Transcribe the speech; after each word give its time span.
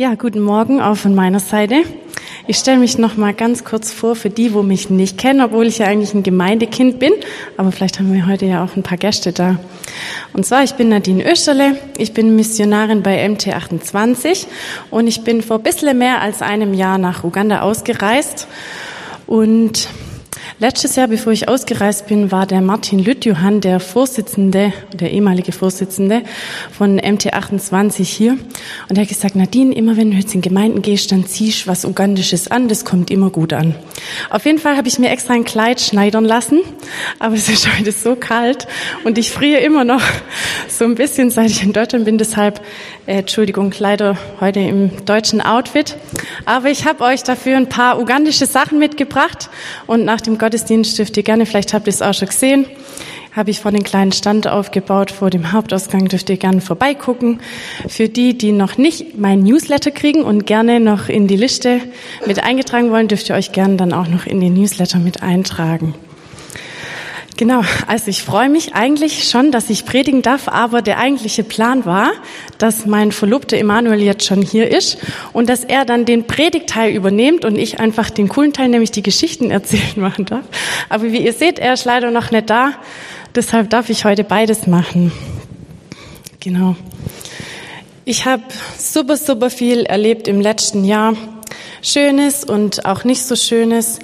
Ja, 0.00 0.14
guten 0.14 0.40
Morgen 0.40 0.80
auch 0.80 0.96
von 0.96 1.14
meiner 1.14 1.40
Seite. 1.40 1.82
Ich 2.46 2.56
stelle 2.56 2.78
mich 2.78 2.96
noch 2.96 3.18
mal 3.18 3.34
ganz 3.34 3.64
kurz 3.64 3.92
vor 3.92 4.16
für 4.16 4.30
die, 4.30 4.54
wo 4.54 4.62
mich 4.62 4.88
nicht 4.88 5.18
kennen, 5.18 5.42
obwohl 5.42 5.66
ich 5.66 5.76
ja 5.76 5.88
eigentlich 5.88 6.14
ein 6.14 6.22
Gemeindekind 6.22 6.98
bin. 6.98 7.12
Aber 7.58 7.70
vielleicht 7.70 7.98
haben 7.98 8.10
wir 8.10 8.26
heute 8.26 8.46
ja 8.46 8.64
auch 8.64 8.76
ein 8.76 8.82
paar 8.82 8.96
Gäste 8.96 9.34
da. 9.34 9.60
Und 10.32 10.46
zwar, 10.46 10.64
ich 10.64 10.72
bin 10.72 10.88
Nadine 10.88 11.30
Österle. 11.30 11.76
Ich 11.98 12.14
bin 12.14 12.34
Missionarin 12.34 13.02
bei 13.02 13.22
MT28 13.26 14.46
und 14.90 15.06
ich 15.06 15.22
bin 15.22 15.42
vor 15.42 15.58
ein 15.58 15.64
bisschen 15.64 15.98
mehr 15.98 16.22
als 16.22 16.40
einem 16.40 16.72
Jahr 16.72 16.96
nach 16.96 17.22
Uganda 17.22 17.60
ausgereist 17.60 18.48
und 19.26 19.86
Letztes 20.62 20.94
Jahr, 20.96 21.08
bevor 21.08 21.32
ich 21.32 21.48
ausgereist 21.48 22.06
bin, 22.08 22.30
war 22.30 22.44
der 22.44 22.60
Martin 22.60 22.98
Lüttjohann, 22.98 23.62
der 23.62 23.80
Vorsitzende, 23.80 24.74
der 24.92 25.10
ehemalige 25.10 25.52
Vorsitzende 25.52 26.20
von 26.70 27.00
MT28 27.00 28.04
hier. 28.04 28.32
Und 28.90 28.98
er 28.98 29.04
hat 29.04 29.08
gesagt, 29.08 29.36
Nadine, 29.36 29.74
immer 29.74 29.96
wenn 29.96 30.10
du 30.10 30.18
jetzt 30.18 30.34
in 30.34 30.42
Gemeinden 30.42 30.82
gehst, 30.82 31.12
dann 31.12 31.24
ziehst 31.24 31.66
was 31.66 31.86
Ugandisches 31.86 32.50
an, 32.50 32.68
das 32.68 32.84
kommt 32.84 33.10
immer 33.10 33.30
gut 33.30 33.54
an. 33.54 33.74
Auf 34.28 34.44
jeden 34.44 34.58
Fall 34.58 34.76
habe 34.76 34.86
ich 34.86 34.98
mir 34.98 35.08
extra 35.08 35.32
ein 35.32 35.46
Kleid 35.46 35.80
schneidern 35.80 36.26
lassen, 36.26 36.60
aber 37.18 37.36
es 37.36 37.48
ist 37.48 37.66
heute 37.78 37.90
so 37.90 38.14
kalt 38.14 38.66
und 39.04 39.16
ich 39.16 39.30
friere 39.30 39.60
immer 39.62 39.84
noch 39.84 40.02
so 40.68 40.84
ein 40.84 40.94
bisschen, 40.94 41.30
seit 41.30 41.48
ich 41.48 41.62
in 41.62 41.72
Deutschland 41.72 42.04
bin. 42.04 42.18
Deshalb, 42.18 42.60
äh, 43.06 43.20
Entschuldigung, 43.20 43.72
leider 43.78 44.18
heute 44.40 44.60
im 44.60 45.06
deutschen 45.06 45.40
Outfit. 45.40 45.96
Aber 46.44 46.68
ich 46.68 46.84
habe 46.84 47.02
euch 47.02 47.22
dafür 47.22 47.56
ein 47.56 47.70
paar 47.70 47.98
ugandische 47.98 48.44
Sachen 48.44 48.78
mitgebracht 48.78 49.48
und 49.86 50.04
nach 50.04 50.20
dem 50.20 50.36
Gott 50.36 50.49
Gottesdienst 50.50 50.98
dürft 50.98 51.16
ihr 51.16 51.22
gerne, 51.22 51.46
vielleicht 51.46 51.72
habt 51.72 51.86
ihr 51.86 51.92
es 51.92 52.02
auch 52.02 52.12
schon 52.12 52.26
gesehen, 52.26 52.66
habe 53.36 53.52
ich 53.52 53.60
vor 53.60 53.70
den 53.70 53.84
kleinen 53.84 54.10
Stand 54.10 54.48
aufgebaut 54.48 55.12
vor 55.12 55.30
dem 55.30 55.52
Hauptausgang, 55.52 56.08
dürft 56.08 56.28
ihr 56.28 56.38
gerne 56.38 56.60
vorbeigucken. 56.60 57.38
Für 57.86 58.08
die, 58.08 58.36
die 58.36 58.50
noch 58.50 58.76
nicht 58.76 59.16
mein 59.16 59.44
Newsletter 59.44 59.92
kriegen 59.92 60.22
und 60.22 60.46
gerne 60.48 60.80
noch 60.80 61.08
in 61.08 61.28
die 61.28 61.36
Liste 61.36 61.78
mit 62.26 62.42
eingetragen 62.42 62.90
wollen, 62.90 63.06
dürft 63.06 63.28
ihr 63.28 63.36
euch 63.36 63.52
gerne 63.52 63.76
dann 63.76 63.92
auch 63.92 64.08
noch 64.08 64.26
in 64.26 64.40
den 64.40 64.54
Newsletter 64.54 64.98
mit 64.98 65.22
eintragen. 65.22 65.94
Genau, 67.40 67.62
also 67.86 68.08
ich 68.08 68.22
freue 68.22 68.50
mich 68.50 68.74
eigentlich 68.74 69.26
schon, 69.26 69.50
dass 69.50 69.70
ich 69.70 69.86
predigen 69.86 70.20
darf, 70.20 70.46
aber 70.46 70.82
der 70.82 70.98
eigentliche 70.98 71.42
Plan 71.42 71.86
war, 71.86 72.10
dass 72.58 72.84
mein 72.84 73.12
Verlobter 73.12 73.56
Emanuel 73.56 74.02
jetzt 74.02 74.26
schon 74.26 74.42
hier 74.42 74.70
ist 74.70 74.98
und 75.32 75.48
dass 75.48 75.64
er 75.64 75.86
dann 75.86 76.04
den 76.04 76.26
Predigteil 76.26 76.94
übernimmt 76.94 77.46
und 77.46 77.56
ich 77.56 77.80
einfach 77.80 78.10
den 78.10 78.28
coolen 78.28 78.52
Teil, 78.52 78.68
nämlich 78.68 78.90
die 78.90 79.02
Geschichten 79.02 79.50
erzählen 79.50 79.82
machen 79.96 80.26
darf. 80.26 80.44
Aber 80.90 81.12
wie 81.12 81.24
ihr 81.24 81.32
seht, 81.32 81.58
er 81.58 81.72
ist 81.72 81.86
leider 81.86 82.10
noch 82.10 82.30
nicht 82.30 82.50
da, 82.50 82.72
deshalb 83.34 83.70
darf 83.70 83.88
ich 83.88 84.04
heute 84.04 84.22
beides 84.22 84.66
machen. 84.66 85.10
Genau. 86.40 86.76
Ich 88.04 88.26
habe 88.26 88.42
super, 88.76 89.16
super 89.16 89.48
viel 89.48 89.86
erlebt 89.86 90.28
im 90.28 90.42
letzten 90.42 90.84
Jahr. 90.84 91.16
Schönes 91.82 92.44
und 92.44 92.84
auch 92.84 93.04
nicht 93.04 93.22
so 93.22 93.36
Schönes. 93.36 93.98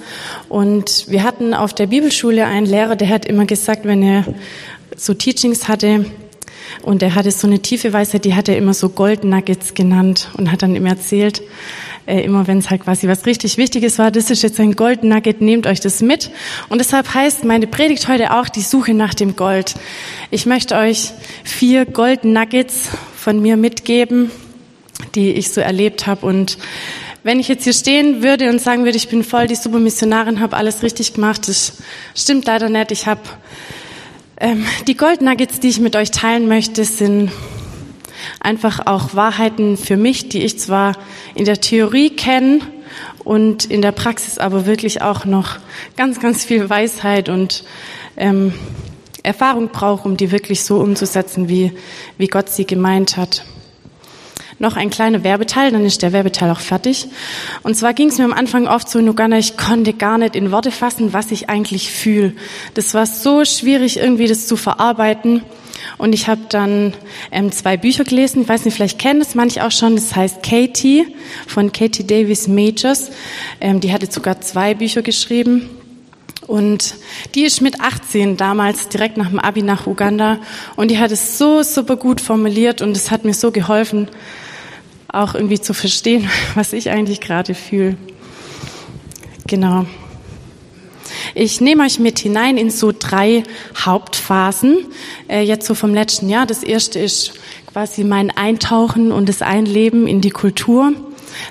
Und 0.49 1.05
wir 1.09 1.23
hatten 1.23 1.53
auf 1.53 1.73
der 1.73 1.87
Bibelschule 1.87 2.45
einen 2.45 2.65
Lehrer, 2.65 2.95
der 2.95 3.09
hat 3.09 3.25
immer 3.25 3.45
gesagt, 3.45 3.85
wenn 3.85 4.03
er 4.03 4.25
so 4.95 5.13
Teachings 5.13 5.67
hatte, 5.67 6.05
und 6.81 7.01
er 7.01 7.15
hatte 7.15 7.31
so 7.31 7.47
eine 7.47 7.59
tiefe 7.59 7.93
Weisheit, 7.93 8.25
die 8.25 8.35
hat 8.35 8.49
er 8.49 8.57
immer 8.57 8.73
so 8.73 8.89
Gold 8.89 9.23
Nuggets 9.23 9.73
genannt 9.73 10.29
und 10.37 10.51
hat 10.51 10.61
dann 10.61 10.75
immer 10.75 10.89
erzählt, 10.89 11.41
äh, 12.05 12.21
immer 12.21 12.47
wenn 12.47 12.59
es 12.59 12.69
halt 12.69 12.83
quasi 12.83 13.07
was 13.07 13.25
richtig 13.25 13.57
Wichtiges 13.57 13.99
war, 13.99 14.11
das 14.11 14.29
ist 14.29 14.43
jetzt 14.43 14.59
ein 14.59 14.73
Gold 14.73 15.03
Nugget, 15.03 15.41
nehmt 15.41 15.67
euch 15.67 15.79
das 15.79 16.01
mit. 16.01 16.29
Und 16.69 16.79
deshalb 16.79 17.13
heißt 17.13 17.43
meine 17.43 17.67
Predigt 17.67 18.07
heute 18.07 18.35
auch 18.35 18.49
die 18.49 18.61
Suche 18.61 18.93
nach 18.93 19.13
dem 19.13 19.35
Gold. 19.35 19.75
Ich 20.31 20.45
möchte 20.45 20.75
euch 20.75 21.11
vier 21.43 21.85
Gold 21.85 22.25
Nuggets 22.25 22.89
von 23.15 23.41
mir 23.41 23.57
mitgeben, 23.57 24.31
die 25.15 25.31
ich 25.31 25.51
so 25.51 25.61
erlebt 25.61 26.07
habe 26.07 26.25
und 26.25 26.57
wenn 27.27 27.41
ich 27.41 27.49
jetzt 27.49 27.65
hier 27.65 27.73
stehen 27.73 28.23
würde 28.23 28.49
und 28.49 28.61
sagen 28.61 28.85
würde, 28.85 28.95
ich 28.95 29.09
bin 29.09 29.21
voll 29.21 29.47
die 29.47 29.55
super 29.55 29.79
Missionarin, 29.79 30.39
habe 30.39 30.55
alles 30.55 30.81
richtig 30.81 31.13
gemacht, 31.13 31.49
das 31.49 31.73
stimmt 32.15 32.45
leider 32.45 32.69
nicht. 32.69 32.93
Ich 32.93 33.05
habe 33.05 33.19
ähm, 34.39 34.65
die 34.87 34.95
Goldnuggets, 34.95 35.59
die 35.59 35.67
ich 35.67 35.81
mit 35.81 35.97
euch 35.97 36.11
teilen 36.11 36.47
möchte, 36.47 36.85
sind 36.85 37.33
einfach 38.39 38.87
auch 38.87 39.13
Wahrheiten 39.13 39.75
für 39.75 39.97
mich, 39.97 40.29
die 40.29 40.41
ich 40.41 40.57
zwar 40.57 40.95
in 41.35 41.43
der 41.43 41.59
Theorie 41.59 42.11
kenne 42.11 42.61
und 43.25 43.65
in 43.65 43.81
der 43.81 43.91
Praxis 43.91 44.37
aber 44.37 44.65
wirklich 44.65 45.01
auch 45.01 45.25
noch 45.25 45.57
ganz, 45.97 46.21
ganz 46.21 46.45
viel 46.45 46.69
Weisheit 46.69 47.27
und 47.27 47.65
ähm, 48.15 48.53
Erfahrung 49.23 49.67
brauche, 49.67 50.07
um 50.07 50.15
die 50.15 50.31
wirklich 50.31 50.63
so 50.63 50.77
umzusetzen, 50.77 51.49
wie, 51.49 51.73
wie 52.17 52.27
Gott 52.27 52.47
sie 52.47 52.65
gemeint 52.65 53.17
hat 53.17 53.43
noch 54.59 54.75
ein 54.75 54.89
kleiner 54.89 55.23
Werbeteil, 55.23 55.71
dann 55.71 55.85
ist 55.85 56.01
der 56.01 56.13
Werbeteil 56.13 56.49
auch 56.49 56.59
fertig. 56.59 57.07
Und 57.63 57.75
zwar 57.75 57.93
ging 57.93 58.09
es 58.09 58.17
mir 58.17 58.25
am 58.25 58.33
Anfang 58.33 58.67
oft 58.67 58.89
so 58.89 58.99
in 58.99 59.07
Uganda, 59.07 59.37
ich 59.37 59.57
konnte 59.57 59.93
gar 59.93 60.17
nicht 60.17 60.35
in 60.35 60.51
Worte 60.51 60.71
fassen, 60.71 61.13
was 61.13 61.31
ich 61.31 61.49
eigentlich 61.49 61.91
fühle. 61.91 62.33
Das 62.73 62.93
war 62.93 63.05
so 63.05 63.45
schwierig, 63.45 63.97
irgendwie 63.97 64.27
das 64.27 64.47
zu 64.47 64.55
verarbeiten. 64.55 65.43
Und 65.97 66.13
ich 66.13 66.27
habe 66.27 66.41
dann 66.49 66.93
ähm, 67.31 67.51
zwei 67.51 67.77
Bücher 67.77 68.03
gelesen. 68.03 68.41
Ich 68.41 68.49
weiß 68.49 68.65
nicht, 68.65 68.75
vielleicht 68.75 68.99
kennen 68.99 69.19
das 69.19 69.35
manche 69.35 69.65
auch 69.65 69.71
schon. 69.71 69.95
Das 69.95 70.15
heißt 70.15 70.43
Katie 70.43 71.05
von 71.47 71.71
Katie 71.71 72.05
Davis 72.05 72.47
Majors. 72.47 73.11
Ähm, 73.61 73.79
die 73.79 73.93
hatte 73.93 74.11
sogar 74.11 74.41
zwei 74.41 74.73
Bücher 74.73 75.01
geschrieben. 75.01 75.69
Und 76.47 76.95
die 77.35 77.43
ist 77.43 77.61
mit 77.61 77.81
18 77.81 78.37
damals 78.37 78.87
direkt 78.87 79.17
nach 79.17 79.29
dem 79.29 79.39
Abi 79.39 79.63
nach 79.63 79.85
Uganda. 79.85 80.39
Und 80.75 80.89
die 80.89 80.97
hat 80.97 81.11
es 81.11 81.37
so 81.37 81.61
super 81.61 81.97
gut 81.97 82.21
formuliert 82.21 82.81
und 82.81 82.95
es 82.95 83.11
hat 83.11 83.25
mir 83.25 83.33
so 83.33 83.51
geholfen, 83.51 84.07
auch 85.07 85.35
irgendwie 85.35 85.59
zu 85.59 85.73
verstehen, 85.73 86.29
was 86.55 86.73
ich 86.73 86.89
eigentlich 86.89 87.21
gerade 87.21 87.53
fühle. 87.53 87.97
Genau. 89.47 89.85
Ich 91.35 91.61
nehme 91.61 91.83
euch 91.83 91.99
mit 91.99 92.19
hinein 92.19 92.57
in 92.57 92.69
so 92.69 92.91
drei 92.97 93.43
Hauptphasen, 93.77 94.77
äh, 95.29 95.41
jetzt 95.41 95.67
so 95.67 95.75
vom 95.75 95.93
letzten 95.93 96.29
Jahr. 96.29 96.45
Das 96.45 96.63
erste 96.63 96.99
ist 96.99 97.33
quasi 97.71 98.03
mein 98.03 98.31
Eintauchen 98.31 99.11
und 99.11 99.29
das 99.29 99.41
Einleben 99.41 100.07
in 100.07 100.21
die 100.21 100.31
Kultur. 100.31 100.93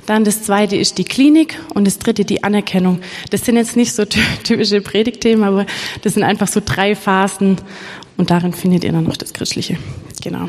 Dann 0.07 0.25
das 0.25 0.43
zweite 0.43 0.77
ist 0.77 0.99
die 0.99 1.05
Klinik 1.05 1.61
und 1.75 1.87
das 1.87 1.99
dritte 1.99 2.25
die 2.25 2.43
Anerkennung. 2.43 3.01
Das 3.31 3.45
sind 3.45 3.57
jetzt 3.57 3.77
nicht 3.77 3.93
so 3.93 4.05
typische 4.45 4.81
Predigtthemen, 4.81 5.45
aber 5.45 5.67
das 6.03 6.15
sind 6.15 6.23
einfach 6.23 6.49
so 6.49 6.61
drei 6.65 6.95
Phasen 6.97 7.57
und 8.17 8.31
darin 8.31 8.53
findet 8.53 8.85
ihr 8.85 8.93
dann 8.93 9.05
noch 9.05 9.17
das 9.17 9.33
Christliche. 9.33 9.79
Genau. 10.23 10.49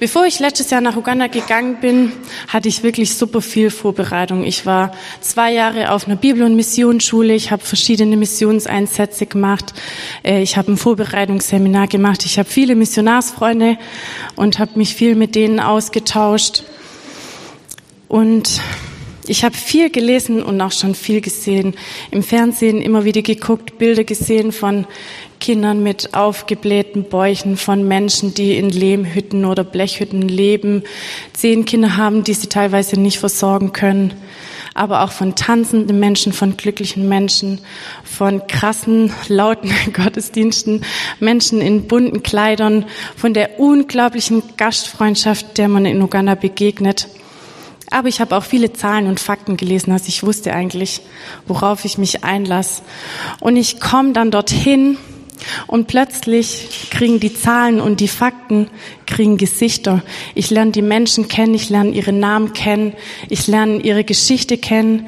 Bevor 0.00 0.26
ich 0.26 0.38
letztes 0.38 0.70
Jahr 0.70 0.80
nach 0.80 0.96
Uganda 0.96 1.26
gegangen 1.26 1.78
bin, 1.80 2.12
hatte 2.46 2.68
ich 2.68 2.84
wirklich 2.84 3.16
super 3.16 3.40
viel 3.40 3.68
Vorbereitung. 3.68 4.44
Ich 4.44 4.64
war 4.64 4.92
zwei 5.20 5.52
Jahre 5.52 5.90
auf 5.90 6.06
einer 6.06 6.14
Bibel- 6.14 6.44
und 6.44 6.54
Missionsschule. 6.54 7.34
Ich 7.34 7.50
habe 7.50 7.64
verschiedene 7.64 8.16
Missionseinsätze 8.16 9.26
gemacht. 9.26 9.74
Äh, 10.22 10.40
ich 10.42 10.56
habe 10.56 10.70
ein 10.70 10.76
Vorbereitungsseminar 10.76 11.88
gemacht. 11.88 12.24
Ich 12.26 12.38
habe 12.38 12.48
viele 12.48 12.76
Missionarsfreunde 12.76 13.76
und 14.36 14.60
habe 14.60 14.78
mich 14.78 14.94
viel 14.94 15.16
mit 15.16 15.34
denen 15.34 15.58
ausgetauscht. 15.58 16.62
Und 18.06 18.60
ich 19.26 19.44
habe 19.44 19.56
viel 19.56 19.90
gelesen 19.90 20.44
und 20.44 20.60
auch 20.60 20.72
schon 20.72 20.94
viel 20.94 21.20
gesehen. 21.20 21.74
Im 22.12 22.22
Fernsehen 22.22 22.80
immer 22.80 23.04
wieder 23.04 23.22
geguckt, 23.22 23.78
Bilder 23.78 24.04
gesehen 24.04 24.52
von 24.52 24.86
Kindern 25.40 25.82
mit 25.82 26.14
aufgeblähten 26.14 27.04
Bäuchen, 27.04 27.56
von 27.56 27.86
Menschen, 27.86 28.34
die 28.34 28.56
in 28.56 28.70
Lehmhütten 28.70 29.44
oder 29.44 29.64
Blechhütten 29.64 30.22
leben, 30.22 30.82
zehn 31.32 31.64
Kinder 31.64 31.96
haben, 31.96 32.24
die 32.24 32.34
sie 32.34 32.48
teilweise 32.48 33.00
nicht 33.00 33.18
versorgen 33.18 33.72
können, 33.72 34.14
aber 34.74 35.02
auch 35.02 35.12
von 35.12 35.34
tanzenden 35.34 35.98
Menschen, 35.98 36.32
von 36.32 36.56
glücklichen 36.56 37.08
Menschen, 37.08 37.60
von 38.04 38.46
krassen, 38.46 39.12
lauten 39.28 39.72
Gottesdiensten, 39.92 40.84
Menschen 41.20 41.60
in 41.60 41.88
bunten 41.88 42.22
Kleidern, 42.22 42.86
von 43.16 43.34
der 43.34 43.58
unglaublichen 43.58 44.42
Gastfreundschaft, 44.56 45.58
der 45.58 45.68
man 45.68 45.84
in 45.84 46.00
Uganda 46.02 46.34
begegnet. 46.34 47.08
Aber 47.90 48.08
ich 48.08 48.20
habe 48.20 48.36
auch 48.36 48.44
viele 48.44 48.72
Zahlen 48.72 49.06
und 49.06 49.18
Fakten 49.18 49.56
gelesen, 49.56 49.92
also 49.92 50.06
ich 50.08 50.22
wusste 50.22 50.52
eigentlich, 50.52 51.00
worauf 51.46 51.84
ich 51.84 51.96
mich 51.96 52.22
einlasse. 52.22 52.82
Und 53.40 53.56
ich 53.56 53.80
komme 53.80 54.12
dann 54.12 54.30
dorthin 54.30 54.98
und 55.66 55.86
plötzlich 55.86 56.88
kriegen 56.90 57.20
die 57.20 57.34
Zahlen 57.34 57.80
und 57.80 58.00
die 58.00 58.08
Fakten 58.08 58.68
kriegen 59.06 59.36
Gesichter. 59.36 60.02
Ich 60.34 60.50
lerne 60.50 60.72
die 60.72 60.82
Menschen 60.82 61.28
kennen, 61.28 61.54
ich 61.54 61.70
lerne 61.70 61.90
ihre 61.90 62.12
Namen 62.12 62.52
kennen, 62.52 62.92
ich 63.28 63.46
lerne 63.46 63.80
ihre 63.80 64.04
Geschichte 64.04 64.58
kennen. 64.58 65.06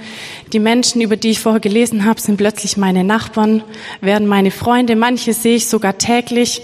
Die 0.53 0.59
Menschen, 0.59 1.01
über 1.01 1.17
die 1.17 1.31
ich 1.31 1.41
vorher 1.41 1.61
gelesen 1.61 2.05
habe, 2.05 2.21
sind 2.21 2.37
plötzlich 2.37 2.77
meine 2.77 3.05
Nachbarn, 3.05 3.63
werden 4.01 4.27
meine 4.27 4.51
Freunde. 4.51 4.97
Manche 4.97 5.33
sehe 5.33 5.57
ich 5.57 5.69
sogar 5.69 5.99
täglich. 5.99 6.63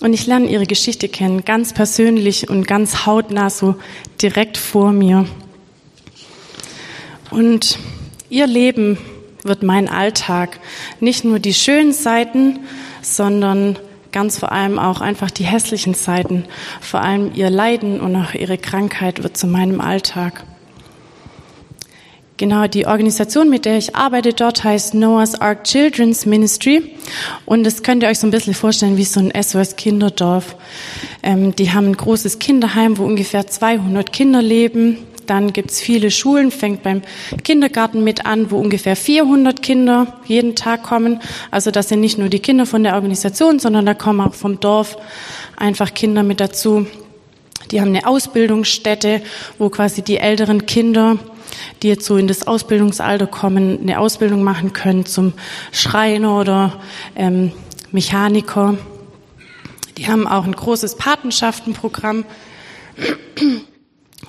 Und 0.00 0.12
ich 0.12 0.26
lerne 0.26 0.50
ihre 0.50 0.66
Geschichte 0.66 1.08
kennen, 1.08 1.44
ganz 1.44 1.72
persönlich 1.72 2.50
und 2.50 2.68
ganz 2.68 3.06
hautnah, 3.06 3.48
so 3.48 3.76
direkt 4.20 4.58
vor 4.58 4.92
mir. 4.92 5.26
Und 7.30 7.78
ihr 8.28 8.46
Leben 8.46 8.98
wird 9.46 9.62
mein 9.62 9.88
Alltag. 9.88 10.60
Nicht 11.00 11.24
nur 11.24 11.38
die 11.38 11.54
schönen 11.54 11.92
Seiten, 11.92 12.60
sondern 13.02 13.78
ganz 14.12 14.38
vor 14.38 14.52
allem 14.52 14.78
auch 14.78 15.00
einfach 15.00 15.30
die 15.30 15.44
hässlichen 15.44 15.94
Seiten, 15.94 16.44
vor 16.80 17.02
allem 17.02 17.32
ihr 17.34 17.50
Leiden 17.50 18.00
und 18.00 18.16
auch 18.16 18.34
ihre 18.34 18.58
Krankheit 18.58 19.22
wird 19.22 19.36
zu 19.36 19.46
meinem 19.46 19.80
Alltag. 19.80 20.44
Genau, 22.38 22.66
die 22.66 22.86
Organisation, 22.86 23.48
mit 23.48 23.64
der 23.64 23.78
ich 23.78 23.96
arbeite 23.96 24.34
dort, 24.34 24.62
heißt 24.62 24.92
Noah's 24.92 25.40
Ark 25.40 25.64
Children's 25.64 26.26
Ministry. 26.26 26.94
Und 27.46 27.64
das 27.64 27.82
könnt 27.82 28.02
ihr 28.02 28.10
euch 28.10 28.18
so 28.18 28.26
ein 28.26 28.30
bisschen 28.30 28.52
vorstellen 28.52 28.98
wie 28.98 29.04
so 29.04 29.20
ein 29.20 29.32
SOS 29.42 29.76
Kinderdorf. 29.76 30.54
Ähm, 31.22 31.56
die 31.56 31.72
haben 31.72 31.86
ein 31.86 31.96
großes 31.96 32.38
Kinderheim, 32.38 32.98
wo 32.98 33.04
ungefähr 33.04 33.46
200 33.46 34.12
Kinder 34.12 34.42
leben. 34.42 34.98
Dann 35.26 35.52
gibt's 35.52 35.80
viele 35.80 36.10
Schulen, 36.10 36.50
fängt 36.50 36.82
beim 36.82 37.02
Kindergarten 37.44 38.04
mit 38.04 38.26
an, 38.26 38.50
wo 38.50 38.58
ungefähr 38.58 38.96
400 38.96 39.62
Kinder 39.62 40.18
jeden 40.26 40.54
Tag 40.54 40.82
kommen. 40.82 41.20
Also 41.50 41.70
das 41.70 41.88
sind 41.88 42.00
nicht 42.00 42.18
nur 42.18 42.28
die 42.28 42.40
Kinder 42.40 42.66
von 42.66 42.82
der 42.82 42.94
Organisation, 42.94 43.58
sondern 43.58 43.86
da 43.86 43.94
kommen 43.94 44.20
auch 44.20 44.34
vom 44.34 44.60
Dorf 44.60 44.96
einfach 45.56 45.94
Kinder 45.94 46.22
mit 46.22 46.40
dazu. 46.40 46.86
Die 47.70 47.80
haben 47.80 47.88
eine 47.88 48.06
Ausbildungsstätte, 48.06 49.22
wo 49.58 49.68
quasi 49.68 50.02
die 50.02 50.18
älteren 50.18 50.66
Kinder 50.66 51.18
die 51.82 51.88
jetzt 51.88 52.06
so 52.06 52.16
in 52.16 52.28
das 52.28 52.46
Ausbildungsalter 52.46 53.26
kommen, 53.26 53.80
eine 53.80 54.00
Ausbildung 54.00 54.42
machen 54.42 54.72
können 54.72 55.06
zum 55.06 55.32
Schreiner 55.72 56.38
oder 56.40 56.80
ähm, 57.14 57.52
Mechaniker. 57.92 58.76
Die 59.96 60.08
haben 60.08 60.26
auch 60.26 60.44
ein 60.44 60.52
großes 60.52 60.96
Patenschaftenprogramm 60.96 62.24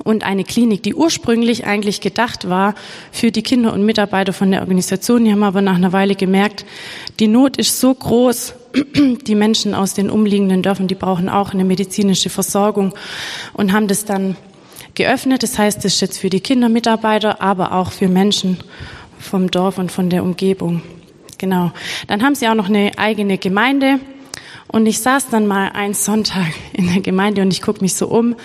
und 0.07 0.23
eine 0.23 0.45
Klinik, 0.45 0.83
die 0.83 0.95
ursprünglich 0.95 1.65
eigentlich 1.65 1.99
gedacht 1.99 2.47
war 2.47 2.75
für 3.11 3.29
die 3.29 3.43
Kinder 3.43 3.73
und 3.73 3.83
Mitarbeiter 3.83 4.31
von 4.31 4.49
der 4.51 4.61
Organisation. 4.61 5.25
Die 5.25 5.31
haben 5.33 5.43
aber 5.43 5.61
nach 5.61 5.75
einer 5.75 5.91
Weile 5.91 6.15
gemerkt, 6.15 6.65
die 7.19 7.27
Not 7.27 7.57
ist 7.57 7.81
so 7.81 7.93
groß, 7.93 8.53
die 9.27 9.35
Menschen 9.35 9.73
aus 9.73 9.93
den 9.93 10.09
umliegenden 10.09 10.63
Dörfern, 10.63 10.87
die 10.87 10.95
brauchen 10.95 11.27
auch 11.27 11.53
eine 11.53 11.65
medizinische 11.65 12.29
Versorgung 12.29 12.95
und 13.51 13.73
haben 13.73 13.89
das 13.89 14.05
dann 14.05 14.37
geöffnet. 14.95 15.43
Das 15.43 15.59
heißt, 15.59 15.79
es 15.79 15.95
ist 15.95 16.01
jetzt 16.01 16.19
für 16.19 16.29
die 16.29 16.39
Kindermitarbeiter, 16.39 17.41
aber 17.41 17.73
auch 17.73 17.91
für 17.91 18.07
Menschen 18.07 18.57
vom 19.19 19.51
Dorf 19.51 19.77
und 19.77 19.91
von 19.91 20.09
der 20.09 20.23
Umgebung. 20.23 20.83
Genau. 21.37 21.73
Dann 22.07 22.23
haben 22.23 22.33
sie 22.33 22.47
auch 22.47 22.55
noch 22.55 22.69
eine 22.69 22.91
eigene 22.97 23.37
Gemeinde. 23.37 23.99
Und 24.69 24.85
ich 24.85 24.99
saß 24.99 25.29
dann 25.29 25.47
mal 25.47 25.69
einen 25.69 25.93
Sonntag 25.93 26.47
in 26.73 26.91
der 26.91 27.01
Gemeinde 27.01 27.41
und 27.41 27.51
ich 27.51 27.61
gucke 27.61 27.81
mich 27.81 27.93
so 27.93 28.07
um 28.07 28.35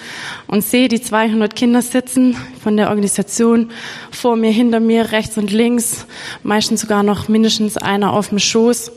und 0.46 0.62
sehe 0.62 0.88
die 0.88 1.00
200 1.00 1.56
Kinder 1.56 1.82
sitzen 1.82 2.36
von 2.62 2.76
der 2.76 2.90
Organisation 2.90 3.70
vor 4.10 4.36
mir, 4.36 4.52
hinter 4.52 4.78
mir, 4.78 5.10
rechts 5.10 5.36
und 5.36 5.50
links, 5.50 6.06
meistens 6.42 6.82
sogar 6.82 7.02
noch 7.02 7.28
mindestens 7.28 7.76
einer 7.76 8.12
auf 8.12 8.28
dem 8.28 8.38
Schoß. 8.38 8.92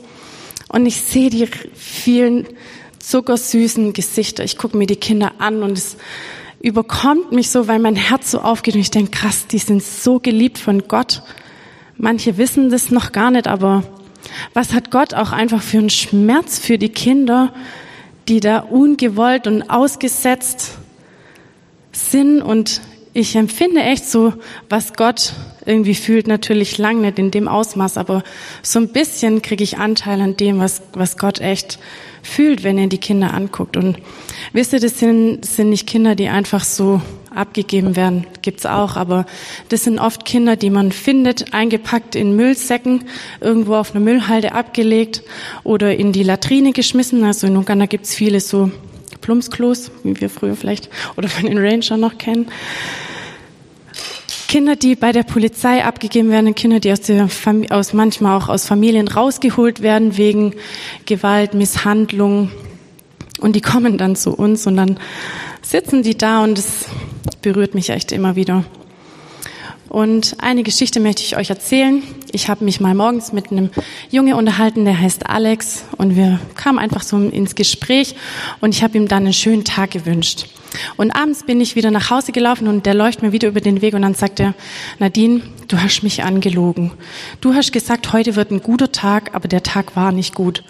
Und 0.68 0.86
ich 0.86 1.00
sehe 1.00 1.30
die 1.30 1.48
vielen 1.74 2.46
zuckersüßen 2.98 3.92
Gesichter. 3.92 4.44
Ich 4.44 4.56
gucke 4.56 4.76
mir 4.76 4.86
die 4.86 4.96
Kinder 4.96 5.32
an 5.38 5.62
und 5.62 5.78
es 5.78 5.96
überkommt 6.60 7.32
mich 7.32 7.50
so, 7.50 7.68
weil 7.68 7.78
mein 7.78 7.96
Herz 7.96 8.30
so 8.30 8.40
aufgeht 8.40 8.74
und 8.74 8.80
ich 8.80 8.90
denke, 8.90 9.12
krass, 9.12 9.46
die 9.46 9.58
sind 9.58 9.82
so 9.82 10.18
geliebt 10.18 10.58
von 10.58 10.88
Gott. 10.88 11.22
Manche 11.96 12.38
wissen 12.38 12.70
das 12.70 12.90
noch 12.90 13.12
gar 13.12 13.30
nicht, 13.30 13.46
aber 13.46 13.84
was 14.54 14.72
hat 14.72 14.90
Gott 14.90 15.14
auch 15.14 15.32
einfach 15.32 15.62
für 15.62 15.78
einen 15.78 15.90
Schmerz 15.90 16.58
für 16.58 16.78
die 16.78 16.88
Kinder, 16.88 17.52
die 18.28 18.40
da 18.40 18.58
ungewollt 18.58 19.46
und 19.46 19.70
ausgesetzt 19.70 20.72
sind? 21.92 22.42
Und 22.42 22.80
ich 23.12 23.36
empfinde 23.36 23.80
echt 23.80 24.08
so, 24.08 24.34
was 24.68 24.94
Gott 24.94 25.32
irgendwie 25.64 25.94
fühlt, 25.94 26.28
natürlich 26.28 26.78
lang 26.78 27.00
nicht 27.00 27.18
in 27.18 27.30
dem 27.30 27.48
Ausmaß, 27.48 27.96
aber 27.96 28.22
so 28.62 28.78
ein 28.78 28.88
bisschen 28.88 29.42
kriege 29.42 29.64
ich 29.64 29.78
Anteil 29.78 30.20
an 30.20 30.36
dem, 30.36 30.60
was, 30.60 30.82
was 30.92 31.18
Gott 31.18 31.40
echt 31.40 31.78
fühlt, 32.26 32.64
wenn 32.64 32.78
er 32.78 32.88
die 32.88 32.98
Kinder 32.98 33.32
anguckt. 33.32 33.76
Und 33.76 33.96
wisst 34.52 34.72
ihr, 34.72 34.80
das 34.80 34.98
sind, 34.98 35.40
das 35.40 35.56
sind 35.56 35.70
nicht 35.70 35.86
Kinder, 35.86 36.14
die 36.14 36.28
einfach 36.28 36.64
so 36.64 37.00
abgegeben 37.34 37.96
werden, 37.96 38.26
gibt's 38.42 38.64
auch, 38.64 38.96
aber 38.96 39.26
das 39.68 39.84
sind 39.84 39.98
oft 39.98 40.24
Kinder, 40.24 40.56
die 40.56 40.70
man 40.70 40.90
findet, 40.90 41.52
eingepackt 41.52 42.14
in 42.14 42.34
Müllsäcken, 42.34 43.04
irgendwo 43.40 43.74
auf 43.74 43.94
einer 43.94 44.02
Müllhalde 44.02 44.52
abgelegt 44.52 45.22
oder 45.62 45.94
in 45.94 46.12
die 46.12 46.22
Latrine 46.22 46.72
geschmissen. 46.72 47.24
Also 47.24 47.46
in 47.46 47.56
Uganda 47.56 47.86
gibt's 47.86 48.14
viele 48.14 48.40
so 48.40 48.70
Plumpsklos, 49.20 49.90
wie 50.02 50.18
wir 50.20 50.30
früher 50.30 50.56
vielleicht 50.56 50.88
oder 51.16 51.28
von 51.28 51.46
den 51.46 51.58
Ranger 51.58 51.96
noch 51.96 52.16
kennen. 52.16 52.46
Kinder, 54.48 54.76
die 54.76 54.94
bei 54.94 55.12
der 55.12 55.24
Polizei 55.24 55.84
abgegeben 55.84 56.30
werden, 56.30 56.54
Kinder, 56.54 56.80
die 56.80 56.92
aus, 56.92 57.00
der 57.00 57.28
aus 57.70 57.92
manchmal 57.92 58.36
auch 58.36 58.48
aus 58.48 58.66
Familien 58.66 59.08
rausgeholt 59.08 59.82
werden 59.82 60.16
wegen 60.16 60.54
Gewalt, 61.04 61.54
Misshandlung. 61.54 62.50
Und 63.40 63.56
die 63.56 63.60
kommen 63.60 63.98
dann 63.98 64.16
zu 64.16 64.32
uns 64.32 64.66
und 64.66 64.76
dann 64.76 64.98
sitzen 65.62 66.02
die 66.02 66.16
da 66.16 66.44
und 66.44 66.58
es 66.58 66.86
berührt 67.42 67.74
mich 67.74 67.90
echt 67.90 68.12
immer 68.12 68.36
wieder. 68.36 68.64
Und 69.88 70.36
eine 70.38 70.62
Geschichte 70.62 71.00
möchte 71.00 71.22
ich 71.22 71.36
euch 71.36 71.50
erzählen. 71.50 72.02
Ich 72.36 72.50
habe 72.50 72.66
mich 72.66 72.80
mal 72.80 72.94
morgens 72.94 73.32
mit 73.32 73.50
einem 73.50 73.70
Junge 74.10 74.36
unterhalten, 74.36 74.84
der 74.84 75.00
heißt 75.00 75.24
Alex, 75.24 75.84
und 75.96 76.16
wir 76.16 76.38
kamen 76.54 76.78
einfach 76.78 77.00
so 77.00 77.16
ins 77.16 77.54
Gespräch 77.54 78.14
und 78.60 78.74
ich 78.74 78.82
habe 78.82 78.98
ihm 78.98 79.08
dann 79.08 79.22
einen 79.22 79.32
schönen 79.32 79.64
Tag 79.64 79.92
gewünscht. 79.92 80.46
Und 80.98 81.12
abends 81.12 81.44
bin 81.44 81.62
ich 81.62 81.76
wieder 81.76 81.90
nach 81.90 82.10
Hause 82.10 82.32
gelaufen 82.32 82.68
und 82.68 82.84
der 82.84 82.92
läuft 82.92 83.22
mir 83.22 83.32
wieder 83.32 83.48
über 83.48 83.62
den 83.62 83.80
Weg 83.80 83.94
und 83.94 84.02
dann 84.02 84.12
sagt 84.12 84.38
er, 84.38 84.52
Nadine, 84.98 85.40
du 85.68 85.80
hast 85.80 86.02
mich 86.02 86.24
angelogen. 86.24 86.92
Du 87.40 87.54
hast 87.54 87.72
gesagt, 87.72 88.12
heute 88.12 88.36
wird 88.36 88.50
ein 88.50 88.60
guter 88.60 88.92
Tag, 88.92 89.34
aber 89.34 89.48
der 89.48 89.62
Tag 89.62 89.96
war 89.96 90.12
nicht 90.12 90.34
gut. 90.34 90.62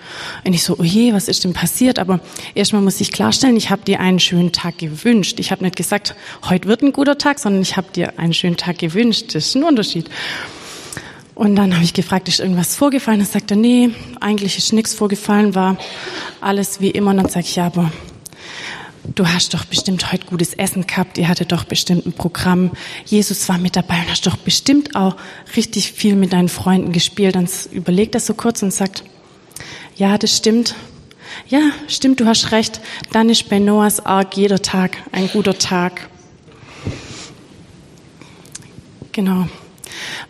Und 0.45 0.53
ich 0.53 0.63
so, 0.63 0.77
oh 0.79 0.85
je, 0.85 1.15
was 1.15 1.27
ist 1.27 1.43
denn 1.43 1.53
passiert? 1.53 1.99
Aber 1.99 2.21
erstmal 2.55 2.83
muss 2.83 3.01
ich 3.01 3.11
klarstellen, 3.11 3.57
ich 3.57 3.71
habe 3.71 3.83
dir 3.83 3.99
einen 3.99 4.21
schönen 4.21 4.53
Tag 4.53 4.79
gewünscht. 4.79 5.41
Ich 5.41 5.51
habe 5.51 5.65
nicht 5.65 5.75
gesagt, 5.75 6.15
heute 6.49 6.69
wird 6.69 6.83
ein 6.83 6.93
guter 6.93 7.19
Tag, 7.19 7.41
sondern 7.41 7.63
ich 7.63 7.77
habe 7.77 7.89
dir 7.93 8.21
einen 8.21 8.35
schönen 8.35 8.57
Tag 8.57 8.79
gewünscht. 8.79 9.35
Das 9.35 9.47
ist 9.47 9.57
ein 9.57 9.65
Unterschied. 9.65 10.09
Und 11.37 11.55
dann 11.55 11.75
habe 11.75 11.85
ich 11.85 11.93
gefragt, 11.93 12.29
ist 12.29 12.41
irgendwas 12.41 12.75
vorgefallen? 12.75 13.21
Dann 13.21 13.29
sagt 13.29 13.51
er, 13.51 13.59
nee, 13.59 13.91
eigentlich 14.21 14.57
ist 14.57 14.73
nichts 14.73 14.95
vorgefallen, 14.95 15.55
war 15.55 15.77
alles 16.41 16.81
wie 16.81 16.91
immer. 16.91 17.11
Und 17.11 17.19
dann 17.19 17.29
sage 17.29 17.45
ich, 17.45 17.57
ja, 17.57 17.67
aber 17.67 17.93
du 19.15 19.29
hast 19.29 19.53
doch 19.53 19.67
bestimmt 19.67 20.11
heute 20.11 20.25
gutes 20.25 20.55
Essen 20.55 20.87
gehabt, 20.87 21.19
ihr 21.19 21.29
hattet 21.29 21.53
doch 21.53 21.65
bestimmt 21.65 22.07
ein 22.07 22.15
Programm, 22.15 22.71
Jesus 23.05 23.51
war 23.51 23.59
mit 23.59 23.77
dabei 23.77 23.99
und 24.01 24.11
hast 24.11 24.27
doch 24.27 24.39
bestimmt 24.39 24.97
auch 24.97 25.17
richtig 25.55 25.93
viel 25.93 26.17
mit 26.17 26.33
deinen 26.33 26.49
Freunden 26.49 26.93
gespielt. 26.93 27.37
Dann 27.37 27.47
überlegt 27.71 28.15
er 28.15 28.21
so 28.21 28.33
kurz 28.33 28.63
und 28.63 28.73
sagt, 28.73 29.05
ja, 29.95 30.17
das 30.17 30.35
stimmt. 30.35 30.75
Ja, 31.49 31.61
stimmt, 31.87 32.21
du 32.21 32.25
hast 32.25 32.51
recht. 32.51 32.81
Dann 33.13 33.29
ist 33.29 33.51
bei 33.51 33.59
Noahs 33.59 34.01
Ark 34.01 34.39
jeder 34.39 34.63
Tag 34.63 34.97
ein 35.13 35.29
guter 35.29 35.59
Tag. 35.59 36.09
Genau. 39.13 39.49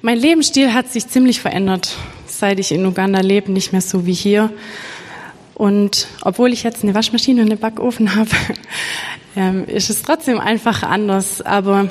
Mein 0.03 0.19
Lebensstil 0.19 0.73
hat 0.75 0.93
sich 0.93 1.09
ziemlich 1.09 1.41
verändert, 1.41 1.97
seit 2.27 2.59
ich 2.59 2.73
in 2.73 2.85
Uganda 2.87 3.21
lebe, 3.21 3.53
nicht 3.53 3.73
mehr 3.73 3.81
so 3.81 4.07
wie 4.07 4.13
hier. 4.13 4.51
Und 5.57 6.07
obwohl 6.21 6.53
ich 6.53 6.65
jetzt 6.65 6.83
eine 6.83 6.95
Waschmaschine 6.95 7.41
und 7.41 7.51
einen 7.51 7.59
Backofen 7.59 8.15
habe, 8.15 8.29
ähm, 9.37 9.65
ist 9.67 9.89
es 9.89 10.03
trotzdem 10.03 10.39
einfach 10.39 10.83
anders. 10.83 11.41
Aber 11.41 11.91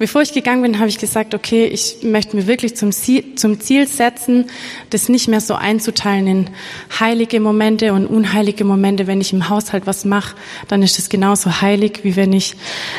bevor 0.00 0.22
ich 0.22 0.32
gegangen 0.32 0.62
bin, 0.62 0.80
habe 0.80 0.88
ich 0.88 0.98
gesagt, 0.98 1.32
okay, 1.32 1.64
ich 1.66 1.98
möchte 2.02 2.34
mir 2.34 2.48
wirklich 2.48 2.76
zum 2.76 2.90
Ziel, 2.90 3.86
setzen, 3.86 4.46
das 4.90 5.08
nicht 5.08 5.28
mehr 5.28 5.40
so 5.40 5.54
einzuteilen 5.54 6.26
in 6.26 6.50
heilige 6.98 7.38
Momente 7.38 7.92
und 7.92 8.08
unheilige 8.08 8.64
Momente. 8.64 9.06
Wenn 9.06 9.20
ich 9.20 9.32
im 9.32 9.48
Haushalt 9.48 9.86
was 9.86 10.04
mache, 10.04 10.34
dann 10.66 10.82
ist 10.82 10.98
es 10.98 11.08
genauso 11.08 11.60
heilig, 11.60 12.00
wie 12.02 12.16
wenn 12.16 12.32
ich 12.32 12.56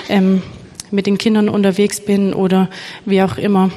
ähm, 0.07 0.41
mit 0.91 1.07
den 1.07 1.17
Kindern 1.17 1.49
unterwegs 1.49 1.99
bin 1.99 2.33
oder 2.33 2.69
wie 3.05 3.21
auch 3.21 3.37
immer. 3.37 3.69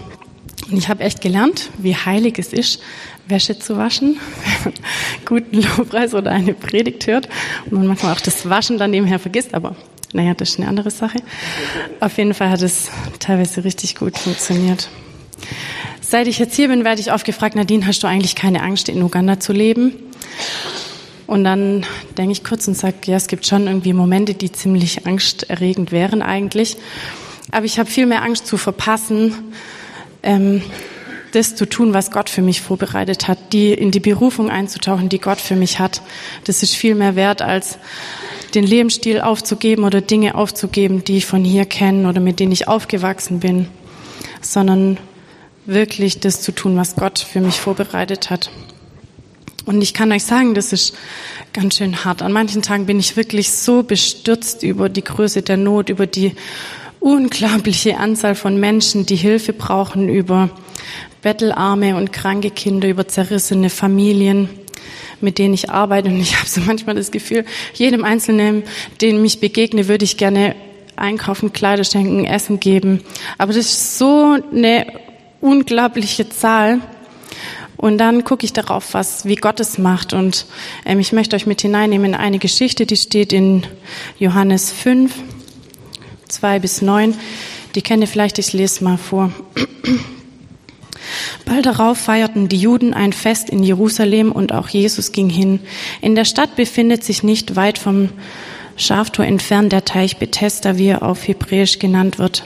Und 0.70 0.76
ich 0.76 0.88
habe 0.88 1.02
echt 1.02 1.20
gelernt, 1.20 1.70
wie 1.78 1.96
heilig 1.96 2.38
es 2.38 2.52
ist, 2.52 2.80
Wäsche 3.26 3.58
zu 3.58 3.76
waschen, 3.76 4.18
guten 5.24 5.62
Lobpreis 5.62 6.14
oder 6.14 6.30
eine 6.30 6.54
Predigt 6.54 7.06
hört 7.06 7.28
und 7.66 7.72
man 7.72 7.86
manchmal 7.86 8.14
auch 8.14 8.20
das 8.20 8.48
Waschen 8.48 8.78
dann 8.78 8.90
nebenher 8.90 9.18
vergisst, 9.18 9.54
aber 9.54 9.76
naja, 10.12 10.34
das 10.34 10.50
ist 10.50 10.58
eine 10.58 10.68
andere 10.68 10.90
Sache. 10.90 11.18
Auf 12.00 12.16
jeden 12.18 12.34
Fall 12.34 12.50
hat 12.50 12.62
es 12.62 12.90
teilweise 13.18 13.64
richtig 13.64 13.96
gut 13.96 14.18
funktioniert. 14.18 14.88
Seit 16.00 16.26
ich 16.26 16.38
jetzt 16.38 16.56
hier 16.56 16.68
bin, 16.68 16.84
werde 16.84 17.00
ich 17.00 17.12
oft 17.12 17.26
gefragt, 17.26 17.54
Nadine, 17.54 17.86
hast 17.86 18.02
du 18.02 18.06
eigentlich 18.06 18.34
keine 18.34 18.62
Angst, 18.62 18.88
in 18.88 19.02
Uganda 19.02 19.40
zu 19.40 19.52
leben? 19.52 19.92
Und 21.26 21.44
dann 21.44 21.84
denke 22.16 22.32
ich 22.32 22.42
kurz 22.42 22.66
und 22.66 22.74
sage, 22.74 22.96
ja, 23.04 23.16
es 23.16 23.26
gibt 23.26 23.46
schon 23.46 23.66
irgendwie 23.66 23.92
Momente, 23.92 24.32
die 24.32 24.50
ziemlich 24.50 25.06
angsterregend 25.06 25.92
wären 25.92 26.22
eigentlich. 26.22 26.78
Aber 27.50 27.66
ich 27.66 27.78
habe 27.78 27.90
viel 27.90 28.06
mehr 28.06 28.22
Angst 28.22 28.46
zu 28.46 28.56
verpassen, 28.56 29.34
ähm, 30.22 30.62
das 31.32 31.54
zu 31.54 31.66
tun, 31.66 31.92
was 31.94 32.10
Gott 32.10 32.30
für 32.30 32.42
mich 32.42 32.60
vorbereitet 32.60 33.28
hat, 33.28 33.52
die 33.52 33.72
in 33.72 33.90
die 33.90 34.00
Berufung 34.00 34.50
einzutauchen, 34.50 35.08
die 35.08 35.20
Gott 35.20 35.40
für 35.40 35.56
mich 35.56 35.78
hat. 35.78 36.02
Das 36.44 36.62
ist 36.62 36.74
viel 36.74 36.94
mehr 36.94 37.16
wert, 37.16 37.42
als 37.42 37.78
den 38.54 38.64
Lebensstil 38.64 39.20
aufzugeben 39.20 39.84
oder 39.84 40.00
Dinge 40.00 40.34
aufzugeben, 40.34 41.04
die 41.04 41.18
ich 41.18 41.26
von 41.26 41.44
hier 41.44 41.66
kenne 41.66 42.08
oder 42.08 42.20
mit 42.20 42.40
denen 42.40 42.52
ich 42.52 42.66
aufgewachsen 42.66 43.40
bin, 43.40 43.68
sondern 44.40 44.98
wirklich 45.66 46.20
das 46.20 46.40
zu 46.40 46.52
tun, 46.52 46.76
was 46.76 46.96
Gott 46.96 47.18
für 47.18 47.40
mich 47.40 47.60
vorbereitet 47.60 48.30
hat. 48.30 48.50
Und 49.66 49.82
ich 49.82 49.92
kann 49.92 50.10
euch 50.12 50.24
sagen, 50.24 50.54
das 50.54 50.72
ist 50.72 50.94
ganz 51.52 51.76
schön 51.76 52.04
hart. 52.06 52.22
An 52.22 52.32
manchen 52.32 52.62
Tagen 52.62 52.86
bin 52.86 52.98
ich 52.98 53.16
wirklich 53.18 53.52
so 53.52 53.82
bestürzt 53.82 54.62
über 54.62 54.88
die 54.88 55.04
Größe 55.04 55.42
der 55.42 55.58
Not, 55.58 55.90
über 55.90 56.06
die 56.06 56.34
unglaubliche 57.00 57.98
Anzahl 57.98 58.34
von 58.34 58.58
Menschen, 58.58 59.06
die 59.06 59.16
Hilfe 59.16 59.52
brauchen, 59.52 60.08
über 60.08 60.50
bettelarme 61.22 61.96
und 61.96 62.12
kranke 62.12 62.50
Kinder, 62.50 62.88
über 62.88 63.08
zerrissene 63.08 63.70
Familien, 63.70 64.48
mit 65.20 65.38
denen 65.38 65.54
ich 65.54 65.70
arbeite. 65.70 66.08
Und 66.08 66.20
ich 66.20 66.36
habe 66.36 66.48
so 66.48 66.60
manchmal 66.60 66.94
das 66.94 67.10
Gefühl, 67.10 67.44
jedem 67.74 68.04
Einzelnen, 68.04 68.62
den 69.00 69.22
mich 69.22 69.40
begegne, 69.40 69.88
würde 69.88 70.04
ich 70.04 70.16
gerne 70.16 70.54
einkaufen, 70.96 71.52
Kleider 71.52 71.84
schenken, 71.84 72.24
Essen 72.24 72.60
geben. 72.60 73.02
Aber 73.36 73.52
das 73.52 73.66
ist 73.66 73.98
so 73.98 74.36
eine 74.52 74.86
unglaubliche 75.40 76.28
Zahl. 76.28 76.80
Und 77.76 77.98
dann 77.98 78.24
gucke 78.24 78.44
ich 78.44 78.52
darauf, 78.52 78.92
was, 78.94 79.24
wie 79.24 79.36
Gott 79.36 79.60
es 79.60 79.78
macht. 79.78 80.12
Und 80.12 80.46
ähm, 80.84 80.98
ich 80.98 81.12
möchte 81.12 81.36
euch 81.36 81.46
mit 81.46 81.60
hineinnehmen 81.60 82.12
in 82.12 82.14
eine 82.18 82.40
Geschichte, 82.40 82.86
die 82.86 82.96
steht 82.96 83.32
in 83.32 83.64
Johannes 84.18 84.72
5, 84.72 85.14
2 86.28 86.58
bis 86.58 86.82
9. 86.82 87.14
Die 87.74 87.82
kennt 87.82 88.02
ihr 88.02 88.08
vielleicht, 88.08 88.38
ich 88.38 88.52
lese 88.52 88.84
mal 88.84 88.98
vor. 88.98 89.32
Bald 91.44 91.66
darauf 91.66 91.98
feierten 91.98 92.48
die 92.48 92.58
Juden 92.58 92.94
ein 92.94 93.12
Fest 93.12 93.48
in 93.50 93.62
Jerusalem 93.62 94.32
und 94.32 94.52
auch 94.52 94.68
Jesus 94.68 95.12
ging 95.12 95.30
hin. 95.30 95.60
In 96.00 96.14
der 96.14 96.24
Stadt 96.24 96.56
befindet 96.56 97.04
sich 97.04 97.22
nicht 97.22 97.56
weit 97.56 97.78
vom 97.78 98.10
Schaftor 98.76 99.24
entfernt 99.24 99.72
der 99.72 99.84
Teich 99.84 100.18
Bethesda, 100.18 100.78
wie 100.78 100.88
er 100.88 101.02
auf 101.02 101.26
Hebräisch 101.26 101.78
genannt 101.78 102.18
wird. 102.18 102.44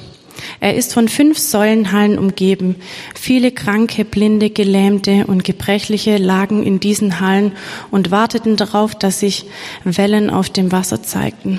Er 0.63 0.77
ist 0.77 0.95
von 0.95 1.09
fünf 1.09 1.39
Säulenhallen 1.39 2.21
umgeben. 2.21 2.77
Viele 3.17 3.51
Kranke, 3.51 4.05
Blinde, 4.05 4.49
Gelähmte 4.49 5.27
und 5.27 5.43
Gebrechliche 5.43 6.19
lagen 6.19 6.63
in 6.63 6.79
diesen 6.79 7.19
Hallen 7.19 7.51
und 7.91 8.13
warteten 8.13 8.57
darauf, 8.57 8.95
dass 8.95 9.19
sich 9.19 9.47
Wellen 9.83 10.31
auf 10.31 10.51
dem 10.51 10.71
Wasser 10.71 11.03
zeigten. 11.03 11.59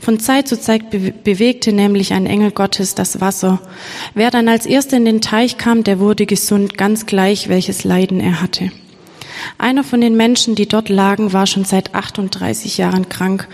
Von 0.00 0.18
Zeit 0.18 0.48
zu 0.48 0.58
Zeit 0.58 0.88
bewegte 1.24 1.74
nämlich 1.74 2.14
ein 2.14 2.24
Engel 2.24 2.52
Gottes 2.52 2.94
das 2.94 3.20
Wasser. 3.20 3.60
Wer 4.14 4.30
dann 4.30 4.48
als 4.48 4.64
erster 4.64 4.96
in 4.96 5.04
den 5.04 5.20
Teich 5.20 5.58
kam, 5.58 5.84
der 5.84 5.98
wurde 5.98 6.24
gesund, 6.24 6.78
ganz 6.78 7.04
gleich, 7.04 7.50
welches 7.50 7.84
Leiden 7.84 8.20
er 8.20 8.40
hatte. 8.40 8.70
Einer 9.58 9.84
von 9.84 10.00
den 10.00 10.16
Menschen, 10.16 10.54
die 10.54 10.66
dort 10.66 10.88
lagen, 10.88 11.32
war 11.32 11.46
schon 11.46 11.64
seit 11.64 11.94
38 11.94 12.78
Jahren 12.78 13.08
krank. 13.08 13.48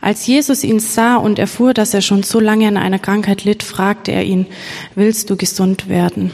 Als 0.00 0.26
Jesus 0.26 0.64
ihn 0.64 0.80
sah 0.80 1.16
und 1.16 1.38
erfuhr, 1.38 1.74
dass 1.74 1.94
er 1.94 2.02
schon 2.02 2.22
so 2.22 2.40
lange 2.40 2.68
an 2.68 2.76
einer 2.76 2.98
Krankheit 2.98 3.44
litt, 3.44 3.62
fragte 3.62 4.12
er 4.12 4.24
ihn, 4.24 4.46
willst 4.94 5.30
du 5.30 5.36
gesund 5.36 5.88
werden? 5.88 6.30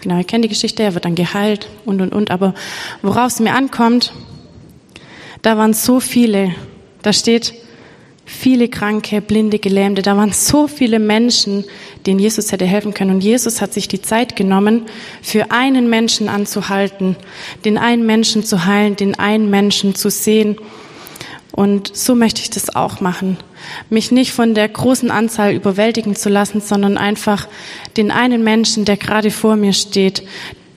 Genau, 0.00 0.18
ihr 0.18 0.24
kennt 0.24 0.44
die 0.44 0.48
Geschichte, 0.48 0.82
er 0.82 0.94
wird 0.94 1.04
dann 1.04 1.14
geheilt 1.14 1.68
und, 1.84 2.00
und, 2.00 2.12
und. 2.12 2.30
Aber 2.30 2.54
worauf 3.02 3.28
es 3.28 3.40
mir 3.40 3.54
ankommt, 3.54 4.12
da 5.42 5.56
waren 5.56 5.74
so 5.74 6.00
viele. 6.00 6.54
Da 7.02 7.12
steht, 7.12 7.54
viele 8.28 8.68
Kranke, 8.68 9.22
Blinde, 9.22 9.58
Gelähmte. 9.58 10.02
Da 10.02 10.16
waren 10.16 10.32
so 10.32 10.68
viele 10.68 10.98
Menschen, 10.98 11.64
denen 12.06 12.20
Jesus 12.20 12.52
hätte 12.52 12.66
helfen 12.66 12.92
können. 12.92 13.12
Und 13.12 13.24
Jesus 13.24 13.60
hat 13.62 13.72
sich 13.72 13.88
die 13.88 14.02
Zeit 14.02 14.36
genommen, 14.36 14.82
für 15.22 15.50
einen 15.50 15.88
Menschen 15.88 16.28
anzuhalten, 16.28 17.16
den 17.64 17.78
einen 17.78 18.04
Menschen 18.04 18.44
zu 18.44 18.66
heilen, 18.66 18.96
den 18.96 19.18
einen 19.18 19.48
Menschen 19.48 19.94
zu 19.94 20.10
sehen. 20.10 20.58
Und 21.52 21.96
so 21.96 22.14
möchte 22.14 22.42
ich 22.42 22.50
das 22.50 22.76
auch 22.76 23.00
machen. 23.00 23.38
Mich 23.88 24.12
nicht 24.12 24.32
von 24.32 24.54
der 24.54 24.68
großen 24.68 25.10
Anzahl 25.10 25.54
überwältigen 25.54 26.14
zu 26.14 26.28
lassen, 26.28 26.60
sondern 26.60 26.98
einfach 26.98 27.48
den 27.96 28.10
einen 28.10 28.44
Menschen, 28.44 28.84
der 28.84 28.98
gerade 28.98 29.30
vor 29.30 29.56
mir 29.56 29.72
steht, 29.72 30.22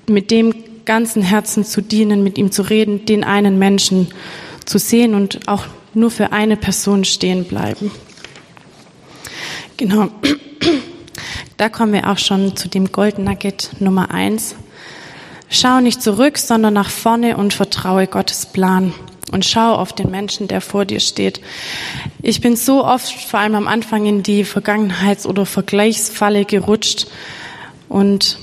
mit 0.07 0.31
dem 0.31 0.55
ganzen 0.85 1.21
Herzen 1.21 1.65
zu 1.65 1.81
dienen, 1.81 2.23
mit 2.23 2.37
ihm 2.37 2.51
zu 2.51 2.61
reden, 2.61 3.05
den 3.05 3.25
einen 3.25 3.59
Menschen 3.59 4.07
zu 4.65 4.79
sehen 4.79 5.15
und 5.15 5.47
auch 5.47 5.65
nur 5.93 6.11
für 6.11 6.31
eine 6.31 6.57
Person 6.57 7.03
stehen 7.03 7.45
bleiben. 7.45 7.91
Genau. 9.77 10.09
Da 11.57 11.69
kommen 11.69 11.93
wir 11.93 12.09
auch 12.09 12.17
schon 12.17 12.55
zu 12.55 12.69
dem 12.69 12.91
Gold 12.91 13.19
Nugget 13.19 13.69
Nummer 13.79 14.11
eins. 14.11 14.55
Schau 15.49 15.81
nicht 15.81 16.01
zurück, 16.01 16.37
sondern 16.37 16.73
nach 16.73 16.89
vorne 16.89 17.37
und 17.37 17.53
vertraue 17.53 18.07
Gottes 18.07 18.45
Plan. 18.45 18.93
Und 19.31 19.45
schau 19.45 19.75
auf 19.75 19.93
den 19.93 20.11
Menschen, 20.11 20.47
der 20.47 20.61
vor 20.61 20.85
dir 20.85 20.99
steht. 20.99 21.39
Ich 22.21 22.41
bin 22.41 22.55
so 22.55 22.83
oft, 22.83 23.11
vor 23.11 23.39
allem 23.39 23.55
am 23.55 23.67
Anfang, 23.67 24.05
in 24.05 24.23
die 24.23 24.43
Vergangenheits- 24.43 25.25
oder 25.25 25.45
Vergleichsfalle 25.45 26.45
gerutscht 26.45 27.07
und 27.87 28.37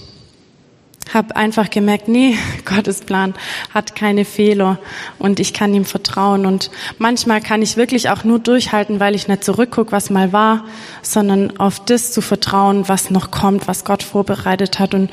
habe 1.12 1.37
einfach 1.37 1.71
gemerkt, 1.71 2.09
nee, 2.09 2.37
Gottes 2.65 3.00
Plan 3.00 3.35
hat 3.73 3.95
keine 3.95 4.25
Fehler 4.25 4.79
und 5.19 5.41
ich 5.41 5.53
kann 5.53 5.75
ihm 5.75 5.85
vertrauen. 5.85 6.47
Und 6.47 6.71
manchmal 6.99 7.41
kann 7.41 7.62
ich 7.62 7.77
wirklich 7.77 8.11
auch 8.11 8.25
nur 8.25 8.38
durchhalten, 8.38 9.00
weil 9.00 9.15
ich 9.15 9.29
nicht 9.29 9.45
zurückgucke, 9.45 9.93
was 9.93 10.11
mal 10.11 10.33
war, 10.33 10.65
sondern 11.03 11.59
auf 11.59 11.85
das 11.85 12.12
zu 12.12 12.21
vertrauen, 12.21 12.88
was 12.88 13.11
noch 13.11 13.31
kommt, 13.31 13.69
was 13.69 13.85
Gott 13.85 14.03
vorbereitet 14.03 14.79
hat 14.79 14.95
und 14.95 15.11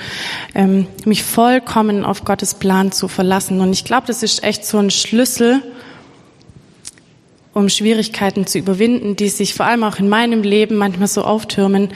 ähm, 0.54 0.88
mich 1.06 1.24
vollkommen 1.24 2.06
auf 2.06 2.26
Gottes 2.26 2.56
Plan 2.56 2.92
zu 2.92 3.08
verlassen. 3.08 3.62
Und 3.62 3.74
ich 3.74 3.86
glaube, 3.86 4.08
das 4.08 4.24
ist 4.24 4.44
echt 4.44 4.66
so 4.66 4.78
ein 4.78 4.90
Schlüssel, 4.90 5.62
um 7.56 7.70
Schwierigkeiten 7.70 8.46
zu 8.46 8.60
überwinden, 8.60 9.16
die 9.16 9.30
sich 9.30 9.54
vor 9.54 9.66
allem 9.66 9.86
auch 9.86 9.98
in 9.98 10.10
meinem 10.10 10.44
Leben 10.44 10.76
manchmal 10.76 11.08
so 11.08 11.24
auftürmen 11.24 11.88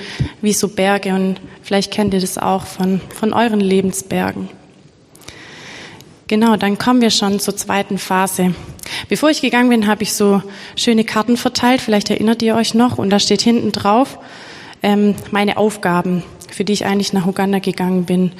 wie 0.41 0.53
so 0.53 0.69
Berge. 0.69 1.13
Und 1.13 1.41
vielleicht 1.61 1.91
kennt 1.91 2.13
ihr 2.13 2.21
das 2.21 2.37
auch 2.37 2.65
von, 2.65 3.01
von 3.13 3.33
euren 3.33 3.59
Lebensbergen. 3.59 4.47
Genau, 6.27 6.55
dann 6.55 6.77
kommen 6.77 7.01
wir 7.01 7.09
schon 7.09 7.41
zur 7.41 7.57
zweiten 7.57 7.97
Phase. 7.97 8.55
Bevor 9.09 9.31
ich 9.31 9.41
gegangen 9.41 9.69
bin, 9.69 9.87
habe 9.87 10.03
ich 10.03 10.13
so 10.13 10.41
schöne 10.77 11.03
Karten 11.03 11.35
verteilt. 11.35 11.81
Vielleicht 11.81 12.09
erinnert 12.09 12.41
ihr 12.41 12.55
euch 12.55 12.73
noch. 12.73 12.97
Und 12.97 13.09
da 13.09 13.19
steht 13.19 13.41
hinten 13.41 13.73
drauf 13.73 14.17
ähm, 14.81 15.15
meine 15.31 15.57
Aufgaben, 15.57 16.23
für 16.49 16.63
die 16.63 16.71
ich 16.71 16.85
eigentlich 16.85 17.11
nach 17.11 17.27
Uganda 17.27 17.59
gegangen 17.59 18.05
bin. 18.05 18.31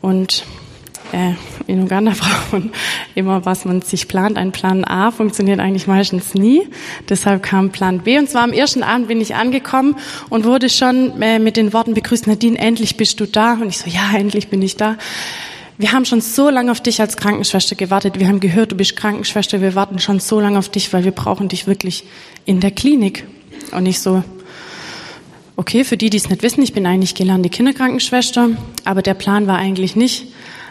Und 0.00 0.44
äh, 1.12 1.32
in 1.66 1.82
Uganda 1.82 2.12
braucht 2.18 2.62
immer, 3.14 3.44
was 3.44 3.64
man 3.64 3.82
sich 3.82 4.08
plant. 4.08 4.36
Ein 4.36 4.52
Plan 4.52 4.84
A 4.84 5.10
funktioniert 5.10 5.60
eigentlich 5.60 5.86
meistens 5.86 6.34
nie. 6.34 6.68
Deshalb 7.08 7.42
kam 7.42 7.70
Plan 7.70 8.00
B. 8.00 8.18
Und 8.18 8.28
zwar 8.28 8.42
am 8.42 8.52
ersten 8.52 8.82
Abend 8.82 9.08
bin 9.08 9.20
ich 9.20 9.34
angekommen 9.34 9.96
und 10.28 10.44
wurde 10.44 10.68
schon 10.68 11.20
äh, 11.20 11.38
mit 11.38 11.56
den 11.56 11.72
Worten 11.72 11.94
begrüßt, 11.94 12.26
Nadine, 12.26 12.58
endlich 12.58 12.96
bist 12.96 13.20
du 13.20 13.26
da. 13.26 13.54
Und 13.54 13.68
ich 13.68 13.78
so, 13.78 13.90
ja, 13.90 14.16
endlich 14.16 14.48
bin 14.48 14.62
ich 14.62 14.76
da. 14.76 14.96
Wir 15.78 15.92
haben 15.92 16.04
schon 16.04 16.20
so 16.20 16.50
lange 16.50 16.70
auf 16.70 16.80
dich 16.80 17.00
als 17.00 17.16
Krankenschwester 17.16 17.74
gewartet. 17.74 18.18
Wir 18.18 18.28
haben 18.28 18.40
gehört, 18.40 18.72
du 18.72 18.76
bist 18.76 18.96
Krankenschwester. 18.96 19.62
Wir 19.62 19.74
warten 19.74 19.98
schon 19.98 20.20
so 20.20 20.38
lange 20.38 20.58
auf 20.58 20.68
dich, 20.68 20.92
weil 20.92 21.04
wir 21.04 21.12
brauchen 21.12 21.48
dich 21.48 21.66
wirklich 21.66 22.04
in 22.44 22.60
der 22.60 22.70
Klinik. 22.70 23.26
Und 23.72 23.86
ich 23.86 24.00
so, 24.00 24.22
okay, 25.56 25.84
für 25.84 25.96
die, 25.96 26.10
die 26.10 26.16
es 26.16 26.28
nicht 26.28 26.42
wissen, 26.42 26.62
ich 26.62 26.72
bin 26.72 26.86
eigentlich 26.86 27.14
gelernte 27.14 27.48
Kinderkrankenschwester, 27.48 28.50
aber 28.84 29.02
der 29.02 29.14
Plan 29.14 29.46
war 29.46 29.56
eigentlich 29.56 29.96
nicht, 29.96 30.26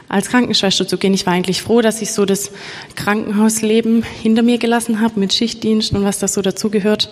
als 0.09 0.27
Krankenschwester 0.27 0.87
zu 0.87 0.97
gehen. 0.97 1.13
Ich 1.13 1.25
war 1.25 1.33
eigentlich 1.33 1.61
froh, 1.61 1.81
dass 1.81 2.01
ich 2.01 2.11
so 2.11 2.25
das 2.25 2.51
Krankenhausleben 2.95 4.03
hinter 4.03 4.41
mir 4.41 4.57
gelassen 4.57 4.99
habe 4.99 5.19
mit 5.19 5.33
Schichtdienst 5.33 5.93
und 5.93 6.03
was 6.03 6.19
das 6.19 6.33
so 6.33 6.41
dazugehört. 6.41 7.09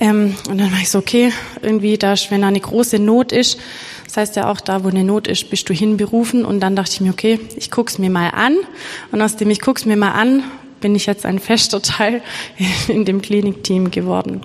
Ähm, 0.00 0.34
und 0.50 0.58
dann 0.58 0.72
war 0.72 0.80
ich 0.80 0.90
so, 0.90 0.98
okay, 0.98 1.32
irgendwie, 1.62 1.96
da, 1.96 2.14
wenn 2.30 2.42
da 2.42 2.48
eine 2.48 2.60
große 2.60 2.98
Not 2.98 3.30
ist, 3.30 3.58
das 4.04 4.16
heißt 4.16 4.36
ja 4.36 4.50
auch, 4.50 4.60
da 4.60 4.84
wo 4.84 4.88
eine 4.88 5.04
Not 5.04 5.28
ist, 5.28 5.50
bist 5.50 5.68
du 5.68 5.74
hinberufen. 5.74 6.44
Und 6.44 6.60
dann 6.60 6.76
dachte 6.76 6.92
ich 6.92 7.00
mir, 7.00 7.10
okay, 7.10 7.40
ich 7.56 7.70
guck's 7.70 7.98
mir 7.98 8.10
mal 8.10 8.30
an. 8.30 8.56
Und 9.12 9.22
aus 9.22 9.36
dem 9.36 9.50
ich 9.50 9.60
guck's 9.60 9.86
mir 9.86 9.96
mal 9.96 10.12
an, 10.12 10.42
bin 10.80 10.94
ich 10.94 11.06
jetzt 11.06 11.24
ein 11.24 11.38
fester 11.38 11.80
Teil 11.80 12.22
in 12.88 13.04
dem 13.04 13.22
Klinikteam 13.22 13.90
geworden. 13.90 14.42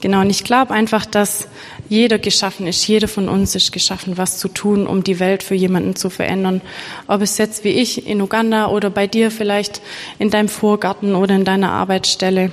Genau, 0.00 0.20
und 0.20 0.30
ich 0.30 0.44
glaube 0.44 0.74
einfach, 0.74 1.06
dass 1.06 1.48
jeder 1.88 2.18
geschaffen 2.18 2.66
ist, 2.66 2.86
jeder 2.86 3.08
von 3.08 3.28
uns 3.28 3.54
ist 3.54 3.72
geschaffen, 3.72 4.16
was 4.16 4.38
zu 4.38 4.48
tun, 4.48 4.86
um 4.86 5.04
die 5.04 5.20
Welt 5.20 5.42
für 5.42 5.54
jemanden 5.54 5.96
zu 5.96 6.10
verändern. 6.10 6.60
Ob 7.06 7.22
es 7.22 7.38
jetzt 7.38 7.64
wie 7.64 7.70
ich 7.70 8.06
in 8.06 8.20
Uganda 8.20 8.68
oder 8.68 8.90
bei 8.90 9.06
dir 9.06 9.30
vielleicht 9.30 9.80
in 10.18 10.30
deinem 10.30 10.48
Vorgarten 10.48 11.14
oder 11.14 11.34
in 11.34 11.44
deiner 11.44 11.72
Arbeitsstelle. 11.72 12.52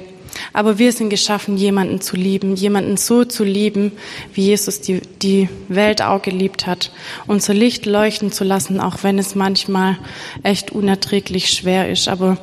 Aber 0.54 0.80
wir 0.80 0.92
sind 0.92 1.10
geschaffen, 1.10 1.58
jemanden 1.58 2.02
zu 2.02 2.16
lieben, 2.16 2.56
jemanden 2.56 2.98
so 2.98 3.26
zu 3.26 3.44
lieben, 3.44 3.92
wie 4.34 4.44
Jesus 4.44 4.82
die, 4.82 5.02
die 5.22 5.50
Welt 5.68 6.02
auch 6.02 6.22
geliebt 6.22 6.68
hat. 6.68 6.92
Unser 7.28 7.54
Licht 7.54 7.86
leuchten 7.86 8.32
zu 8.32 8.44
lassen, 8.44 8.80
auch 8.80 9.04
wenn 9.04 9.20
es 9.20 9.36
manchmal 9.36 9.98
echt 10.44 10.72
unerträglich 10.72 11.50
schwer 11.50 11.90
ist. 11.90 12.08
Aber 12.08 12.38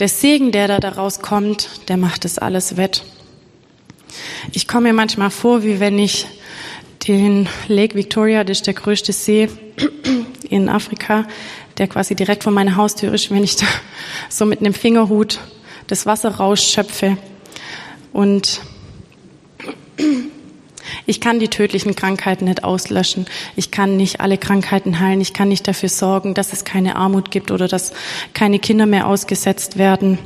der 0.00 0.08
Segen, 0.08 0.52
der 0.52 0.68
da 0.68 0.78
daraus 0.80 1.20
kommt, 1.20 1.68
der 1.88 1.96
macht 1.96 2.24
es 2.24 2.38
alles 2.38 2.76
wett. 2.76 3.04
Ich 4.52 4.68
komme 4.68 4.88
mir 4.88 4.94
manchmal 4.94 5.30
vor, 5.30 5.62
wie 5.62 5.80
wenn 5.80 5.98
ich 5.98 6.26
den 7.06 7.48
Lake 7.68 7.94
Victoria, 7.94 8.44
das 8.44 8.58
ist 8.58 8.66
der 8.66 8.74
größte 8.74 9.12
See 9.12 9.48
in 10.48 10.68
Afrika, 10.68 11.26
der 11.78 11.88
quasi 11.88 12.14
direkt 12.14 12.44
vor 12.44 12.52
meiner 12.52 12.76
Haustür 12.76 13.12
ist, 13.12 13.30
wenn 13.30 13.44
ich 13.44 13.56
da 13.56 13.66
so 14.28 14.46
mit 14.46 14.60
einem 14.60 14.74
Fingerhut 14.74 15.40
das 15.86 16.06
Wasser 16.06 16.36
rausschöpfe. 16.36 17.18
Und 18.12 18.60
Ich 21.06 21.20
kann 21.20 21.38
die 21.38 21.48
tödlichen 21.48 21.94
Krankheiten 21.94 22.46
nicht 22.46 22.64
auslöschen. 22.64 23.26
Ich 23.56 23.70
kann 23.70 23.96
nicht 23.96 24.20
alle 24.20 24.38
Krankheiten 24.38 25.00
heilen. 25.00 25.20
Ich 25.20 25.34
kann 25.34 25.48
nicht 25.48 25.68
dafür 25.68 25.88
sorgen, 25.88 26.34
dass 26.34 26.52
es 26.52 26.64
keine 26.64 26.96
Armut 26.96 27.30
gibt 27.30 27.50
oder 27.50 27.68
dass 27.68 27.92
keine 28.32 28.58
Kinder 28.58 28.86
mehr 28.86 29.06
ausgesetzt 29.06 29.76
werden. 29.76 30.18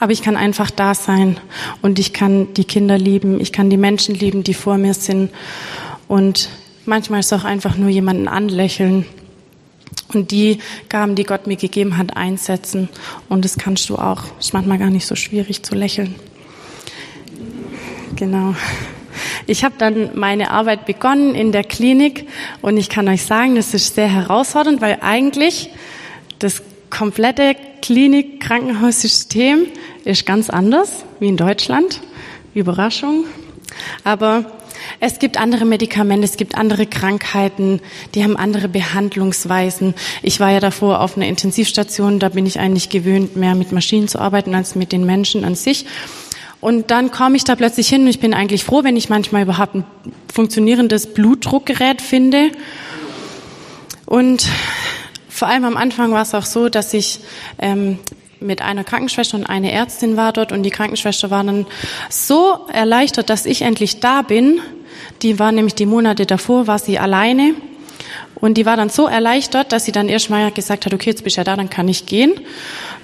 Aber 0.00 0.12
ich 0.12 0.22
kann 0.22 0.36
einfach 0.36 0.70
da 0.70 0.94
sein 0.94 1.38
und 1.80 1.98
ich 1.98 2.12
kann 2.12 2.52
die 2.54 2.64
Kinder 2.64 2.98
lieben. 2.98 3.40
Ich 3.40 3.52
kann 3.52 3.70
die 3.70 3.76
Menschen 3.76 4.14
lieben, 4.14 4.42
die 4.42 4.54
vor 4.54 4.78
mir 4.78 4.94
sind. 4.94 5.30
Und 6.08 6.48
manchmal 6.84 7.20
ist 7.20 7.32
auch 7.32 7.44
einfach 7.44 7.76
nur 7.76 7.88
jemanden 7.88 8.28
anlächeln 8.28 9.06
und 10.14 10.30
die 10.30 10.58
Gaben, 10.88 11.14
die 11.14 11.24
Gott 11.24 11.46
mir 11.46 11.56
gegeben 11.56 11.96
hat, 11.96 12.16
einsetzen. 12.16 12.88
Und 13.28 13.44
das 13.44 13.56
kannst 13.56 13.88
du 13.88 13.96
auch. 13.96 14.22
Ist 14.38 14.52
manchmal 14.52 14.78
gar 14.78 14.90
nicht 14.90 15.06
so 15.06 15.14
schwierig 15.14 15.62
zu 15.62 15.74
lächeln. 15.74 16.14
Genau. 18.16 18.54
Ich 19.46 19.64
habe 19.64 19.74
dann 19.78 20.10
meine 20.14 20.50
Arbeit 20.50 20.86
begonnen 20.86 21.34
in 21.34 21.52
der 21.52 21.64
Klinik 21.64 22.28
und 22.62 22.76
ich 22.76 22.88
kann 22.88 23.08
euch 23.08 23.24
sagen, 23.24 23.56
das 23.56 23.74
ist 23.74 23.94
sehr 23.94 24.08
herausfordernd, 24.08 24.80
weil 24.80 24.98
eigentlich 25.02 25.70
das 26.38 26.62
komplette 26.90 27.56
Klinik-Krankenhaussystem 27.82 29.66
ist 30.04 30.24
ganz 30.24 30.48
anders 30.48 31.04
wie 31.20 31.28
in 31.28 31.36
Deutschland. 31.36 32.00
Überraschung. 32.54 33.24
Aber 34.04 34.52
es 35.00 35.18
gibt 35.18 35.38
andere 35.38 35.64
Medikamente, 35.64 36.24
es 36.24 36.36
gibt 36.36 36.54
andere 36.54 36.86
Krankheiten, 36.86 37.80
die 38.14 38.22
haben 38.22 38.36
andere 38.36 38.68
Behandlungsweisen. 38.68 39.94
Ich 40.22 40.40
war 40.40 40.50
ja 40.50 40.60
davor 40.60 41.00
auf 41.00 41.16
einer 41.16 41.26
Intensivstation, 41.26 42.18
da 42.18 42.28
bin 42.30 42.46
ich 42.46 42.58
eigentlich 42.58 42.88
gewöhnt, 42.88 43.36
mehr 43.36 43.54
mit 43.54 43.72
Maschinen 43.72 44.08
zu 44.08 44.18
arbeiten 44.18 44.54
als 44.54 44.74
mit 44.74 44.92
den 44.92 45.04
Menschen 45.04 45.44
an 45.44 45.54
sich. 45.54 45.86
Und 46.60 46.90
dann 46.92 47.10
komme 47.10 47.36
ich 47.36 47.44
da 47.44 47.56
plötzlich 47.56 47.88
hin 47.88 48.02
und 48.02 48.08
ich 48.08 48.20
bin 48.20 48.34
eigentlich 48.34 48.62
froh, 48.62 48.84
wenn 48.84 48.96
ich 48.96 49.08
manchmal 49.08 49.42
überhaupt 49.42 49.74
ein 49.74 49.84
funktionierendes 50.32 51.12
Blutdruckgerät 51.12 52.00
finde. 52.00 52.52
Und 54.06 54.46
vor 55.32 55.48
allem 55.48 55.64
am 55.64 55.76
Anfang 55.76 56.12
war 56.12 56.22
es 56.22 56.34
auch 56.34 56.44
so, 56.44 56.68
dass 56.68 56.92
ich 56.92 57.20
ähm, 57.58 57.98
mit 58.38 58.60
einer 58.60 58.84
Krankenschwester 58.84 59.38
und 59.38 59.46
einer 59.46 59.70
Ärztin 59.70 60.16
war 60.16 60.32
dort 60.32 60.52
und 60.52 60.62
die 60.62 60.70
Krankenschwester 60.70 61.30
war 61.30 61.42
dann 61.42 61.66
so 62.10 62.66
erleichtert, 62.70 63.30
dass 63.30 63.46
ich 63.46 63.62
endlich 63.62 64.00
da 64.00 64.22
bin. 64.22 64.60
Die 65.22 65.38
war 65.38 65.50
nämlich 65.50 65.74
die 65.74 65.86
Monate 65.86 66.26
davor, 66.26 66.66
war 66.66 66.78
sie 66.78 66.98
alleine 66.98 67.54
und 68.34 68.54
die 68.54 68.66
war 68.66 68.76
dann 68.76 68.90
so 68.90 69.06
erleichtert, 69.06 69.72
dass 69.72 69.86
sie 69.86 69.92
dann 69.92 70.08
erstmal 70.08 70.50
gesagt 70.50 70.84
hat, 70.84 70.92
okay, 70.92 71.10
jetzt 71.10 71.24
bist 71.24 71.36
du 71.36 71.40
ja 71.40 71.44
da, 71.44 71.56
dann 71.56 71.70
kann 71.70 71.88
ich 71.88 72.04
gehen 72.04 72.34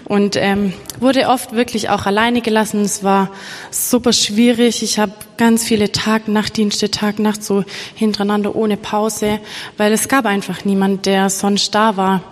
und 0.09 0.37
ähm, 0.37 0.73
wurde 1.01 1.29
oft 1.29 1.53
wirklich 1.53 1.91
auch 1.91 2.07
alleine 2.07 2.41
gelassen. 2.41 2.81
Es 2.81 3.05
war 3.05 3.31
super 3.71 4.13
schwierig. 4.13 4.83
Ich 4.83 4.99
habe 4.99 5.13
ganz 5.37 5.65
viele 5.65 5.93
Tag, 5.93 6.29
Nachtdienste, 6.29 6.91
Tag, 6.91 7.19
Nacht 7.19 7.45
so 7.45 7.65
hintereinander 7.95 8.57
ohne 8.57 8.77
Pause, 8.77 9.39
weil 9.77 9.93
es 9.93 10.09
gab 10.09 10.25
einfach 10.25 10.65
niemand, 10.65 11.07
der 11.07 11.29
sonst 11.29 11.75
da 11.75 11.97
war. 11.97 12.23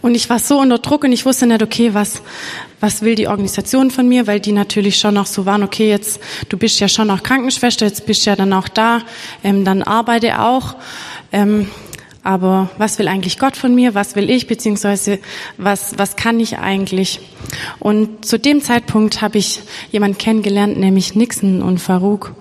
Und 0.00 0.14
ich 0.14 0.28
war 0.30 0.38
so 0.38 0.58
unter 0.58 0.78
Druck 0.78 1.04
und 1.04 1.12
ich 1.12 1.26
wusste 1.26 1.46
nicht, 1.46 1.62
okay, 1.62 1.94
was, 1.94 2.22
was 2.80 3.02
will 3.02 3.14
die 3.14 3.28
Organisation 3.28 3.90
von 3.90 4.08
mir, 4.08 4.26
weil 4.26 4.40
die 4.40 4.52
natürlich 4.52 4.98
schon 4.98 5.14
noch 5.14 5.26
so 5.26 5.46
waren, 5.46 5.62
okay, 5.62 5.88
jetzt, 5.88 6.20
du 6.48 6.56
bist 6.56 6.80
ja 6.80 6.88
schon 6.88 7.08
noch 7.08 7.22
Krankenschwester, 7.22 7.86
jetzt 7.86 8.06
bist 8.06 8.24
ja 8.26 8.34
dann 8.34 8.52
auch 8.52 8.68
da, 8.68 9.02
ähm, 9.44 9.64
dann 9.64 9.82
arbeite 9.82 10.40
auch. 10.40 10.74
Ähm, 11.32 11.70
aber 12.24 12.70
was 12.78 12.98
will 12.98 13.08
eigentlich 13.08 13.38
Gott 13.38 13.56
von 13.56 13.74
mir? 13.74 13.94
Was 13.94 14.14
will 14.14 14.30
ich? 14.30 14.46
Beziehungsweise 14.46 15.18
was, 15.56 15.98
was 15.98 16.14
kann 16.16 16.38
ich 16.38 16.58
eigentlich? 16.58 17.20
Und 17.80 18.24
zu 18.24 18.38
dem 18.38 18.60
Zeitpunkt 18.60 19.22
habe 19.22 19.38
ich 19.38 19.60
jemanden 19.90 20.18
kennengelernt, 20.18 20.78
nämlich 20.78 21.14
Nixon 21.16 21.62
und 21.62 21.78
Farouk. 21.78 22.34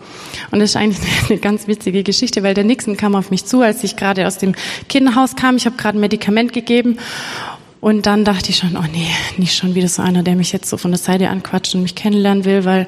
Und 0.51 0.59
das 0.59 0.71
ist 0.71 0.75
eigentlich 0.75 0.99
eine 1.29 1.39
ganz 1.39 1.67
witzige 1.67 2.03
Geschichte, 2.03 2.43
weil 2.43 2.53
der 2.53 2.63
Nixon 2.63 2.95
kam 2.95 3.15
auf 3.15 3.31
mich 3.31 3.45
zu, 3.45 3.61
als 3.61 3.83
ich 3.83 3.95
gerade 3.95 4.27
aus 4.27 4.37
dem 4.37 4.53
Kinderhaus 4.87 5.35
kam. 5.35 5.57
Ich 5.57 5.65
habe 5.65 5.77
gerade 5.77 5.97
ein 5.97 6.01
Medikament 6.01 6.53
gegeben 6.53 6.97
und 7.81 8.05
dann 8.05 8.23
dachte 8.23 8.51
ich 8.51 8.57
schon, 8.57 8.77
oh 8.77 8.85
nee, 8.93 9.09
nicht 9.37 9.55
schon 9.55 9.73
wieder 9.73 9.87
so 9.87 10.03
einer, 10.03 10.21
der 10.21 10.35
mich 10.35 10.51
jetzt 10.51 10.69
so 10.69 10.77
von 10.77 10.91
der 10.91 10.99
Seite 10.99 11.29
anquatscht 11.29 11.73
und 11.73 11.81
mich 11.81 11.95
kennenlernen 11.95 12.45
will, 12.45 12.63
weil 12.63 12.87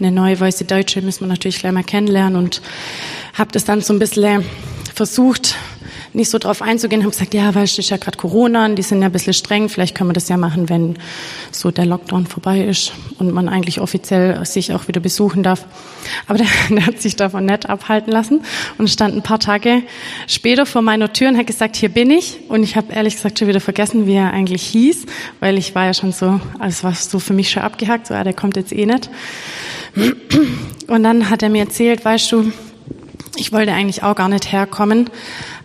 eine 0.00 0.10
neue 0.10 0.38
weiße 0.38 0.64
Deutsche 0.64 1.00
müssen 1.00 1.20
wir 1.20 1.28
natürlich 1.28 1.60
gleich 1.60 1.72
mal 1.72 1.84
kennenlernen 1.84 2.36
und 2.36 2.60
habe 3.34 3.52
das 3.52 3.64
dann 3.64 3.80
so 3.80 3.92
ein 3.92 4.00
bisschen 4.00 4.44
versucht, 4.92 5.54
nicht 6.14 6.30
so 6.30 6.38
drauf 6.38 6.60
einzugehen, 6.60 7.02
haben 7.02 7.10
gesagt, 7.10 7.34
ja, 7.34 7.54
weil 7.54 7.64
es 7.64 7.78
ist 7.78 7.90
ja 7.90 7.96
gerade 7.96 8.18
Corona, 8.18 8.66
und 8.66 8.76
die 8.76 8.82
sind 8.82 9.00
ja 9.00 9.06
ein 9.06 9.12
bisschen 9.12 9.32
streng, 9.32 9.68
vielleicht 9.68 9.94
können 9.94 10.10
wir 10.10 10.14
das 10.14 10.28
ja 10.28 10.36
machen, 10.36 10.68
wenn 10.68 10.96
so 11.50 11.70
der 11.70 11.86
Lockdown 11.86 12.26
vorbei 12.26 12.64
ist 12.64 12.92
und 13.18 13.32
man 13.32 13.48
eigentlich 13.48 13.80
offiziell 13.80 14.44
sich 14.44 14.72
auch 14.72 14.88
wieder 14.88 15.00
besuchen 15.00 15.42
darf. 15.42 15.64
Aber 16.26 16.38
der, 16.38 16.46
der 16.70 16.86
hat 16.86 17.00
sich 17.00 17.16
davon 17.16 17.46
nicht 17.46 17.68
abhalten 17.68 18.12
lassen 18.12 18.42
und 18.78 18.90
stand 18.90 19.14
ein 19.14 19.22
paar 19.22 19.40
Tage 19.40 19.82
später 20.26 20.66
vor 20.66 20.82
meiner 20.82 21.12
Tür 21.12 21.28
und 21.28 21.38
hat 21.38 21.46
gesagt, 21.46 21.76
hier 21.76 21.88
bin 21.88 22.10
ich. 22.10 22.40
Und 22.48 22.62
ich 22.62 22.76
habe 22.76 22.92
ehrlich 22.92 23.14
gesagt 23.14 23.38
schon 23.38 23.48
wieder 23.48 23.60
vergessen, 23.60 24.06
wie 24.06 24.14
er 24.14 24.32
eigentlich 24.32 24.62
hieß, 24.62 25.06
weil 25.40 25.56
ich 25.56 25.74
war 25.74 25.86
ja 25.86 25.94
schon 25.94 26.12
so, 26.12 26.40
als 26.58 26.84
war 26.84 26.94
so 26.94 27.18
für 27.18 27.32
mich 27.32 27.50
schon 27.50 27.62
abgehackt, 27.62 28.08
so, 28.08 28.14
ah, 28.14 28.24
der 28.24 28.34
kommt 28.34 28.56
jetzt 28.56 28.72
eh 28.72 28.86
nicht. 28.86 29.08
Und 30.86 31.02
dann 31.02 31.30
hat 31.30 31.42
er 31.42 31.48
mir 31.48 31.60
erzählt, 31.60 32.04
weißt 32.04 32.32
du, 32.32 32.52
ich 33.36 33.52
wollte 33.52 33.72
eigentlich 33.72 34.02
auch 34.02 34.14
gar 34.14 34.28
nicht 34.28 34.52
herkommen, 34.52 35.08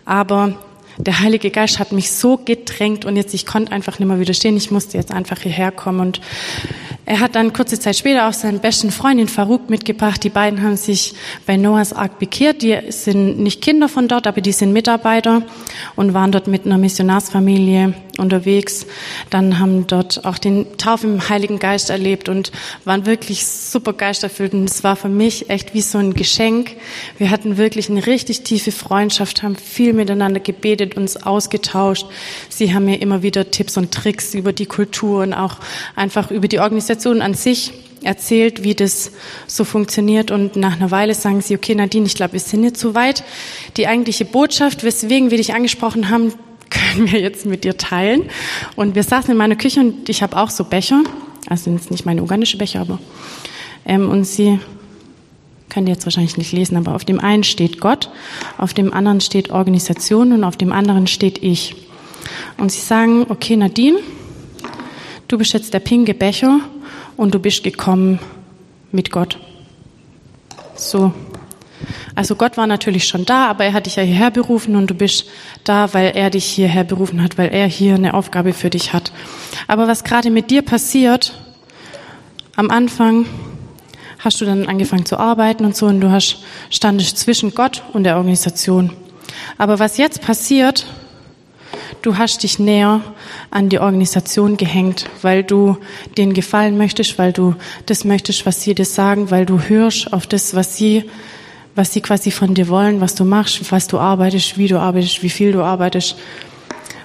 aber 0.08 0.54
der 0.96 1.20
Heilige 1.20 1.50
Geist 1.50 1.78
hat 1.78 1.92
mich 1.92 2.10
so 2.10 2.38
gedrängt 2.38 3.04
und 3.04 3.14
jetzt 3.14 3.32
ich 3.32 3.46
konnte 3.46 3.70
einfach 3.70 3.98
nicht 4.00 4.08
mehr 4.08 4.18
widerstehen. 4.18 4.56
Ich 4.56 4.72
musste 4.72 4.98
jetzt 4.98 5.12
einfach 5.12 5.38
hierher 5.38 5.70
kommen 5.70 6.00
und 6.00 6.20
er 7.04 7.20
hat 7.20 7.36
dann 7.36 7.52
kurze 7.52 7.78
Zeit 7.78 7.96
später 7.96 8.28
auch 8.28 8.32
seinen 8.32 8.58
besten 8.58 8.90
Freundin 8.90 9.28
Farouk 9.28 9.70
mitgebracht. 9.70 10.24
Die 10.24 10.30
beiden 10.30 10.62
haben 10.62 10.76
sich 10.76 11.14
bei 11.46 11.56
Noahs 11.56 11.92
Ark 11.92 12.18
bekehrt. 12.18 12.62
Die 12.62 12.76
sind 12.88 13.38
nicht 13.38 13.62
Kinder 13.62 13.88
von 13.88 14.08
dort, 14.08 14.26
aber 14.26 14.40
die 14.40 14.52
sind 14.52 14.72
Mitarbeiter 14.72 15.42
und 15.94 16.14
waren 16.14 16.32
dort 16.32 16.48
mit 16.48 16.66
einer 16.66 16.78
Missionarsfamilie 16.78 17.94
unterwegs. 18.18 18.86
Dann 19.30 19.58
haben 19.58 19.86
dort 19.86 20.24
auch 20.24 20.38
den 20.38 20.76
Tauf 20.78 21.04
im 21.04 21.28
Heiligen 21.28 21.58
Geist 21.58 21.90
erlebt 21.90 22.28
und 22.28 22.52
waren 22.84 23.06
wirklich 23.06 23.46
super 23.46 23.92
geisterfüllt. 23.92 24.54
Und 24.54 24.64
es 24.64 24.84
war 24.84 24.96
für 24.96 25.08
mich 25.08 25.50
echt 25.50 25.74
wie 25.74 25.82
so 25.82 25.98
ein 25.98 26.14
Geschenk. 26.14 26.76
Wir 27.16 27.30
hatten 27.30 27.56
wirklich 27.56 27.90
eine 27.90 28.06
richtig 28.06 28.42
tiefe 28.42 28.72
Freundschaft, 28.72 29.42
haben 29.42 29.56
viel 29.56 29.92
miteinander 29.92 30.40
gebetet, 30.40 30.96
uns 30.96 31.16
ausgetauscht. 31.16 32.06
Sie 32.48 32.74
haben 32.74 32.84
mir 32.84 33.00
immer 33.00 33.22
wieder 33.22 33.50
Tipps 33.50 33.76
und 33.76 33.92
Tricks 33.92 34.34
über 34.34 34.52
die 34.52 34.66
Kultur 34.66 35.22
und 35.22 35.32
auch 35.32 35.56
einfach 35.94 36.30
über 36.30 36.48
die 36.48 36.58
Organisation 36.58 36.88
Organisation 36.88 37.22
an 37.22 37.34
sich 37.34 37.72
erzählt, 38.02 38.62
wie 38.62 38.74
das 38.74 39.10
so 39.46 39.64
funktioniert 39.64 40.30
und 40.30 40.56
nach 40.56 40.76
einer 40.76 40.90
Weile 40.90 41.14
sagen 41.14 41.40
sie, 41.40 41.56
okay 41.56 41.74
Nadine, 41.74 42.06
ich 42.06 42.14
glaube, 42.14 42.34
wir 42.34 42.40
sind 42.40 42.62
jetzt 42.62 42.80
so 42.80 42.94
weit. 42.94 43.24
Die 43.76 43.86
eigentliche 43.86 44.24
Botschaft, 44.24 44.84
weswegen 44.84 45.30
wir 45.30 45.38
dich 45.38 45.54
angesprochen 45.54 46.08
haben, 46.08 46.32
können 46.78 47.10
wir 47.10 47.20
jetzt 47.20 47.46
mit 47.46 47.64
dir 47.64 47.76
teilen. 47.76 48.24
Und 48.76 48.94
wir 48.94 49.02
saßen 49.02 49.30
in 49.30 49.36
meiner 49.36 49.56
Küche 49.56 49.80
und 49.80 50.08
ich 50.08 50.22
habe 50.22 50.36
auch 50.36 50.50
so 50.50 50.64
Becher, 50.64 51.02
also 51.48 51.70
jetzt 51.70 51.90
nicht 51.90 52.06
meine 52.06 52.22
ugandische 52.22 52.58
Becher, 52.58 52.80
aber 52.80 52.98
ähm, 53.86 54.08
und 54.10 54.24
sie 54.24 54.58
können 55.68 55.86
die 55.86 55.92
jetzt 55.92 56.06
wahrscheinlich 56.06 56.36
nicht 56.36 56.52
lesen, 56.52 56.76
aber 56.76 56.94
auf 56.94 57.04
dem 57.04 57.20
einen 57.20 57.44
steht 57.44 57.80
Gott, 57.80 58.10
auf 58.56 58.72
dem 58.74 58.92
anderen 58.92 59.20
steht 59.20 59.50
Organisation 59.50 60.32
und 60.32 60.44
auf 60.44 60.56
dem 60.56 60.72
anderen 60.72 61.06
steht 61.06 61.42
ich. 61.42 61.76
Und 62.56 62.72
sie 62.72 62.80
sagen, 62.80 63.26
okay 63.28 63.56
Nadine, 63.56 63.98
du 65.28 65.38
bist 65.38 65.52
jetzt 65.52 65.74
der 65.74 65.80
pinke 65.80 66.14
Becher 66.14 66.60
und 67.16 67.34
du 67.34 67.38
bist 67.38 67.62
gekommen 67.62 68.18
mit 68.92 69.10
Gott. 69.10 69.38
So. 70.74 71.12
Also 72.14 72.36
Gott 72.36 72.56
war 72.56 72.66
natürlich 72.66 73.06
schon 73.06 73.24
da, 73.24 73.46
aber 73.46 73.64
er 73.64 73.72
hat 73.72 73.86
dich 73.86 73.96
ja 73.96 74.02
hierher 74.02 74.30
berufen 74.30 74.76
und 74.76 74.88
du 74.88 74.94
bist 74.94 75.26
da, 75.64 75.92
weil 75.94 76.12
er 76.14 76.30
dich 76.30 76.44
hierher 76.44 76.84
berufen 76.84 77.22
hat, 77.22 77.38
weil 77.38 77.48
er 77.48 77.66
hier 77.66 77.94
eine 77.94 78.14
Aufgabe 78.14 78.52
für 78.52 78.70
dich 78.70 78.92
hat. 78.92 79.12
Aber 79.66 79.88
was 79.88 80.04
gerade 80.04 80.30
mit 80.30 80.50
dir 80.50 80.62
passiert, 80.62 81.34
am 82.56 82.70
Anfang 82.70 83.26
hast 84.18 84.40
du 84.40 84.44
dann 84.44 84.66
angefangen 84.66 85.06
zu 85.06 85.18
arbeiten 85.18 85.64
und 85.64 85.76
so 85.76 85.86
und 85.86 86.00
du 86.00 86.10
hast, 86.10 86.38
standest 86.70 87.18
zwischen 87.18 87.54
Gott 87.54 87.84
und 87.92 88.04
der 88.04 88.16
Organisation. 88.16 88.92
Aber 89.58 89.78
was 89.78 89.96
jetzt 89.96 90.22
passiert, 90.22 90.86
Du 92.02 92.16
hast 92.16 92.44
dich 92.44 92.58
näher 92.58 93.02
an 93.50 93.68
die 93.68 93.80
Organisation 93.80 94.56
gehängt, 94.56 95.06
weil 95.22 95.42
du 95.42 95.78
denen 96.16 96.32
gefallen 96.32 96.78
möchtest, 96.78 97.18
weil 97.18 97.32
du 97.32 97.56
das 97.86 98.04
möchtest, 98.04 98.46
was 98.46 98.62
sie 98.62 98.74
dir 98.74 98.84
sagen, 98.84 99.30
weil 99.30 99.46
du 99.46 99.60
hörst 99.60 100.12
auf 100.12 100.26
das, 100.26 100.54
was 100.54 100.76
sie, 100.76 101.04
was 101.78 101.92
sie 101.92 102.00
quasi 102.00 102.32
von 102.32 102.54
dir 102.54 102.68
wollen, 102.68 103.00
was 103.00 103.14
du 103.14 103.24
machst, 103.24 103.70
was 103.70 103.86
du 103.86 103.98
arbeitest, 103.98 104.58
wie 104.58 104.66
du 104.66 104.78
arbeitest, 104.78 105.22
wie 105.22 105.30
viel 105.30 105.52
du 105.52 105.62
arbeitest. 105.62 106.16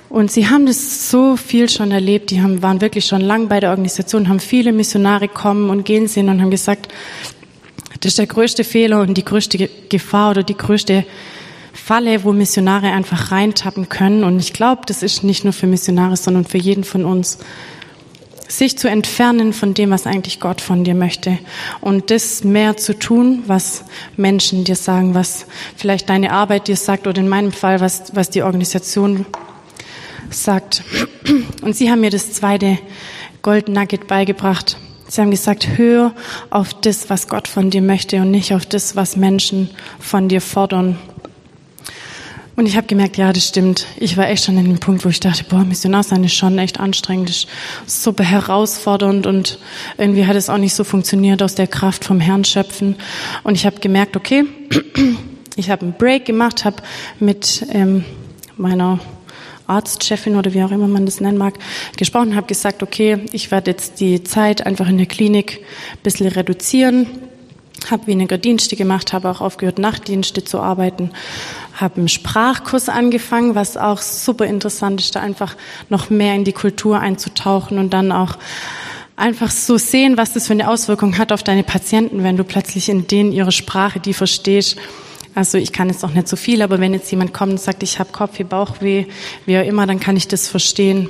Und 0.10 0.32
sie 0.32 0.50
haben 0.50 0.66
das 0.66 1.10
so 1.12 1.38
viel 1.38 1.70
schon 1.70 1.92
erlebt. 1.92 2.32
Die 2.32 2.42
haben, 2.42 2.62
waren 2.62 2.82
wirklich 2.82 3.06
schon 3.06 3.22
lang 3.22 3.48
bei 3.48 3.60
der 3.60 3.70
Organisation, 3.70 4.28
haben 4.28 4.40
viele 4.40 4.72
Missionare 4.72 5.28
kommen 5.28 5.70
und 5.70 5.86
gehen 5.86 6.08
sehen 6.08 6.28
und 6.28 6.42
haben 6.42 6.52
gesagt, 6.52 6.92
das 8.00 8.14
ist 8.14 8.18
der 8.18 8.28
größte 8.28 8.64
Fehler 8.64 9.02
und 9.02 9.16
die 9.16 9.24
größte 9.24 9.70
Gefahr 9.90 10.32
oder 10.32 10.44
die 10.44 10.58
größte 10.58 11.06
Falle, 11.72 12.24
wo 12.24 12.34
Missionare 12.34 12.88
einfach 12.88 13.32
reintappen 13.32 13.90
können. 13.90 14.24
Und 14.24 14.40
ich 14.40 14.54
glaube, 14.54 14.82
das 14.88 15.04
ist 15.04 15.24
nicht 15.24 15.44
nur 15.44 15.54
für 15.54 15.68
Missionare, 15.68 16.18
sondern 16.18 16.46
für 16.46 16.58
jeden 16.58 16.84
von 16.84 17.06
uns. 17.06 17.38
Sich 18.48 18.78
zu 18.78 18.88
entfernen 18.90 19.54
von 19.54 19.74
dem, 19.74 19.92
was 19.92 20.06
eigentlich 20.06 20.40
Gott 20.40 20.62
von 20.62 20.84
dir 20.84 20.96
möchte 20.96 21.40
und 21.82 22.12
das 22.12 22.44
mehr 22.44 22.78
zu 22.78 22.98
tun, 22.98 23.44
was 23.48 23.84
Menschen 24.18 24.64
dir 24.64 24.76
sagen, 24.76 25.14
was 25.14 25.46
vielleicht 25.76 26.10
deine 26.10 26.32
Arbeit 26.32 26.68
dir 26.68 26.76
sagt 26.76 27.08
oder 27.08 27.22
in 27.22 27.30
meinem 27.30 27.52
Fall, 27.52 27.80
was, 27.80 28.16
was 28.16 28.30
die 28.30 28.44
Organisation 28.44 29.26
sagt. 30.30 30.84
Und 31.62 31.76
sie 31.76 31.90
haben 31.90 32.02
mir 32.02 32.10
das 32.10 32.34
zweite 32.34 32.80
Gold 33.42 33.70
Nugget 33.70 34.08
beigebracht. 34.08 34.78
Sie 35.08 35.22
haben 35.22 35.32
gesagt, 35.32 35.78
hör 35.78 36.14
auf 36.50 36.74
das, 36.74 37.10
was 37.10 37.28
Gott 37.28 37.48
von 37.48 37.70
dir 37.70 37.82
möchte 37.82 38.18
und 38.18 38.32
nicht 38.32 38.54
auf 38.54 38.66
das, 38.66 38.96
was 38.96 39.16
Menschen 39.16 39.70
von 40.00 40.28
dir 40.28 40.42
fordern. 40.42 40.98
Und 42.56 42.68
ich 42.68 42.78
habe 42.78 42.86
gemerkt, 42.86 43.18
ja, 43.18 43.34
das 43.34 43.48
stimmt. 43.48 43.88
Ich 43.98 44.16
war 44.16 44.30
echt 44.30 44.46
schon 44.46 44.58
in 44.58 44.66
dem 44.66 44.80
Punkt, 44.80 45.04
wo 45.06 45.10
ich 45.10 45.20
dachte, 45.20 45.44
boah, 45.50 45.64
Missionar 45.64 46.04
sein 46.04 46.24
ist 46.24 46.36
schon 46.36 46.60
echt 46.60 46.80
anstrengend, 46.80 47.30
ist 47.32 47.48
super 47.88 48.24
herausfordernd 48.24 49.26
und 49.26 49.58
irgendwie 49.98 50.28
hat 50.28 50.36
es 50.36 50.50
auch 50.50 50.60
nicht 50.60 50.76
so 50.76 50.84
funktioniert, 50.84 51.42
aus 51.42 51.56
der 51.56 51.66
Kraft 51.66 52.06
vom 52.06 52.20
Herrn 52.20 52.44
schöpfen. 52.44 52.96
Und 53.44 53.56
ich 53.56 53.66
habe 53.66 53.80
gemerkt, 53.80 54.16
okay, 54.16 54.44
ich 55.56 55.72
habe 55.72 55.82
einen 55.82 55.94
Break 55.94 56.26
gemacht, 56.26 56.64
habe 56.64 56.78
mit 57.20 57.66
ähm, 57.72 58.06
meiner 58.56 59.00
Arztchefin 59.66 60.36
oder 60.36 60.54
wie 60.54 60.64
auch 60.64 60.72
immer 60.72 60.88
man 60.88 61.08
das 61.08 61.22
nennen 61.22 61.40
mag, 61.40 61.56
gesprochen, 61.98 62.36
habe 62.36 62.46
gesagt, 62.46 62.84
okay, 62.84 63.26
ich 63.32 63.50
werde 63.50 63.72
jetzt 63.72 64.00
die 64.00 64.24
Zeit 64.24 64.64
einfach 64.64 64.88
in 64.88 65.00
der 65.00 65.08
Klinik 65.08 65.62
ein 65.94 66.04
bisschen 66.04 66.28
reduzieren, 66.28 67.08
habe 67.90 68.06
weniger 68.06 68.38
Dienste 68.38 68.76
gemacht, 68.76 69.12
habe 69.12 69.30
auch 69.32 69.42
aufgehört, 69.42 69.80
Nachtdienste 69.80 70.44
zu 70.44 70.60
arbeiten 70.60 71.10
habe 71.84 71.98
einen 71.98 72.08
Sprachkurs 72.08 72.90
angefangen, 72.90 73.54
was 73.54 73.78
auch 73.78 74.00
super 74.00 74.46
interessant 74.46 75.02
ist, 75.02 75.16
da 75.16 75.20
einfach 75.20 75.56
noch 75.90 76.10
mehr 76.10 76.34
in 76.34 76.44
die 76.44 76.54
Kultur 76.54 77.00
einzutauchen 77.00 77.78
und 77.78 77.94
dann 77.94 78.12
auch 78.12 78.38
einfach 79.16 79.52
so 79.52 79.78
sehen, 79.78 80.18
was 80.18 80.34
das 80.34 80.48
für 80.48 80.54
eine 80.54 80.70
Auswirkung 80.70 81.18
hat 81.18 81.32
auf 81.32 81.44
deine 81.44 81.64
Patienten, 81.64 82.24
wenn 82.24 82.38
du 82.38 82.44
plötzlich 82.44 82.90
in 82.90 83.06
denen 83.08 83.32
ihre 83.32 83.52
Sprache, 83.52 84.00
die 84.00 84.14
verstehst. 84.14 84.78
Also 85.36 85.58
ich 85.58 85.72
kann 85.72 85.90
jetzt 85.90 86.04
auch 86.04 86.14
nicht 86.14 86.28
so 86.28 86.36
viel, 86.36 86.62
aber 86.62 86.80
wenn 86.80 86.94
jetzt 86.94 87.10
jemand 87.12 87.34
kommt 87.34 87.54
und 87.54 87.60
sagt, 87.60 87.84
ich 87.84 88.00
habe 88.00 88.12
Kopfweh, 88.12 88.44
Bauchweh, 88.44 89.06
wie 89.46 89.58
auch 89.58 89.66
immer, 89.66 89.86
dann 89.86 90.00
kann 90.00 90.16
ich 90.16 90.28
das 90.28 90.48
verstehen. 90.48 91.10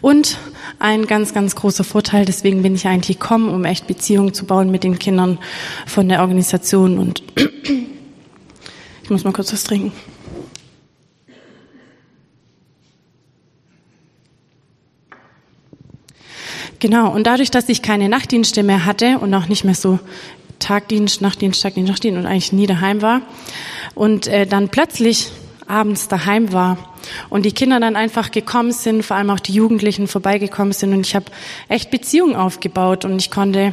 Und 0.00 0.38
ein 0.78 1.06
ganz, 1.06 1.34
ganz 1.34 1.56
großer 1.56 1.82
Vorteil, 1.82 2.24
deswegen 2.24 2.62
bin 2.62 2.76
ich 2.76 2.86
eigentlich 2.86 3.18
gekommen, 3.18 3.48
um 3.48 3.64
echt 3.64 3.88
Beziehungen 3.88 4.32
zu 4.32 4.44
bauen 4.44 4.70
mit 4.70 4.84
den 4.84 4.98
Kindern 4.98 5.38
von 5.86 6.08
der 6.08 6.20
Organisation 6.20 6.98
und 6.98 7.22
ich 9.08 9.10
muss 9.10 9.24
mal 9.24 9.32
kurz 9.32 9.54
was 9.54 9.64
trinken. 9.64 9.90
Genau, 16.78 17.10
und 17.10 17.26
dadurch, 17.26 17.50
dass 17.50 17.70
ich 17.70 17.80
keine 17.80 18.10
Nachtdienste 18.10 18.62
mehr 18.62 18.84
hatte 18.84 19.18
und 19.18 19.32
auch 19.32 19.48
nicht 19.48 19.64
mehr 19.64 19.74
so 19.74 19.98
Tagdienst, 20.58 21.22
Nachtdienst, 21.22 21.62
Tagdienst, 21.62 21.88
Nachtdienst 21.88 22.18
und 22.18 22.26
eigentlich 22.26 22.52
nie 22.52 22.66
daheim 22.66 23.00
war 23.00 23.22
und 23.94 24.26
äh, 24.26 24.46
dann 24.46 24.68
plötzlich 24.68 25.30
abends 25.66 26.08
daheim 26.08 26.52
war 26.52 26.76
und 27.30 27.46
die 27.46 27.52
Kinder 27.52 27.80
dann 27.80 27.96
einfach 27.96 28.30
gekommen 28.30 28.72
sind, 28.72 29.06
vor 29.06 29.16
allem 29.16 29.30
auch 29.30 29.40
die 29.40 29.54
Jugendlichen 29.54 30.06
vorbeigekommen 30.06 30.74
sind 30.74 30.92
und 30.92 31.06
ich 31.06 31.16
habe 31.16 31.32
echt 31.70 31.90
Beziehungen 31.90 32.36
aufgebaut 32.36 33.06
und 33.06 33.18
ich 33.18 33.30
konnte 33.30 33.72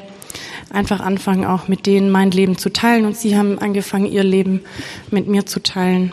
einfach 0.69 0.99
anfangen, 0.99 1.45
auch 1.45 1.67
mit 1.67 1.85
denen 1.85 2.11
mein 2.11 2.31
Leben 2.31 2.57
zu 2.57 2.71
teilen. 2.71 3.05
Und 3.05 3.17
sie 3.17 3.37
haben 3.37 3.59
angefangen, 3.59 4.05
ihr 4.05 4.23
Leben 4.23 4.61
mit 5.11 5.27
mir 5.27 5.45
zu 5.45 5.61
teilen. 5.61 6.11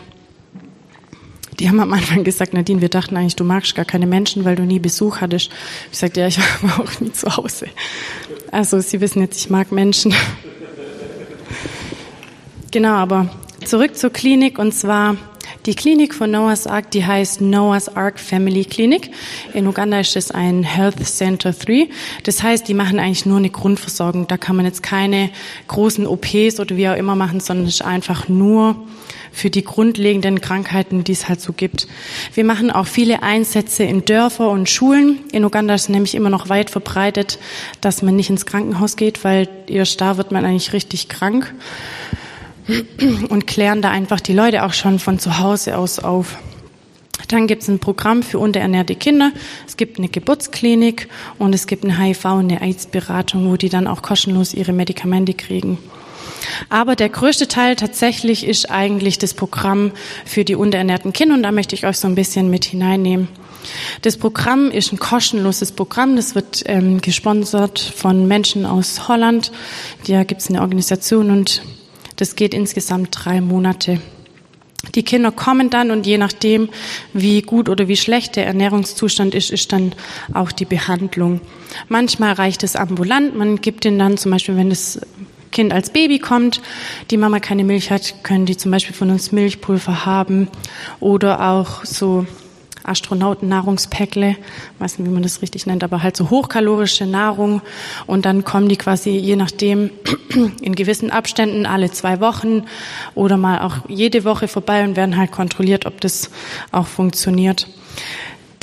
Die 1.59 1.69
haben 1.69 1.79
am 1.79 1.93
Anfang 1.93 2.23
gesagt, 2.23 2.53
Nadine, 2.53 2.81
wir 2.81 2.89
dachten 2.89 3.15
eigentlich, 3.15 3.35
du 3.35 3.43
magst 3.43 3.75
gar 3.75 3.85
keine 3.85 4.07
Menschen, 4.07 4.43
weil 4.43 4.55
du 4.55 4.63
nie 4.63 4.79
Besuch 4.79 5.21
hattest. 5.21 5.51
Ich 5.91 5.97
sagte, 5.97 6.21
ja, 6.21 6.27
ich 6.27 6.39
war 6.61 6.79
auch 6.79 6.99
nie 6.99 7.11
zu 7.11 7.35
Hause. 7.35 7.67
Also, 8.51 8.79
Sie 8.79 9.01
wissen 9.01 9.21
jetzt, 9.21 9.37
ich 9.37 9.49
mag 9.49 9.71
Menschen. 9.71 10.13
Genau, 12.71 12.95
aber 12.95 13.29
zurück 13.65 13.95
zur 13.95 14.09
Klinik 14.09 14.57
und 14.57 14.73
zwar 14.73 15.15
die 15.65 15.75
Klinik 15.75 16.13
von 16.13 16.31
Noah's 16.31 16.67
Ark, 16.67 16.91
die 16.91 17.05
heißt 17.05 17.41
Noah's 17.41 17.95
Ark 17.95 18.19
Family 18.19 18.65
Clinic. 18.65 19.11
In 19.53 19.65
Uganda 19.67 19.99
ist 19.99 20.15
es 20.15 20.31
ein 20.31 20.63
Health 20.63 21.05
Center 21.05 21.53
3. 21.53 21.87
Das 22.23 22.43
heißt, 22.43 22.67
die 22.67 22.73
machen 22.73 22.99
eigentlich 22.99 23.25
nur 23.25 23.37
eine 23.37 23.49
Grundversorgung. 23.49 24.27
Da 24.27 24.37
kann 24.37 24.55
man 24.55 24.65
jetzt 24.65 24.83
keine 24.83 25.29
großen 25.67 26.05
OPs 26.05 26.59
oder 26.59 26.75
wie 26.75 26.89
auch 26.89 26.97
immer 26.97 27.15
machen, 27.15 27.39
sondern 27.39 27.67
es 27.67 27.75
ist 27.75 27.81
einfach 27.81 28.27
nur 28.27 28.75
für 29.31 29.49
die 29.49 29.63
grundlegenden 29.63 30.41
Krankheiten, 30.41 31.03
die 31.03 31.13
es 31.13 31.27
halt 31.27 31.41
so 31.41 31.53
gibt. 31.53 31.87
Wir 32.33 32.43
machen 32.43 32.69
auch 32.69 32.85
viele 32.85 33.23
Einsätze 33.23 33.83
in 33.83 34.05
Dörfer 34.05 34.49
und 34.49 34.69
Schulen. 34.69 35.19
In 35.31 35.43
Uganda 35.43 35.73
ist 35.73 35.89
nämlich 35.89 36.13
immer 36.13 36.29
noch 36.29 36.49
weit 36.49 36.69
verbreitet, 36.69 37.39
dass 37.81 38.01
man 38.01 38.15
nicht 38.15 38.29
ins 38.29 38.45
Krankenhaus 38.45 38.95
geht, 38.95 39.23
weil 39.23 39.47
erst 39.67 40.01
da 40.01 40.17
wird 40.17 40.31
man 40.31 40.45
eigentlich 40.45 40.73
richtig 40.73 41.09
krank 41.09 41.53
und 43.29 43.47
klären 43.47 43.81
da 43.81 43.91
einfach 43.91 44.19
die 44.19 44.33
Leute 44.33 44.63
auch 44.63 44.73
schon 44.73 44.99
von 44.99 45.19
zu 45.19 45.39
Hause 45.39 45.77
aus 45.77 45.99
auf. 45.99 46.37
Dann 47.27 47.47
gibt 47.47 47.63
es 47.63 47.67
ein 47.67 47.79
Programm 47.79 48.23
für 48.23 48.39
unterernährte 48.39 48.95
Kinder, 48.95 49.31
es 49.67 49.77
gibt 49.77 49.97
eine 49.97 50.09
Geburtsklinik 50.09 51.07
und 51.39 51.53
es 51.53 51.67
gibt 51.67 51.83
eine 51.83 51.97
HIV- 51.97 52.37
und 52.37 52.51
eine 52.51 52.61
AIDS-Beratung, 52.61 53.49
wo 53.49 53.55
die 53.55 53.69
dann 53.69 53.87
auch 53.87 54.01
kostenlos 54.01 54.53
ihre 54.53 54.73
Medikamente 54.73 55.33
kriegen. 55.33 55.77
Aber 56.69 56.95
der 56.95 57.09
größte 57.09 57.47
Teil 57.47 57.75
tatsächlich 57.75 58.45
ist 58.45 58.69
eigentlich 58.69 59.17
das 59.17 59.33
Programm 59.33 59.91
für 60.25 60.43
die 60.43 60.55
unterernährten 60.55 61.13
Kinder 61.13 61.35
und 61.35 61.43
da 61.43 61.51
möchte 61.51 61.75
ich 61.75 61.85
euch 61.85 61.97
so 61.97 62.07
ein 62.07 62.15
bisschen 62.15 62.49
mit 62.49 62.65
hineinnehmen. 62.65 63.27
Das 64.01 64.17
Programm 64.17 64.71
ist 64.71 64.91
ein 64.91 64.99
kostenloses 64.99 65.71
Programm. 65.71 66.15
Das 66.17 66.35
wird 66.35 66.63
ähm, 66.65 66.99
gesponsert 66.99 67.79
von 67.79 68.27
Menschen 68.27 68.65
aus 68.65 69.07
Holland. 69.07 69.51
Da 70.07 70.23
gibt 70.25 70.41
es 70.41 70.49
eine 70.49 70.61
Organisation 70.61 71.31
und 71.31 71.61
das 72.23 72.37
geht 72.37 72.53
insgesamt 72.53 73.09
drei 73.11 73.41
Monate. 73.41 73.99
Die 74.95 75.03
Kinder 75.03 75.29
kommen 75.29 75.69
dann 75.69 75.91
und 75.91 76.05
je 76.05 76.17
nachdem, 76.17 76.69
wie 77.11 77.41
gut 77.41 77.67
oder 77.67 77.89
wie 77.89 77.97
schlecht 77.97 78.37
der 78.37 78.45
Ernährungszustand 78.45 79.35
ist, 79.35 79.51
ist 79.51 79.73
dann 79.73 79.91
auch 80.33 80.53
die 80.53 80.63
Behandlung. 80.63 81.41
Manchmal 81.89 82.31
reicht 82.31 82.63
es 82.63 82.77
ambulant. 82.77 83.35
Man 83.35 83.59
gibt 83.59 83.83
ihnen 83.83 83.99
dann 83.99 84.15
zum 84.15 84.31
Beispiel, 84.31 84.55
wenn 84.55 84.69
das 84.69 85.01
Kind 85.51 85.73
als 85.73 85.89
Baby 85.89 86.19
kommt, 86.19 86.61
die 87.11 87.17
Mama 87.17 87.41
keine 87.41 87.65
Milch 87.65 87.91
hat, 87.91 88.23
können 88.23 88.45
die 88.45 88.55
zum 88.55 88.71
Beispiel 88.71 88.95
von 88.95 89.09
uns 89.09 89.33
Milchpulver 89.33 90.05
haben 90.05 90.47
oder 91.01 91.49
auch 91.51 91.83
so 91.83 92.25
Astronautennahrungspäckle, 92.83 94.35
weiß 94.79 94.99
nicht, 94.99 95.07
wie 95.07 95.13
man 95.13 95.23
das 95.23 95.41
richtig 95.41 95.65
nennt, 95.65 95.83
aber 95.83 96.03
halt 96.03 96.17
so 96.17 96.29
hochkalorische 96.29 97.05
Nahrung. 97.05 97.61
Und 98.05 98.25
dann 98.25 98.43
kommen 98.43 98.69
die 98.69 98.77
quasi 98.77 99.11
je 99.11 99.35
nachdem 99.35 99.89
in 100.61 100.75
gewissen 100.75 101.11
Abständen 101.11 101.65
alle 101.65 101.91
zwei 101.91 102.19
Wochen 102.19 102.63
oder 103.15 103.37
mal 103.37 103.59
auch 103.59 103.77
jede 103.87 104.23
Woche 104.25 104.47
vorbei 104.47 104.83
und 104.83 104.95
werden 104.95 105.17
halt 105.17 105.31
kontrolliert, 105.31 105.85
ob 105.85 106.01
das 106.01 106.29
auch 106.71 106.87
funktioniert. 106.87 107.67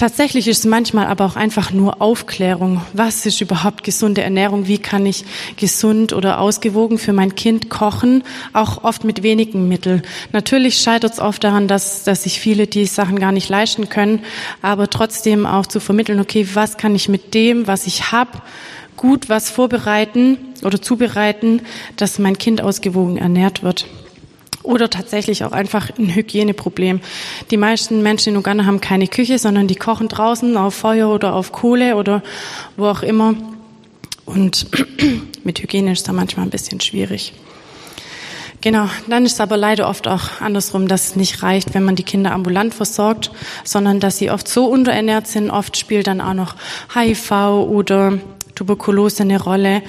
Tatsächlich 0.01 0.49
ist 0.49 0.61
es 0.61 0.65
manchmal 0.65 1.09
aber 1.09 1.27
auch 1.27 1.37
einfach 1.37 1.73
nur 1.73 2.01
Aufklärung. 2.01 2.81
Was 2.95 3.27
ist 3.27 3.43
überhaupt 3.43 3.85
gesunde 3.85 4.23
Ernährung? 4.23 4.67
Wie 4.67 4.79
kann 4.79 5.05
ich 5.05 5.27
gesund 5.59 6.15
oder 6.15 6.41
ausgewogen 6.41 6.97
für 6.97 7.13
mein 7.13 7.35
Kind 7.35 7.69
kochen? 7.69 8.25
Auch 8.55 8.83
oft 8.83 9.05
mit 9.05 9.23
wenigen 9.23 9.69
Mitteln. 9.69 10.01
Natürlich 10.33 10.79
scheitert 10.79 11.13
es 11.13 11.19
oft 11.19 11.45
daran, 11.45 11.69
dass, 11.69 12.03
dass 12.05 12.23
sich 12.23 12.41
viele 12.41 12.67
die 12.67 12.87
Sachen 12.87 13.19
gar 13.19 13.31
nicht 13.31 13.51
leisten 13.51 13.91
können, 13.91 14.21
aber 14.63 14.89
trotzdem 14.89 15.45
auch 15.45 15.67
zu 15.67 15.81
vermitteln, 15.81 16.19
okay, 16.19 16.49
was 16.55 16.79
kann 16.79 16.95
ich 16.95 17.11
mit 17.11 17.35
dem, 17.35 17.67
was 17.67 17.87
ich 17.87 18.11
habe, 18.11 18.41
gut 18.97 19.29
was 19.29 19.51
vorbereiten 19.51 20.39
oder 20.63 20.81
zubereiten, 20.81 21.61
dass 21.97 22.19
mein 22.19 22.39
Kind 22.39 22.63
ausgewogen 22.63 23.19
ernährt 23.19 23.63
wird 23.63 23.85
oder 24.63 24.91
tatsächlich 24.91 25.45
auch 25.45 25.53
einfach 25.53 25.91
ein 25.99 26.15
Hygieneproblem. 26.15 27.01
Die 27.51 27.57
meisten 27.57 28.03
Menschen 28.03 28.35
in 28.35 28.37
Uganda 28.37 28.67
haben 28.67 28.81
keine 28.81 29.09
Küche, 29.09 29.39
sondern 29.39 29.67
die 29.67 29.77
kochen 29.77 30.09
draußen 30.09 30.57
auf 30.57 30.75
Feuer 30.75 31.09
oder 31.09 31.35
auf 31.35 31.53
Kohle 31.53 31.97
oder 31.97 32.23
wo 32.77 32.87
auch 32.87 33.03
immer. 33.03 33.35
Und 34.27 34.67
mit 35.45 35.63
Hygiene 35.63 35.93
ist 35.93 36.07
da 36.07 36.13
manchmal 36.13 36.47
ein 36.47 36.51
bisschen 36.51 36.81
schwierig. 36.81 37.33
Genau, 38.63 38.91
dann 39.09 39.25
ist 39.25 39.35
es 39.35 39.41
aber 39.41 39.57
leider 39.57 39.89
oft 39.89 40.07
auch 40.07 40.43
andersrum, 40.43 40.87
dass 40.87 41.09
es 41.09 41.17
nicht 41.17 41.43
reicht, 41.43 41.73
wenn 41.73 41.83
man 41.83 41.97
die 41.97 42.03
Kinder 42.03 42.33
ambulant 42.33 42.75
versorgt, 42.75 43.31
sondern 43.65 44.01
dass 44.01 44.19
sie 44.19 44.31
oft 44.31 44.47
so 44.47 44.67
unterernährt 44.67 45.27
sind. 45.27 45.51
Oft 45.51 45.79
spielt 45.79 46.07
dann 46.07 46.21
auch 46.21 46.35
noch 46.35 46.57
HIV 46.95 47.33
oder 47.71 48.19
Tuberkulose 48.55 49.23
eine 49.23 49.41
Rolle, 49.41 49.83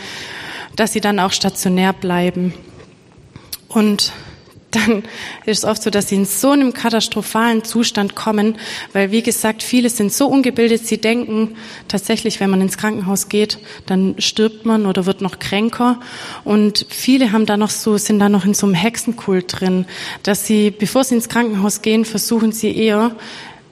dass 0.77 0.93
sie 0.93 1.01
dann 1.01 1.19
auch 1.19 1.33
stationär 1.33 1.91
bleiben. 1.91 2.53
Und 3.67 4.13
dann 4.71 5.03
ist 5.45 5.59
es 5.59 5.65
oft 5.65 5.83
so, 5.83 5.89
dass 5.89 6.09
sie 6.09 6.15
in 6.15 6.25
so 6.25 6.51
einem 6.51 6.73
katastrophalen 6.73 7.63
Zustand 7.63 8.15
kommen, 8.15 8.57
weil 8.93 9.11
wie 9.11 9.21
gesagt, 9.21 9.63
viele 9.63 9.89
sind 9.89 10.11
so 10.11 10.27
ungebildet, 10.27 10.85
sie 10.87 10.97
denken 10.97 11.55
tatsächlich, 11.87 12.39
wenn 12.39 12.49
man 12.49 12.61
ins 12.61 12.77
Krankenhaus 12.77 13.29
geht, 13.29 13.59
dann 13.85 14.15
stirbt 14.17 14.65
man 14.65 14.85
oder 14.85 15.05
wird 15.05 15.21
noch 15.21 15.39
kränker. 15.39 15.99
Und 16.43 16.85
viele 16.89 17.31
haben 17.31 17.45
da 17.45 17.57
noch 17.57 17.69
so, 17.69 17.97
sind 17.97 18.19
da 18.19 18.29
noch 18.29 18.45
in 18.45 18.53
so 18.53 18.65
einem 18.65 18.75
Hexenkult 18.75 19.59
drin, 19.59 19.85
dass 20.23 20.45
sie, 20.45 20.71
bevor 20.71 21.03
sie 21.03 21.15
ins 21.15 21.29
Krankenhaus 21.29 21.81
gehen, 21.81 22.05
versuchen 22.05 22.51
sie 22.51 22.75
eher 22.75 23.15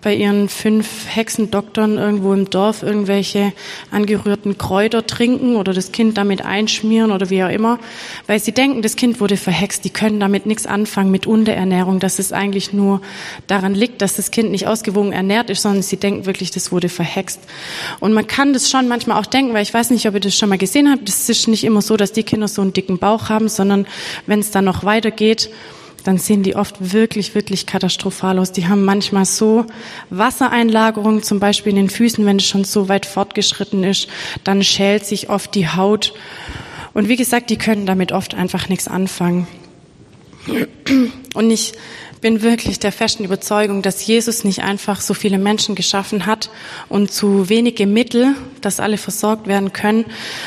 bei 0.02 0.16
ihren 0.16 0.48
fünf 0.48 1.08
Hexendoktern 1.08 1.98
irgendwo 1.98 2.34
im 2.34 2.50
Dorf 2.50 2.84
irgendwelche 2.84 3.52
angerührten 3.92 4.58
Kräuter 4.58 5.06
trinken 5.06 5.56
oder 5.56 5.74
das 5.74 5.92
Kind 5.92 6.18
damit 6.18 6.46
einschmieren 6.46 7.12
oder 7.12 7.30
wie 7.30 7.44
auch 7.44 7.50
immer, 7.50 7.80
weil 8.28 8.40
sie 8.40 8.54
denken, 8.54 8.82
das 8.82 8.96
Kind 8.96 9.20
wurde 9.20 9.36
verhext. 9.36 9.84
Die 9.84 9.90
können 9.90 10.20
damit 10.20 10.46
nichts 10.46 10.66
anfangen 10.66 11.12
mit 11.12 11.28
Unterernährung, 11.28 12.00
dass 12.00 12.20
es 12.20 12.32
eigentlich 12.32 12.72
nur 12.72 13.02
daran 13.48 13.76
liegt, 13.76 14.02
dass 14.02 14.16
das 14.16 14.32
Kind 14.32 14.52
nicht 14.52 14.68
ausgewogen 14.68 15.12
ernährt 15.12 15.50
ist, 15.50 15.64
sondern 15.64 15.84
sie 15.84 15.98
denken 15.98 16.26
wirklich, 16.26 16.52
das 16.52 16.72
wurde 16.72 16.88
verhext. 16.88 17.42
Und 18.00 18.14
man 18.14 18.28
kann 18.28 18.54
das 18.54 18.70
schon 18.70 18.88
manchmal 18.88 19.20
auch 19.20 19.26
denken, 19.26 19.54
weil 19.54 19.64
ich 19.64 19.74
weiß 19.74 19.90
nicht, 19.90 20.08
ob 20.08 20.14
ihr 20.14 20.22
das 20.22 20.36
schon 20.36 20.50
mal 20.50 20.58
gesehen 20.58 20.90
habt. 20.90 21.08
Das 21.08 21.28
ist 21.28 21.48
nicht 21.48 21.64
immer 21.64 21.82
so, 21.82 21.98
dass 21.98 22.14
die 22.14 22.24
Kinder 22.24 22.48
so 22.48 22.62
einen 22.62 22.74
dicken 22.74 23.00
Bauch 23.00 23.30
haben, 23.30 23.50
sondern 23.50 23.86
wenn 24.26 24.40
es 24.40 24.52
dann 24.52 24.66
noch 24.66 24.84
weitergeht, 24.84 25.50
dann 26.10 26.18
sehen 26.18 26.42
die 26.42 26.56
oft 26.56 26.92
wirklich, 26.92 27.36
wirklich 27.36 27.68
katastrophal 27.68 28.40
aus. 28.40 28.52
Die 28.52 28.68
haben 28.68 28.84
manchmal 28.84 29.26
so 29.26 29.68
Wassereinlagerungen, 30.10 31.22
zum 31.22 31.40
Beispiel 31.40 31.70
in 31.70 31.76
den 31.76 31.90
Füßen, 31.92 32.26
wenn 32.26 32.38
es 32.38 32.48
schon 32.48 32.64
so 32.64 32.90
weit 32.90 33.06
fortgeschritten 33.06 33.84
ist, 33.84 34.08
dann 34.44 34.64
schält 34.64 35.06
sich 35.06 35.30
oft 35.30 35.54
die 35.54 35.68
Haut. 35.68 36.16
Und 36.96 37.10
wie 37.10 37.16
gesagt, 37.16 37.52
die 37.52 37.60
können 37.60 37.86
damit 37.86 38.12
oft 38.12 38.34
einfach 38.34 38.70
nichts 38.70 38.88
anfangen. 38.88 39.46
Und 41.36 41.52
ich 41.52 41.74
bin 42.22 42.42
wirklich 42.42 42.80
der 42.80 42.92
festen 42.92 43.24
Überzeugung, 43.24 43.82
dass 43.82 44.06
Jesus 44.06 44.44
nicht 44.44 44.64
einfach 44.64 45.02
so 45.02 45.14
viele 45.14 45.38
Menschen 45.38 45.76
geschaffen 45.76 46.26
hat 46.26 46.50
und 46.90 47.12
zu 47.12 47.50
wenige 47.50 47.88
Mittel, 47.88 48.36
dass 48.62 48.80
alle 48.80 48.98
versorgt 48.98 49.48
werden 49.48 49.72
können, 49.74 50.06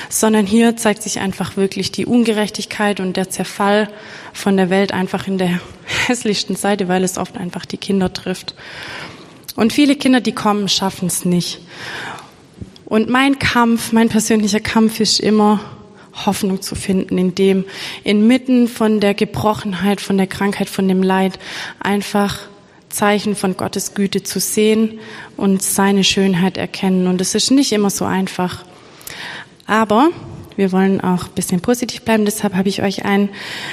sondern 0.08 0.46
hier 0.46 0.76
zeigt 0.76 1.02
sich 1.02 1.20
einfach 1.20 1.56
wirklich 1.56 1.90
die 1.90 2.06
Ungerechtigkeit 2.06 3.00
und 3.00 3.16
der 3.16 3.30
Zerfall 3.30 3.88
von 4.32 4.56
der 4.56 4.70
Welt 4.70 4.92
einfach 4.92 5.26
in 5.26 5.38
der 5.38 5.60
hässlichsten 6.06 6.56
Seite, 6.56 6.88
weil 6.88 7.04
es 7.04 7.18
oft 7.18 7.36
einfach 7.36 7.64
die 7.64 7.78
Kinder 7.78 8.12
trifft. 8.12 8.54
Und 9.56 9.72
viele 9.72 9.96
Kinder, 9.96 10.20
die 10.20 10.32
kommen, 10.32 10.68
schaffen 10.68 11.08
es 11.08 11.24
nicht. 11.24 11.60
Und 12.84 13.08
mein 13.08 13.38
Kampf, 13.38 13.92
mein 13.92 14.08
persönlicher 14.08 14.60
Kampf 14.60 15.00
ist 15.00 15.20
immer, 15.20 15.60
Hoffnung 16.14 16.60
zu 16.62 16.74
finden, 16.74 17.18
in 17.18 17.34
dem 17.34 17.64
inmitten 18.04 18.68
von 18.68 19.00
der 19.00 19.14
Gebrochenheit, 19.14 20.00
von 20.00 20.16
der 20.16 20.26
Krankheit, 20.26 20.68
von 20.68 20.88
dem 20.88 21.02
Leid 21.02 21.38
einfach 21.80 22.38
Zeichen 22.88 23.34
von 23.34 23.56
Gottes 23.56 23.94
Güte 23.94 24.22
zu 24.22 24.38
sehen 24.38 25.00
und 25.36 25.62
seine 25.62 26.04
Schönheit 26.04 26.58
erkennen. 26.58 27.06
Und 27.06 27.20
es 27.20 27.34
ist 27.34 27.50
nicht 27.50 27.72
immer 27.72 27.90
so 27.90 28.04
einfach. 28.04 28.64
Aber 29.66 30.10
wir 30.56 30.72
wollen 30.72 31.00
auch 31.00 31.24
ein 31.24 31.34
bisschen 31.34 31.60
positiv 31.60 32.02
bleiben. 32.02 32.24
Deshalb 32.24 32.54
habe 32.54 32.68
ich 32.68 32.82
euch 32.82 33.04
ein 33.04 33.30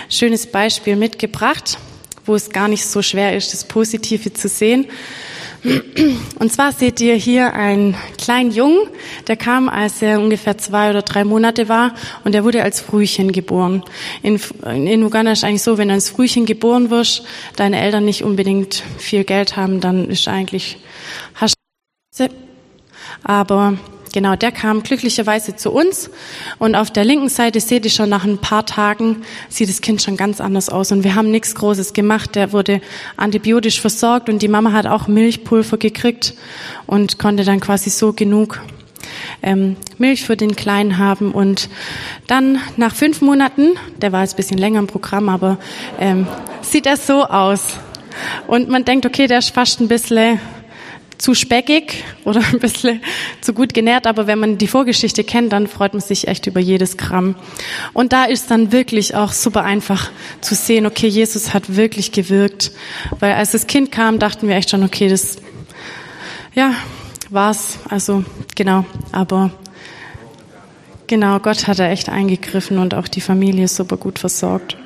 schönes 0.10 0.48
Beispiel 0.48 0.96
mitgebracht, 0.96 1.78
wo 2.26 2.36
es 2.36 2.52
gar 2.52 2.68
nicht 2.68 2.86
so 2.86 3.02
schwer 3.02 3.36
ist, 3.36 3.54
das 3.54 3.66
Positive 3.66 4.34
zu 4.34 4.48
sehen. 4.48 4.88
Und 6.40 6.54
zwar 6.54 6.72
seht 6.72 7.02
ihr 7.02 7.16
hier 7.16 7.54
einen 7.54 7.96
kleinen 8.18 8.52
Jungen, 8.52 8.88
der 9.28 9.36
kam, 9.36 9.68
als 9.68 10.02
er 10.02 10.20
ungefähr 10.20 10.58
zwei 10.58 10.90
oder 10.90 11.02
drei 11.02 11.24
Monate 11.24 11.68
war 11.68 11.94
und 12.24 12.34
er 12.34 12.44
wurde 12.44 12.64
als 12.64 12.80
Frühchen 12.80 13.32
geboren. 13.32 13.84
In, 14.24 14.40
in 14.66 15.04
Uganda 15.04 15.32
ist 15.32 15.44
eigentlich 15.44 15.64
so, 15.64 15.78
wenn 15.78 15.90
du 15.90 15.96
als 15.96 16.10
Frühchen 16.10 16.46
geboren 16.46 16.90
wirst, 16.90 17.24
deine 17.58 17.80
Eltern 17.80 18.06
nicht 18.06 18.24
unbedingt 18.24 18.84
viel 18.98 19.24
Geld 19.26 19.58
haben, 19.58 19.82
dann 19.82 20.10
ist 20.10 20.28
eigentlich, 20.28 20.78
hast 21.36 21.56
aber 23.24 23.78
Genau, 24.12 24.36
der 24.36 24.52
kam 24.52 24.82
glücklicherweise 24.82 25.56
zu 25.56 25.72
uns. 25.72 26.10
Und 26.58 26.76
auf 26.76 26.92
der 26.92 27.06
linken 27.06 27.30
Seite 27.30 27.60
seht 27.60 27.86
ihr 27.86 27.92
schon 27.92 28.10
nach 28.10 28.26
ein 28.26 28.40
paar 28.40 28.66
Tagen 28.66 29.24
sieht 29.50 29.70
das 29.70 29.82
Kind 29.82 30.02
schon 30.02 30.18
ganz 30.18 30.42
anders 30.42 30.70
aus. 30.70 30.92
Und 30.92 31.04
wir 31.04 31.16
haben 31.16 31.30
nichts 31.30 31.54
Großes 31.56 31.94
gemacht. 31.94 32.36
Der 32.36 32.52
wurde 32.52 32.82
antibiotisch 33.18 33.80
versorgt 33.80 34.30
und 34.30 34.42
die 34.42 34.48
Mama 34.48 34.72
hat 34.72 34.88
auch 34.88 35.08
Milchpulver 35.08 35.78
gekriegt 35.78 36.34
und 36.88 37.20
konnte 37.20 37.44
dann 37.44 37.60
quasi 37.60 37.90
so 37.90 38.14
genug 38.14 38.62
ähm, 39.42 39.76
Milch 39.98 40.26
für 40.26 40.36
den 40.36 40.56
Kleinen 40.56 40.98
haben. 40.98 41.32
Und 41.32 41.70
dann 42.28 42.60
nach 42.78 42.96
fünf 42.96 43.22
Monaten, 43.22 43.72
der 44.02 44.12
war 44.12 44.22
jetzt 44.22 44.34
ein 44.34 44.38
bisschen 44.38 44.58
länger 44.58 44.80
im 44.80 44.88
Programm, 44.88 45.30
aber 45.30 45.58
ähm, 46.00 46.28
sieht 46.62 46.86
er 46.86 46.98
so 46.98 47.26
aus. 47.26 47.76
Und 48.48 48.70
man 48.70 48.86
denkt, 48.86 49.06
okay, 49.06 49.28
der 49.28 49.40
ist 49.40 49.52
fast 49.52 49.80
ein 49.80 49.88
bisschen 49.88 50.40
zu 51.20 51.36
speckig 51.36 52.04
oder 52.26 52.42
ein 52.52 52.60
bisschen 52.60 53.02
zu 53.42 53.54
gut 53.54 53.76
genährt, 53.76 54.08
aber 54.08 54.26
wenn 54.26 54.40
man 54.40 54.58
die 54.58 54.68
Vorgeschichte 54.68 55.24
kennt, 55.24 55.54
dann 55.54 55.68
freut 55.68 55.94
man 55.94 56.02
sich 56.02 56.28
echt 56.28 56.48
über 56.48 56.60
jedes 56.60 56.98
Gramm. 56.98 57.36
Und 57.94 58.12
da 58.14 58.24
ist 58.24 58.50
dann 58.50 58.72
wirklich 58.72 59.14
auch 59.14 59.32
super 59.32 59.64
einfach 59.64 60.10
zu 60.42 60.56
sehen, 60.56 60.88
okay, 60.88 61.08
Jesus 61.08 61.54
hat 61.54 61.76
wirklich 61.76 62.12
gewirkt, 62.12 62.72
weil 63.20 63.34
als 63.34 63.52
das 63.52 63.68
Kind 63.68 63.92
kam, 63.92 64.18
dachten 64.18 64.48
wir 64.48 64.56
echt 64.56 64.72
schon, 64.72 64.84
okay, 64.84 65.10
das, 65.10 65.38
ja, 66.56 66.74
war's, 67.30 67.78
also 67.90 68.24
genau, 68.56 68.86
aber 69.12 69.52
genau, 71.06 71.40
Gott 71.40 71.68
hat 71.68 71.80
da 71.80 71.90
echt 71.90 72.10
eingegriffen 72.10 72.80
und 72.80 72.96
auch 72.96 73.08
die 73.08 73.22
Familie 73.22 73.68
super 73.68 73.98
gut 73.98 74.20
versorgt. 74.20 74.78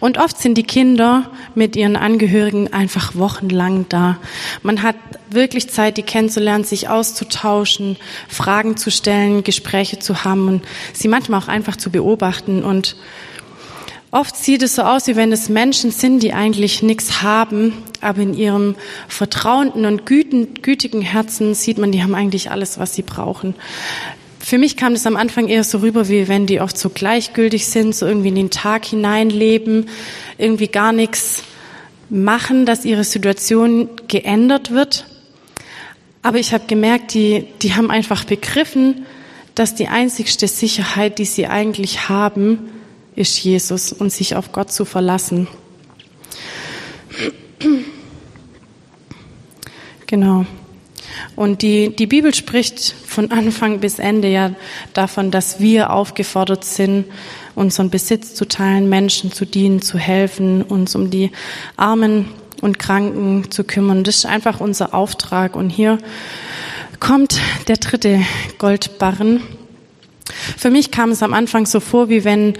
Und 0.00 0.18
oft 0.18 0.38
sind 0.38 0.56
die 0.56 0.62
Kinder 0.62 1.30
mit 1.54 1.76
ihren 1.76 1.96
Angehörigen 1.96 2.72
einfach 2.72 3.14
wochenlang 3.14 3.86
da. 3.88 4.18
Man 4.62 4.82
hat 4.82 4.96
wirklich 5.30 5.70
Zeit, 5.70 5.96
die 5.96 6.02
kennenzulernen, 6.02 6.64
sich 6.64 6.88
auszutauschen, 6.88 7.96
Fragen 8.28 8.76
zu 8.76 8.90
stellen, 8.90 9.44
Gespräche 9.44 9.98
zu 9.98 10.24
haben 10.24 10.48
und 10.48 10.64
sie 10.92 11.08
manchmal 11.08 11.40
auch 11.40 11.48
einfach 11.48 11.76
zu 11.76 11.90
beobachten. 11.90 12.64
Und 12.64 12.96
oft 14.10 14.36
sieht 14.36 14.62
es 14.62 14.74
so 14.74 14.82
aus, 14.82 15.06
wie 15.06 15.16
wenn 15.16 15.32
es 15.32 15.48
Menschen 15.48 15.90
sind, 15.90 16.22
die 16.22 16.32
eigentlich 16.32 16.82
nichts 16.82 17.22
haben, 17.22 17.74
aber 18.00 18.22
in 18.22 18.34
ihrem 18.34 18.74
vertrauenden 19.08 19.86
und 19.86 20.06
gütigen 20.06 21.02
Herzen 21.02 21.54
sieht 21.54 21.78
man, 21.78 21.92
die 21.92 22.02
haben 22.02 22.14
eigentlich 22.14 22.50
alles, 22.50 22.78
was 22.78 22.94
sie 22.94 23.02
brauchen. 23.02 23.54
Für 24.50 24.58
mich 24.58 24.76
kam 24.76 24.94
das 24.94 25.06
am 25.06 25.14
Anfang 25.14 25.46
eher 25.46 25.62
so 25.62 25.78
rüber, 25.78 26.08
wie 26.08 26.26
wenn 26.26 26.44
die 26.46 26.60
oft 26.60 26.76
so 26.76 26.90
gleichgültig 26.90 27.68
sind, 27.68 27.94
so 27.94 28.04
irgendwie 28.04 28.30
in 28.30 28.34
den 28.34 28.50
Tag 28.50 28.84
hineinleben, 28.84 29.88
irgendwie 30.38 30.66
gar 30.66 30.90
nichts 30.90 31.44
machen, 32.08 32.66
dass 32.66 32.84
ihre 32.84 33.04
Situation 33.04 33.88
geändert 34.08 34.72
wird. 34.72 35.06
Aber 36.22 36.38
ich 36.38 36.52
habe 36.52 36.66
gemerkt, 36.66 37.14
die, 37.14 37.46
die 37.62 37.76
haben 37.76 37.92
einfach 37.92 38.24
begriffen, 38.24 39.06
dass 39.54 39.76
die 39.76 39.86
einzigste 39.86 40.48
Sicherheit, 40.48 41.20
die 41.20 41.26
sie 41.26 41.46
eigentlich 41.46 42.08
haben, 42.08 42.70
ist 43.14 43.38
Jesus 43.44 43.92
und 43.92 44.10
sich 44.10 44.34
auf 44.34 44.50
Gott 44.50 44.72
zu 44.72 44.84
verlassen. 44.84 45.46
Genau. 50.08 50.44
Und 51.36 51.62
die, 51.62 51.94
die 51.94 52.06
Bibel 52.06 52.34
spricht 52.34 52.94
von 53.06 53.30
Anfang 53.30 53.80
bis 53.80 53.98
Ende 53.98 54.28
ja 54.28 54.52
davon, 54.92 55.30
dass 55.30 55.60
wir 55.60 55.92
aufgefordert 55.92 56.64
sind, 56.64 57.06
unseren 57.54 57.90
Besitz 57.90 58.34
zu 58.34 58.46
teilen, 58.46 58.88
Menschen 58.88 59.32
zu 59.32 59.44
dienen, 59.44 59.82
zu 59.82 59.98
helfen, 59.98 60.62
uns 60.62 60.94
um 60.94 61.10
die 61.10 61.30
Armen 61.76 62.26
und 62.60 62.78
Kranken 62.78 63.50
zu 63.50 63.64
kümmern. 63.64 64.04
Das 64.04 64.16
ist 64.16 64.26
einfach 64.26 64.60
unser 64.60 64.94
Auftrag. 64.94 65.56
Und 65.56 65.70
hier 65.70 65.98
kommt 66.98 67.40
der 67.68 67.76
dritte 67.76 68.20
Goldbarren. 68.58 69.42
Für 70.56 70.70
mich 70.70 70.90
kam 70.90 71.10
es 71.10 71.22
am 71.22 71.34
Anfang 71.34 71.66
so 71.66 71.80
vor, 71.80 72.08
wie 72.08 72.24
wenn 72.24 72.54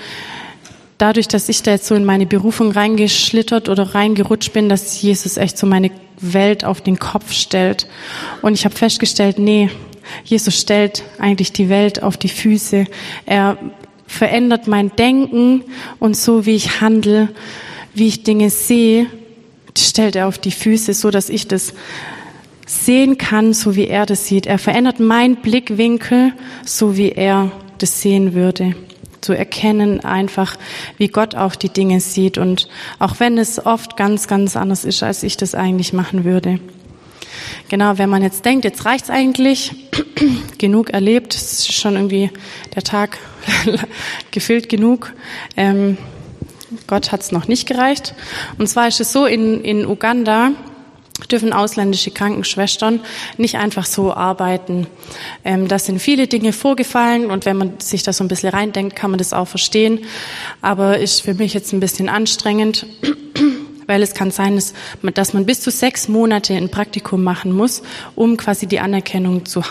dadurch, 0.99 1.29
dass 1.29 1.49
ich 1.49 1.62
da 1.62 1.73
jetzt 1.73 1.87
so 1.87 1.94
in 1.94 2.05
meine 2.05 2.27
Berufung 2.27 2.73
reingeschlittert 2.73 3.68
oder 3.68 3.94
reingerutscht 3.94 4.53
bin, 4.53 4.68
dass 4.68 5.01
Jesus 5.01 5.37
echt 5.37 5.57
so 5.57 5.66
meine 5.66 5.90
Welt 6.20 6.64
auf 6.64 6.80
den 6.80 6.98
Kopf 6.98 7.33
stellt. 7.33 7.87
Und 8.42 8.54
ich 8.54 8.64
habe 8.64 8.74
festgestellt, 8.74 9.38
nee, 9.38 9.70
Jesus 10.24 10.59
stellt 10.59 11.04
eigentlich 11.18 11.52
die 11.52 11.68
Welt 11.68 12.02
auf 12.02 12.16
die 12.16 12.28
Füße. 12.28 12.87
Er 13.26 13.59
verändert 14.06 14.66
mein 14.66 14.94
Denken 14.96 15.64
und 15.98 16.16
so, 16.16 16.46
wie 16.46 16.56
ich 16.56 16.80
handle, 16.80 17.28
wie 17.94 18.09
ich 18.09 18.22
Dinge 18.22 18.50
sehe, 18.50 19.06
stellt 19.76 20.16
er 20.16 20.26
auf 20.26 20.38
die 20.38 20.50
Füße, 20.50 20.94
so 20.94 21.11
dass 21.11 21.28
ich 21.28 21.46
das 21.46 21.74
sehen 22.66 23.18
kann, 23.18 23.52
so 23.52 23.76
wie 23.76 23.87
er 23.87 24.06
das 24.06 24.26
sieht. 24.26 24.46
Er 24.46 24.59
verändert 24.59 25.00
meinen 25.00 25.37
Blickwinkel, 25.37 26.33
so 26.64 26.96
wie 26.96 27.11
er 27.11 27.52
das 27.78 28.02
sehen 28.02 28.35
würde 28.35 28.74
zu 29.20 29.33
erkennen, 29.33 30.00
einfach 30.00 30.56
wie 30.96 31.09
Gott 31.09 31.35
auch 31.35 31.54
die 31.54 31.68
Dinge 31.68 32.00
sieht 32.00 32.38
und 32.38 32.68
auch 32.98 33.20
wenn 33.20 33.38
es 33.38 33.64
oft 33.64 33.96
ganz, 33.96 34.28
ganz 34.28 34.56
anders 34.56 34.85
ist, 34.85 35.02
als 35.02 35.22
ich 35.22 35.37
das 35.37 35.54
eigentlich 35.54 35.92
machen 35.92 36.24
würde. 36.24 36.61
Genau, 37.68 37.98
wenn 37.98 38.11
man 38.11 38.22
jetzt 38.22 38.44
denkt, 38.44 38.64
jetzt 38.64 38.85
reicht's 38.85 39.11
eigentlich, 39.11 39.72
genug 40.59 40.90
erlebt, 40.90 41.35
es 41.35 41.52
ist 41.52 41.72
schon 41.72 41.94
irgendwie 41.94 42.30
der 42.74 42.83
Tag 42.83 43.18
gefüllt 44.30 44.68
genug. 44.68 45.12
Ähm, 45.56 45.96
Gott 46.87 47.12
hat's 47.12 47.33
noch 47.33 47.48
nicht 47.48 47.66
gereicht. 47.68 48.14
Und 48.59 48.68
zwar 48.68 48.88
ist 48.88 49.00
es 49.00 49.12
so, 49.12 49.26
in, 49.26 49.62
in 49.62 49.87
Uganda 49.87 50.52
dürfen 51.26 51.52
ausländische 51.52 52.11
Krankenschwestern 52.11 53.00
nicht 53.37 53.56
einfach 53.56 53.87
so 53.87 54.12
arbeiten. 54.12 54.87
Ähm, 55.44 55.68
da 55.68 55.78
sind 55.78 56.00
viele 56.00 56.26
Dinge 56.26 56.52
vorgefallen 56.52 57.30
und 57.30 57.46
wenn 57.46 57.56
man 57.56 57.80
sich 57.80 58.02
da 58.02 58.12
so 58.12 58.24
ein 58.24 58.28
bisschen 58.28 58.50
reindenkt, 58.50 58.96
kann 58.96 59.11
man 59.11 59.18
das 59.18 59.33
auch 59.33 59.48
verstehen. 59.48 60.00
Aber 60.61 60.98
ist 60.98 61.22
für 61.22 61.35
mich 61.35 61.54
jetzt 61.54 61.72
ein 61.72 61.80
bisschen 61.80 62.09
anstrengend, 62.09 62.87
weil 63.87 64.02
es 64.02 64.14
kann 64.14 64.30
sein, 64.30 64.62
dass 65.14 65.33
man 65.33 65.46
bis 65.46 65.61
zu 65.61 65.70
sechs 65.70 66.09
Monate 66.09 66.54
ein 66.54 66.70
Praktikum 66.70 67.22
machen 67.22 67.52
muss, 67.52 67.83
um 68.14 68.37
quasi 68.37 68.66
die 68.66 68.80
Anerkennung 68.80 69.44
zu 69.46 69.62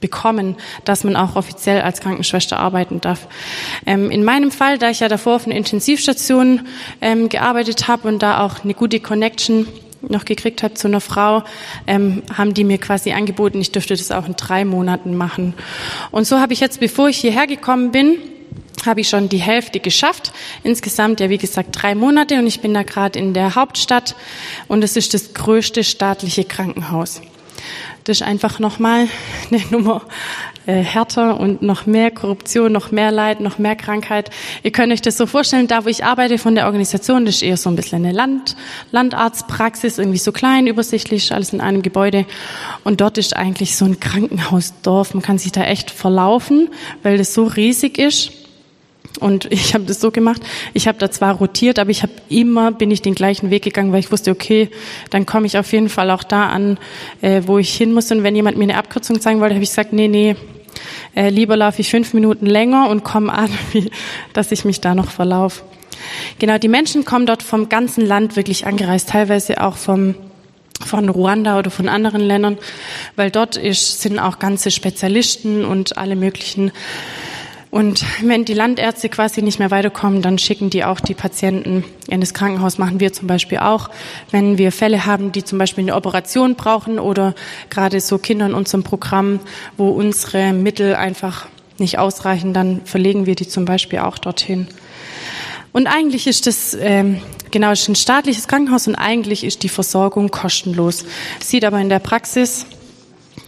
bekommen, 0.00 0.56
dass 0.84 1.04
man 1.04 1.16
auch 1.16 1.36
offiziell 1.36 1.82
als 1.82 2.00
Krankenschwester 2.00 2.58
arbeiten 2.58 3.00
darf. 3.00 3.28
Ähm, 3.86 4.10
in 4.10 4.24
meinem 4.24 4.50
Fall, 4.50 4.78
da 4.78 4.90
ich 4.90 5.00
ja 5.00 5.08
davor 5.08 5.36
auf 5.36 5.46
einer 5.46 5.56
Intensivstation 5.56 6.66
ähm, 7.00 7.28
gearbeitet 7.28 7.88
habe 7.88 8.08
und 8.08 8.22
da 8.22 8.40
auch 8.44 8.64
eine 8.64 8.74
gute 8.74 9.00
Connection 9.00 9.66
noch 10.02 10.24
gekriegt 10.24 10.62
habe 10.62 10.74
zu 10.74 10.88
einer 10.88 11.00
Frau, 11.00 11.42
ähm, 11.86 12.22
haben 12.36 12.54
die 12.54 12.64
mir 12.64 12.78
quasi 12.78 13.12
angeboten, 13.12 13.60
ich 13.60 13.72
dürfte 13.72 13.94
das 13.94 14.10
auch 14.10 14.26
in 14.26 14.36
drei 14.36 14.64
Monaten 14.64 15.16
machen. 15.16 15.54
Und 16.10 16.26
so 16.26 16.38
habe 16.38 16.52
ich 16.52 16.60
jetzt, 16.60 16.80
bevor 16.80 17.08
ich 17.08 17.18
hierher 17.18 17.46
gekommen 17.46 17.90
bin, 17.90 18.18
habe 18.86 19.00
ich 19.00 19.08
schon 19.08 19.28
die 19.28 19.38
Hälfte 19.38 19.80
geschafft. 19.80 20.32
Insgesamt 20.62 21.20
ja, 21.20 21.28
wie 21.28 21.38
gesagt, 21.38 21.70
drei 21.72 21.94
Monate 21.94 22.38
und 22.38 22.46
ich 22.46 22.60
bin 22.60 22.74
da 22.74 22.82
gerade 22.82 23.18
in 23.18 23.34
der 23.34 23.54
Hauptstadt 23.54 24.14
und 24.68 24.82
es 24.82 24.96
ist 24.96 25.14
das 25.14 25.34
größte 25.34 25.84
staatliche 25.84 26.44
Krankenhaus. 26.44 27.20
Ist 28.10 28.22
einfach 28.22 28.58
nochmal 28.58 29.06
eine 29.52 29.62
Nummer 29.70 30.02
äh, 30.66 30.82
härter 30.82 31.38
und 31.38 31.62
noch 31.62 31.86
mehr 31.86 32.10
Korruption, 32.10 32.72
noch 32.72 32.90
mehr 32.90 33.12
Leid, 33.12 33.40
noch 33.40 33.58
mehr 33.58 33.76
Krankheit. 33.76 34.30
Ihr 34.64 34.72
könnt 34.72 34.92
euch 34.92 35.00
das 35.00 35.16
so 35.16 35.26
vorstellen, 35.26 35.68
da 35.68 35.84
wo 35.84 35.88
ich 35.88 36.04
arbeite 36.04 36.36
von 36.36 36.56
der 36.56 36.66
Organisation, 36.66 37.24
das 37.24 37.36
ist 37.36 37.42
eher 37.42 37.56
so 37.56 37.70
ein 37.70 37.76
bisschen 37.76 38.04
eine 38.04 38.12
Land, 38.12 38.56
Landarztpraxis, 38.90 39.98
irgendwie 39.98 40.18
so 40.18 40.32
klein, 40.32 40.66
übersichtlich, 40.66 41.32
alles 41.32 41.52
in 41.52 41.60
einem 41.60 41.82
Gebäude. 41.82 42.26
Und 42.82 43.00
dort 43.00 43.16
ist 43.16 43.36
eigentlich 43.36 43.76
so 43.76 43.84
ein 43.84 44.00
Krankenhausdorf. 44.00 45.14
Man 45.14 45.22
kann 45.22 45.38
sich 45.38 45.52
da 45.52 45.62
echt 45.62 45.92
verlaufen, 45.92 46.68
weil 47.04 47.16
das 47.16 47.32
so 47.32 47.44
riesig 47.44 47.96
ist. 47.96 48.32
Und 49.18 49.46
ich 49.50 49.74
habe 49.74 49.84
das 49.84 50.00
so 50.00 50.10
gemacht, 50.10 50.40
ich 50.72 50.86
habe 50.86 50.98
da 50.98 51.10
zwar 51.10 51.34
rotiert, 51.34 51.78
aber 51.78 51.90
ich 51.90 52.02
habe 52.02 52.12
immer, 52.28 52.70
bin 52.70 52.90
ich 52.90 53.02
den 53.02 53.14
gleichen 53.14 53.50
Weg 53.50 53.64
gegangen, 53.64 53.92
weil 53.92 54.00
ich 54.00 54.12
wusste, 54.12 54.30
okay, 54.30 54.70
dann 55.10 55.26
komme 55.26 55.46
ich 55.46 55.58
auf 55.58 55.72
jeden 55.72 55.88
Fall 55.88 56.10
auch 56.10 56.22
da 56.22 56.46
an, 56.46 56.78
äh, 57.20 57.42
wo 57.46 57.58
ich 57.58 57.74
hin 57.74 57.92
muss. 57.92 58.10
Und 58.12 58.22
wenn 58.22 58.36
jemand 58.36 58.56
mir 58.56 58.64
eine 58.64 58.76
Abkürzung 58.76 59.20
zeigen 59.20 59.40
wollte, 59.40 59.54
habe 59.54 59.64
ich 59.64 59.70
gesagt, 59.70 59.92
nee, 59.92 60.08
nee, 60.08 60.36
äh, 61.16 61.28
lieber 61.28 61.56
laufe 61.56 61.80
ich 61.80 61.90
fünf 61.90 62.14
Minuten 62.14 62.46
länger 62.46 62.88
und 62.88 63.02
komme 63.02 63.32
an, 63.32 63.50
wie, 63.72 63.90
dass 64.32 64.52
ich 64.52 64.64
mich 64.64 64.80
da 64.80 64.94
noch 64.94 65.10
verlaufe. 65.10 65.62
Genau, 66.38 66.58
die 66.58 66.68
Menschen 66.68 67.04
kommen 67.04 67.26
dort 67.26 67.42
vom 67.42 67.68
ganzen 67.68 68.06
Land 68.06 68.36
wirklich 68.36 68.66
angereist, 68.66 69.10
teilweise 69.10 69.62
auch 69.62 69.76
vom 69.76 70.14
von 70.82 71.10
Ruanda 71.10 71.58
oder 71.58 71.70
von 71.70 71.90
anderen 71.90 72.22
Ländern, 72.22 72.56
weil 73.14 73.30
dort 73.30 73.58
ist, 73.58 74.00
sind 74.00 74.18
auch 74.18 74.38
ganze 74.38 74.70
Spezialisten 74.70 75.66
und 75.66 75.98
alle 75.98 76.16
möglichen 76.16 76.72
und 77.70 78.04
wenn 78.22 78.44
die 78.44 78.54
Landärzte 78.54 79.08
quasi 79.08 79.42
nicht 79.42 79.60
mehr 79.60 79.70
weiterkommen, 79.70 80.22
dann 80.22 80.38
schicken 80.38 80.70
die 80.70 80.84
auch 80.84 80.98
die 80.98 81.14
Patienten 81.14 81.84
in 82.08 82.20
das 82.20 82.34
Krankenhaus. 82.34 82.78
Machen 82.78 82.98
wir 82.98 83.12
zum 83.12 83.28
Beispiel 83.28 83.58
auch, 83.58 83.90
wenn 84.32 84.58
wir 84.58 84.72
Fälle 84.72 85.06
haben, 85.06 85.30
die 85.30 85.44
zum 85.44 85.58
Beispiel 85.58 85.84
eine 85.84 85.94
Operation 85.94 86.56
brauchen 86.56 86.98
oder 86.98 87.34
gerade 87.68 88.00
so 88.00 88.18
Kinder 88.18 88.46
in 88.46 88.54
unserem 88.54 88.82
Programm, 88.82 89.38
wo 89.76 89.90
unsere 89.90 90.52
Mittel 90.52 90.96
einfach 90.96 91.46
nicht 91.78 91.98
ausreichen, 91.98 92.52
dann 92.52 92.80
verlegen 92.84 93.26
wir 93.26 93.36
die 93.36 93.46
zum 93.46 93.66
Beispiel 93.66 94.00
auch 94.00 94.18
dorthin. 94.18 94.66
Und 95.72 95.86
eigentlich 95.86 96.26
ist 96.26 96.48
das 96.48 96.76
ähm, 96.78 97.22
genau 97.52 97.70
ist 97.70 97.88
ein 97.88 97.94
staatliches 97.94 98.48
Krankenhaus 98.48 98.88
und 98.88 98.96
eigentlich 98.96 99.44
ist 99.44 99.62
die 99.62 99.68
Versorgung 99.68 100.30
kostenlos. 100.30 101.04
Sieht 101.38 101.64
aber 101.64 101.80
in 101.80 101.88
der 101.88 102.00
Praxis 102.00 102.66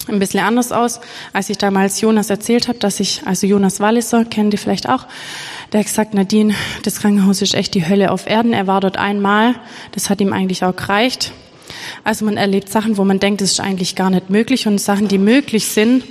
ein 0.08 0.18
bisschen 0.18 0.40
anders 0.40 0.72
aus, 0.72 1.00
als 1.32 1.48
ich 1.48 1.58
damals 1.58 2.00
Jonas 2.00 2.28
erzählt 2.30 2.68
habe, 2.68 2.78
dass 2.78 3.00
ich, 3.00 3.22
also 3.24 3.46
Jonas 3.46 3.80
Walliser, 3.80 4.24
kennen 4.24 4.50
die 4.50 4.56
vielleicht 4.56 4.88
auch, 4.88 5.06
der 5.72 5.80
hat 5.80 5.86
gesagt, 5.86 6.14
Nadine, 6.14 6.54
das 6.82 7.00
Krankenhaus 7.00 7.40
ist 7.40 7.54
echt 7.54 7.74
die 7.74 7.86
Hölle 7.86 8.10
auf 8.10 8.26
Erden. 8.26 8.52
Er 8.52 8.66
war 8.66 8.80
dort 8.80 8.96
einmal, 8.96 9.54
das 9.92 10.10
hat 10.10 10.20
ihm 10.20 10.32
eigentlich 10.32 10.64
auch 10.64 10.76
gereicht. 10.76 11.32
Also 12.04 12.24
man 12.24 12.36
erlebt 12.36 12.68
Sachen, 12.68 12.96
wo 12.96 13.04
man 13.04 13.20
denkt, 13.20 13.40
das 13.40 13.52
ist 13.52 13.60
eigentlich 13.60 13.94
gar 13.96 14.10
nicht 14.10 14.28
möglich 14.28 14.66
und 14.66 14.78
Sachen, 14.80 15.08
die 15.08 15.18
möglich 15.18 15.68
sind, 15.68 16.04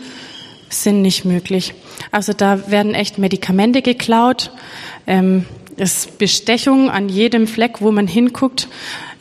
sind 0.70 1.02
nicht 1.02 1.26
möglich. 1.26 1.74
Also 2.12 2.34
da 2.34 2.72
werden 2.72 2.96
echt 2.96 3.18
Medikamente 3.18 3.82
geklaut. 3.82 4.52
Ähm, 5.06 5.46
es 5.78 6.08
Bestechung 6.08 6.90
an 6.90 7.10
jedem 7.10 7.48
Fleck, 7.48 7.82
wo 7.82 7.92
man 7.92 8.08
hinguckt. 8.08 8.68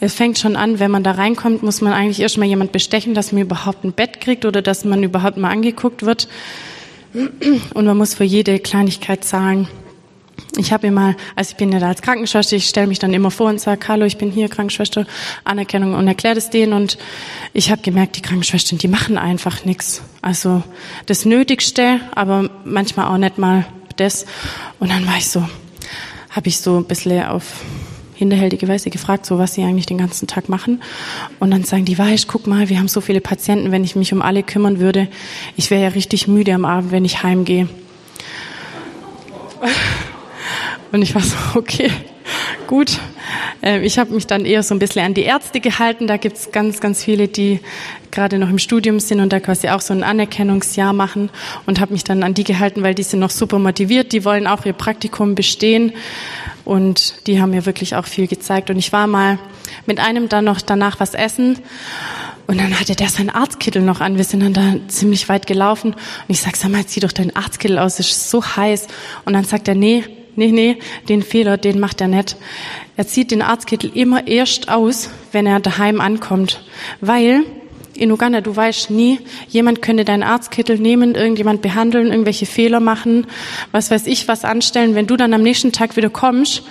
Es 0.01 0.15
fängt 0.15 0.39
schon 0.39 0.57
an, 0.57 0.79
wenn 0.79 0.91
man 0.91 1.03
da 1.03 1.13
reinkommt, 1.13 1.63
muss 1.63 1.81
man 1.81 1.93
eigentlich 1.93 2.21
erstmal 2.21 2.49
jemand 2.49 2.73
bestechen, 2.73 3.15
dass 3.15 3.33
man 3.33 3.43
überhaupt 3.43 3.85
ein 3.85 3.93
Bett 3.93 4.21
kriegt 4.21 4.45
oder 4.45 4.63
dass 4.63 4.85
man 4.85 5.03
überhaupt 5.03 5.37
mal 5.37 5.51
angeguckt 5.51 6.05
wird. 6.05 6.29
Und 7.13 7.85
man 7.85 7.97
muss 7.97 8.15
für 8.15 8.25
jede 8.25 8.59
Kleinigkeit 8.59 9.25
zahlen. 9.25 9.69
Ich 10.57 10.73
habe 10.73 10.87
immer, 10.87 11.17
also 11.37 11.51
ich 11.53 11.57
bin 11.57 11.71
ja 11.71 11.79
da 11.79 11.89
als 11.89 12.03
Krankenschwester, 12.03 12.57
ich 12.57 12.69
stelle 12.69 12.87
mich 12.87 12.99
dann 12.99 13.13
immer 13.13 13.31
vor 13.31 13.49
und 13.49 13.61
sage, 13.61 13.87
hallo, 13.89 14.05
ich 14.05 14.17
bin 14.17 14.31
hier 14.31 14.49
Krankenschwester, 14.49 15.07
Anerkennung 15.45 15.95
und 15.95 16.09
erkläre 16.09 16.35
das 16.35 16.51
denen. 16.51 16.73
Und 16.73 16.99
ich 17.53 17.71
habe 17.71 17.83
gemerkt, 17.83 18.17
die 18.17 18.23
Krankenschwestern, 18.23 18.79
die 18.79 18.89
machen 18.89 19.19
einfach 19.19 19.65
nichts. 19.65 20.03
Also 20.23 20.63
das 21.07 21.25
Nötigste, 21.25 22.01
aber 22.15 22.51
manchmal 22.65 23.07
auch 23.07 23.19
nicht 23.19 23.39
mal 23.39 23.67
das. 23.97 24.27
Und 24.79 24.91
dann 24.91 25.07
war 25.07 25.19
ich 25.19 25.29
so, 25.29 25.47
habe 26.31 26.49
ich 26.49 26.59
so 26.59 26.77
ein 26.77 26.85
bisschen 26.85 27.25
auf 27.25 27.62
hinterhältige 28.14 28.69
Weise 28.69 28.90
gefragt, 28.90 29.25
so 29.25 29.38
was 29.38 29.55
sie 29.55 29.62
eigentlich 29.62 29.87
den 29.87 29.97
ganzen 29.99 30.29
Tag 30.29 30.51
machen. 30.51 30.83
Und 31.38 31.51
dann 31.51 31.64
sagen 31.64 31.87
die, 31.87 31.97
weißt, 31.97 32.29
guck 32.29 32.47
mal, 32.47 32.69
wir 32.69 32.79
haben 32.79 32.88
so 32.88 33.01
viele 33.01 33.23
Patienten, 33.23 33.73
wenn 33.73 33.83
ich 33.83 33.97
mich 33.97 34.12
um 34.12 34.21
alle 34.21 34.43
kümmern 34.43 34.79
würde, 34.79 35.09
ich 35.57 35.71
wäre 35.71 35.83
ja 35.83 35.88
richtig 35.88 36.29
müde 36.29 36.53
am 36.53 36.66
Abend, 36.66 36.93
wenn 36.93 37.05
ich 37.07 37.23
heimgehe. 37.23 37.69
Und 40.93 41.03
ich 41.03 41.14
war 41.14 41.23
so, 41.23 41.37
okay, 41.55 41.90
gut. 42.66 42.99
Ähm, 43.62 43.83
ich 43.83 43.99
habe 43.99 44.12
mich 44.12 44.27
dann 44.27 44.45
eher 44.45 44.62
so 44.62 44.75
ein 44.75 44.79
bisschen 44.79 45.05
an 45.05 45.14
die 45.14 45.23
Ärzte 45.23 45.61
gehalten. 45.61 46.07
Da 46.07 46.16
gibt's 46.16 46.53
ganz, 46.53 46.81
ganz 46.81 47.05
viele, 47.05 47.29
die 47.29 47.61
gerade 48.11 48.38
noch 48.38 48.49
im 48.49 48.59
Studium 48.59 49.01
sind 49.01 49.21
und 49.21 49.33
da 49.33 49.40
quasi 49.40 49.69
auch 49.69 49.81
so 49.81 49.95
ein 49.95 50.03
Anerkennungsjahr 50.03 50.93
machen 50.93 51.31
und 51.66 51.81
habe 51.81 51.93
mich 51.93 52.05
dann 52.05 52.23
an 52.23 52.35
die 52.35 52.45
gehalten, 52.45 52.83
weil 52.83 52.95
die 52.95 53.03
sind 53.03 53.21
noch 53.21 53.31
super 53.31 53.59
motiviert. 53.59 54.12
Die 54.12 54.25
wollen 54.25 54.47
auch 54.47 54.64
ihr 54.64 54.73
Praktikum 54.73 55.35
bestehen 55.35 55.93
und 56.64 57.27
die 57.27 57.40
haben 57.40 57.51
mir 57.51 57.66
wirklich 57.66 57.95
auch 57.95 58.07
viel 58.07 58.27
gezeigt. 58.27 58.71
Und 58.71 58.79
ich 58.79 58.93
war 58.93 59.07
mal 59.07 59.38
mit 59.87 60.01
einem 60.01 60.29
dann 60.29 60.45
noch 60.45 60.61
danach 60.61 61.01
was 61.01 61.14
essen 61.14 61.59
und 62.51 62.61
dann 62.61 62.81
hatte 62.81 62.97
der 62.97 63.09
seinen 63.09 63.31
Arztkittel 63.31 63.81
noch 63.81 64.01
an. 64.01 64.16
Wir 64.16 64.25
sind 64.25 64.43
dann 64.43 64.53
da 64.53 64.88
ziemlich 64.88 65.29
weit 65.29 65.47
gelaufen 65.47 65.93
und 65.93 66.01
ich 66.27 66.40
sag, 66.40 66.57
sag 66.57 66.73
mal, 66.73 66.85
zieh 66.85 66.99
doch 66.99 67.12
deinen 67.12 67.37
Arztkittel 67.37 67.79
aus, 67.79 68.01
es 68.01 68.11
ist 68.11 68.29
so 68.29 68.45
heiß. 68.45 68.88
Und 69.25 69.35
dann 69.35 69.45
sagt 69.45 69.69
er, 69.69 69.77
nee, 69.77 70.05
nee, 70.37 70.51
nee, 70.51 70.79
den 71.09 71.23
Fehler, 71.23 71.57
den 71.57 71.81
macht 71.81 72.01
er 72.01 72.09
nicht. 72.09 72.37
Er 72.97 73.07
zieht 73.07 73.31
den 73.31 73.43
Arztkittel 73.43 73.90
immer 73.95 74.27
erst 74.27 74.69
aus, 74.69 75.11
wenn 75.33 75.47
er 75.47 75.61
daheim 75.61 76.01
ankommt, 76.01 76.62
weil 77.01 77.45
in 77.95 78.11
Uganda, 78.12 78.40
du 78.40 78.55
weißt 78.55 78.90
nie, 78.90 79.19
jemand 79.49 79.83
könnte 79.83 80.05
deinen 80.05 80.23
Arztkittel 80.23 80.79
nehmen, 80.79 81.14
irgendjemand 81.14 81.61
behandeln, 81.61 82.09
irgendwelche 82.09 82.47
Fehler 82.47 82.81
machen, 82.81 83.27
was 83.73 83.90
weiß 83.90 84.07
ich, 84.07 84.27
was 84.27 84.45
anstellen. 84.45 84.95
Wenn 84.95 85.07
du 85.07 85.16
dann 85.16 85.35
am 85.35 85.43
nächsten 85.43 85.73
Tag 85.73 85.97
wieder 85.97 86.09
kommst, 86.09 86.62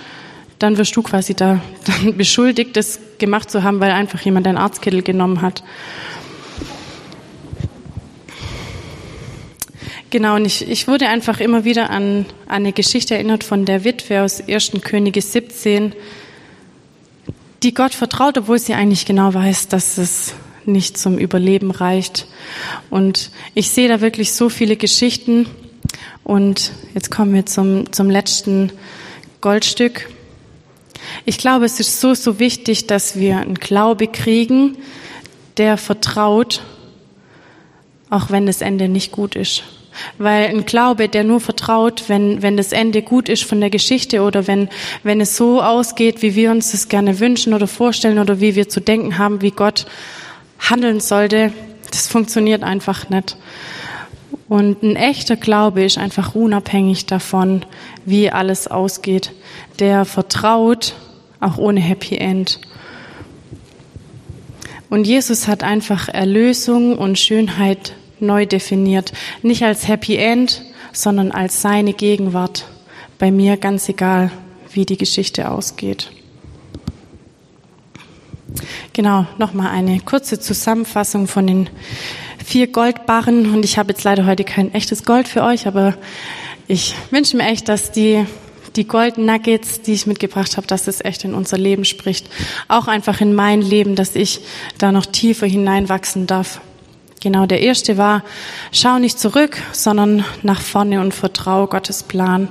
dann 0.58 0.76
wirst 0.76 0.94
du 0.96 1.02
quasi 1.02 1.34
da 1.34 1.60
dann 1.86 2.16
beschuldigt, 2.16 2.76
das 2.76 3.00
gemacht 3.18 3.50
zu 3.50 3.62
haben, 3.62 3.80
weil 3.80 3.92
einfach 3.92 4.20
jemand 4.22 4.46
deinen 4.46 4.58
Arztkittel 4.58 5.02
genommen 5.02 5.40
hat. 5.40 5.62
Genau, 10.10 10.34
und 10.34 10.44
ich, 10.44 10.68
ich 10.68 10.88
wurde 10.88 11.06
einfach 11.06 11.38
immer 11.38 11.64
wieder 11.64 11.88
an, 11.90 12.26
an 12.46 12.56
eine 12.56 12.72
Geschichte 12.72 13.14
erinnert 13.14 13.44
von 13.44 13.64
der 13.64 13.84
Witwe 13.84 14.22
aus 14.22 14.42
1. 14.46 14.72
Könige 14.82 15.22
17, 15.22 15.94
die 17.62 17.74
Gott 17.74 17.94
vertraut, 17.94 18.36
obwohl 18.36 18.58
sie 18.58 18.74
eigentlich 18.74 19.06
genau 19.06 19.32
weiß, 19.32 19.68
dass 19.68 19.98
es 19.98 20.34
nicht 20.66 20.98
zum 20.98 21.16
Überleben 21.16 21.70
reicht. 21.70 22.26
Und 22.90 23.30
ich 23.54 23.70
sehe 23.70 23.88
da 23.88 24.00
wirklich 24.00 24.32
so 24.32 24.48
viele 24.48 24.76
Geschichten. 24.76 25.46
Und 26.24 26.72
jetzt 26.92 27.12
kommen 27.12 27.32
wir 27.32 27.46
zum, 27.46 27.92
zum 27.92 28.10
letzten 28.10 28.72
Goldstück. 29.40 30.10
Ich 31.24 31.38
glaube, 31.38 31.66
es 31.66 31.78
ist 31.78 32.00
so, 32.00 32.14
so 32.14 32.40
wichtig, 32.40 32.88
dass 32.88 33.16
wir 33.16 33.38
einen 33.38 33.54
Glaube 33.54 34.08
kriegen, 34.08 34.76
der 35.56 35.76
vertraut, 35.76 36.62
auch 38.10 38.30
wenn 38.30 38.46
das 38.46 38.60
Ende 38.60 38.88
nicht 38.88 39.12
gut 39.12 39.36
ist. 39.36 39.62
Weil 40.18 40.48
ein 40.48 40.66
Glaube, 40.66 41.08
der 41.08 41.24
nur 41.24 41.40
vertraut, 41.40 42.04
wenn, 42.08 42.42
wenn 42.42 42.56
das 42.56 42.72
Ende 42.72 43.02
gut 43.02 43.28
ist 43.28 43.44
von 43.44 43.60
der 43.60 43.70
Geschichte 43.70 44.22
oder 44.22 44.46
wenn, 44.46 44.68
wenn 45.02 45.20
es 45.20 45.36
so 45.36 45.62
ausgeht, 45.62 46.22
wie 46.22 46.34
wir 46.34 46.50
uns 46.50 46.72
das 46.72 46.88
gerne 46.88 47.20
wünschen 47.20 47.54
oder 47.54 47.66
vorstellen 47.66 48.18
oder 48.18 48.40
wie 48.40 48.54
wir 48.54 48.68
zu 48.68 48.80
denken 48.80 49.18
haben, 49.18 49.42
wie 49.42 49.50
Gott 49.50 49.86
handeln 50.58 51.00
sollte, 51.00 51.52
das 51.90 52.06
funktioniert 52.06 52.62
einfach 52.62 53.08
nicht. 53.08 53.36
Und 54.48 54.82
ein 54.82 54.96
echter 54.96 55.36
Glaube 55.36 55.84
ist 55.84 55.96
einfach 55.96 56.34
unabhängig 56.34 57.06
davon, 57.06 57.64
wie 58.04 58.30
alles 58.30 58.66
ausgeht. 58.66 59.32
Der 59.78 60.04
vertraut, 60.04 60.94
auch 61.40 61.56
ohne 61.56 61.80
Happy 61.80 62.16
End. 62.16 62.60
Und 64.88 65.06
Jesus 65.06 65.46
hat 65.46 65.62
einfach 65.62 66.08
Erlösung 66.08 66.98
und 66.98 67.16
Schönheit 67.16 67.94
neu 68.22 68.46
definiert. 68.46 69.12
Nicht 69.42 69.62
als 69.62 69.88
Happy 69.88 70.16
End, 70.16 70.62
sondern 70.92 71.32
als 71.32 71.62
seine 71.62 71.92
Gegenwart. 71.92 72.66
Bei 73.18 73.30
mir 73.30 73.56
ganz 73.56 73.88
egal, 73.88 74.30
wie 74.72 74.86
die 74.86 74.96
Geschichte 74.96 75.50
ausgeht. 75.50 76.10
Genau, 78.92 79.26
nochmal 79.38 79.70
eine 79.70 80.00
kurze 80.00 80.40
Zusammenfassung 80.40 81.26
von 81.26 81.46
den 81.46 81.70
vier 82.44 82.66
Goldbarren. 82.66 83.52
Und 83.52 83.64
ich 83.64 83.78
habe 83.78 83.92
jetzt 83.92 84.04
leider 84.04 84.26
heute 84.26 84.44
kein 84.44 84.74
echtes 84.74 85.04
Gold 85.04 85.28
für 85.28 85.42
euch, 85.42 85.66
aber 85.66 85.94
ich 86.66 86.94
wünsche 87.10 87.36
mir 87.36 87.44
echt, 87.44 87.68
dass 87.68 87.92
die, 87.92 88.24
die 88.76 88.86
Gold 88.86 89.18
Nuggets, 89.18 89.82
die 89.82 89.92
ich 89.92 90.06
mitgebracht 90.06 90.56
habe, 90.56 90.66
dass 90.66 90.88
es 90.88 91.04
echt 91.04 91.24
in 91.24 91.34
unser 91.34 91.58
Leben 91.58 91.84
spricht. 91.84 92.28
Auch 92.68 92.88
einfach 92.88 93.20
in 93.20 93.34
mein 93.34 93.62
Leben, 93.62 93.94
dass 93.94 94.16
ich 94.16 94.40
da 94.78 94.92
noch 94.92 95.06
tiefer 95.06 95.46
hineinwachsen 95.46 96.26
darf. 96.26 96.60
Genau, 97.20 97.44
der 97.44 97.60
erste 97.60 97.98
war, 97.98 98.24
schau 98.72 98.98
nicht 98.98 99.18
zurück, 99.18 99.58
sondern 99.72 100.24
nach 100.42 100.62
vorne 100.62 101.02
und 101.02 101.12
vertraue 101.12 101.66
Gottes 101.66 102.02
Plan. 102.02 102.48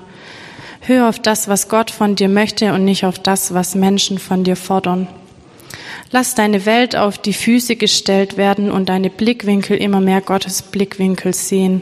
Hör 0.82 1.10
auf 1.10 1.18
das, 1.18 1.48
was 1.48 1.70
Gott 1.70 1.90
von 1.90 2.16
dir 2.16 2.30
möchte 2.30 2.72
und 2.74 2.86
nicht 2.86 3.04
auf 3.04 3.18
das, 3.18 3.54
was 3.54 3.74
Menschen 3.74 4.20
von 4.20 4.44
dir 4.44 4.56
fordern. 4.56 5.08
Lass 6.12 6.36
deine 6.36 6.68
Welt 6.68 6.96
auf 6.96 7.18
die 7.18 7.34
Füße 7.34 7.76
gestellt 7.76 8.38
werden 8.38 8.72
und 8.72 8.90
deine 8.90 9.10
Blickwinkel 9.10 9.78
immer 9.78 10.02
mehr 10.02 10.22
Gottes 10.22 10.62
Blickwinkel 10.62 11.34
sehen. 11.34 11.82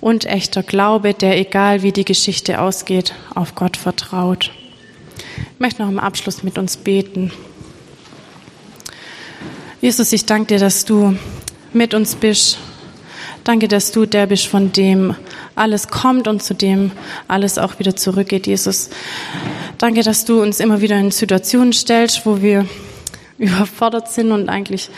Und 0.00 0.26
echter 0.26 0.62
Glaube, 0.62 1.14
der 1.14 1.38
egal 1.38 1.82
wie 1.82 1.92
die 1.92 2.04
Geschichte 2.04 2.60
ausgeht, 2.60 3.14
auf 3.34 3.54
Gott 3.54 3.76
vertraut. 3.76 4.52
Ich 5.54 5.60
möchte 5.60 5.82
noch 5.82 5.90
im 5.90 5.98
Abschluss 5.98 6.42
mit 6.42 6.58
uns 6.58 6.76
beten. 6.76 7.32
Jesus, 9.80 10.12
ich 10.12 10.26
danke 10.26 10.54
dir, 10.54 10.58
dass 10.60 10.84
du 10.84 11.16
mit 11.78 11.94
uns 11.94 12.16
bist. 12.16 12.58
Danke, 13.44 13.68
dass 13.68 13.92
du 13.92 14.04
der 14.04 14.26
bist, 14.26 14.46
von 14.46 14.72
dem 14.72 15.14
alles 15.54 15.88
kommt 15.88 16.28
und 16.28 16.42
zu 16.42 16.54
dem 16.54 16.90
alles 17.28 17.56
auch 17.56 17.78
wieder 17.78 17.96
zurückgeht, 17.96 18.46
Jesus. 18.46 18.90
Danke, 19.78 20.02
dass 20.02 20.24
du 20.24 20.42
uns 20.42 20.60
immer 20.60 20.80
wieder 20.80 20.98
in 20.98 21.12
Situationen 21.12 21.72
stellst, 21.72 22.26
wo 22.26 22.42
wir 22.42 22.66
überfordert 23.38 24.10
sind 24.10 24.32
und 24.32 24.48
eigentlich 24.48 24.90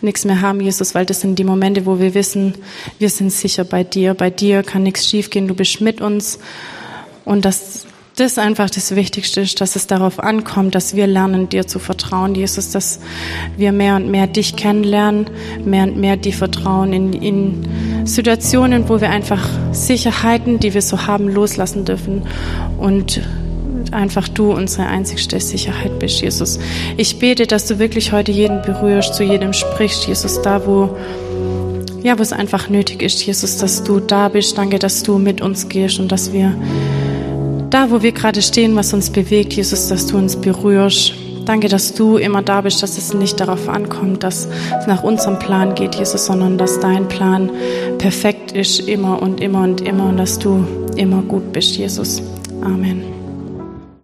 nichts 0.00 0.24
mehr 0.24 0.40
haben, 0.40 0.60
Jesus, 0.60 0.94
weil 0.94 1.04
das 1.04 1.20
sind 1.20 1.38
die 1.38 1.44
Momente, 1.44 1.84
wo 1.84 1.98
wir 1.98 2.14
wissen, 2.14 2.54
wir 3.00 3.10
sind 3.10 3.30
sicher 3.30 3.64
bei 3.64 3.82
dir. 3.82 4.14
Bei 4.14 4.30
dir 4.30 4.62
kann 4.62 4.84
nichts 4.84 5.08
schiefgehen, 5.08 5.48
du 5.48 5.54
bist 5.54 5.80
mit 5.80 6.00
uns 6.00 6.38
und 7.24 7.44
dass 7.44 7.87
das 8.18 8.38
einfach 8.38 8.70
das 8.70 8.94
Wichtigste 8.94 9.40
ist, 9.40 9.60
dass 9.60 9.76
es 9.76 9.86
darauf 9.86 10.18
ankommt, 10.18 10.74
dass 10.74 10.94
wir 10.94 11.06
lernen, 11.06 11.48
dir 11.48 11.66
zu 11.66 11.78
vertrauen, 11.78 12.34
Jesus, 12.34 12.70
dass 12.70 13.00
wir 13.56 13.72
mehr 13.72 13.96
und 13.96 14.10
mehr 14.10 14.26
dich 14.26 14.56
kennenlernen, 14.56 15.30
mehr 15.64 15.84
und 15.84 15.96
mehr 15.96 16.16
dir 16.16 16.32
vertrauen 16.32 16.92
in, 16.92 17.12
in 17.12 18.06
Situationen, 18.06 18.88
wo 18.88 19.00
wir 19.00 19.10
einfach 19.10 19.46
Sicherheiten, 19.72 20.58
die 20.58 20.74
wir 20.74 20.82
so 20.82 21.06
haben, 21.06 21.28
loslassen 21.28 21.84
dürfen 21.84 22.22
und 22.78 23.22
einfach 23.92 24.28
du 24.28 24.52
unsere 24.52 24.86
einzigste 24.86 25.40
Sicherheit 25.40 25.98
bist, 25.98 26.20
Jesus. 26.20 26.58
Ich 26.96 27.18
bete, 27.18 27.46
dass 27.46 27.66
du 27.66 27.78
wirklich 27.78 28.12
heute 28.12 28.32
jeden 28.32 28.62
berührst, 28.62 29.14
zu 29.14 29.22
jedem 29.22 29.52
sprichst, 29.52 30.06
Jesus, 30.06 30.42
da 30.42 30.66
wo 30.66 30.96
ja, 32.02 32.16
wo 32.16 32.22
es 32.22 32.32
einfach 32.32 32.68
nötig 32.68 33.02
ist, 33.02 33.26
Jesus, 33.26 33.56
dass 33.56 33.82
du 33.82 33.98
da 33.98 34.28
bist. 34.28 34.56
Danke, 34.56 34.78
dass 34.78 35.02
du 35.02 35.18
mit 35.18 35.40
uns 35.40 35.68
gehst 35.68 35.98
und 35.98 36.12
dass 36.12 36.32
wir 36.32 36.54
da, 37.70 37.90
wo 37.90 38.02
wir 38.02 38.12
gerade 38.12 38.42
stehen, 38.42 38.76
was 38.76 38.92
uns 38.92 39.10
bewegt, 39.10 39.52
Jesus, 39.54 39.88
dass 39.88 40.06
du 40.06 40.16
uns 40.16 40.36
berührst. 40.36 41.14
Danke, 41.44 41.68
dass 41.68 41.94
du 41.94 42.18
immer 42.18 42.42
da 42.42 42.60
bist, 42.60 42.82
dass 42.82 42.98
es 42.98 43.14
nicht 43.14 43.40
darauf 43.40 43.68
ankommt, 43.68 44.22
dass 44.22 44.48
es 44.78 44.86
nach 44.86 45.02
unserem 45.02 45.38
Plan 45.38 45.74
geht, 45.74 45.94
Jesus, 45.94 46.26
sondern 46.26 46.58
dass 46.58 46.78
dein 46.80 47.08
Plan 47.08 47.50
perfekt 47.96 48.52
ist, 48.52 48.80
immer 48.80 49.22
und 49.22 49.40
immer 49.40 49.62
und 49.62 49.80
immer 49.80 50.10
und 50.10 50.18
dass 50.18 50.38
du 50.38 50.66
immer 50.96 51.22
gut 51.22 51.52
bist, 51.52 51.76
Jesus. 51.76 52.22
Amen. 52.60 53.17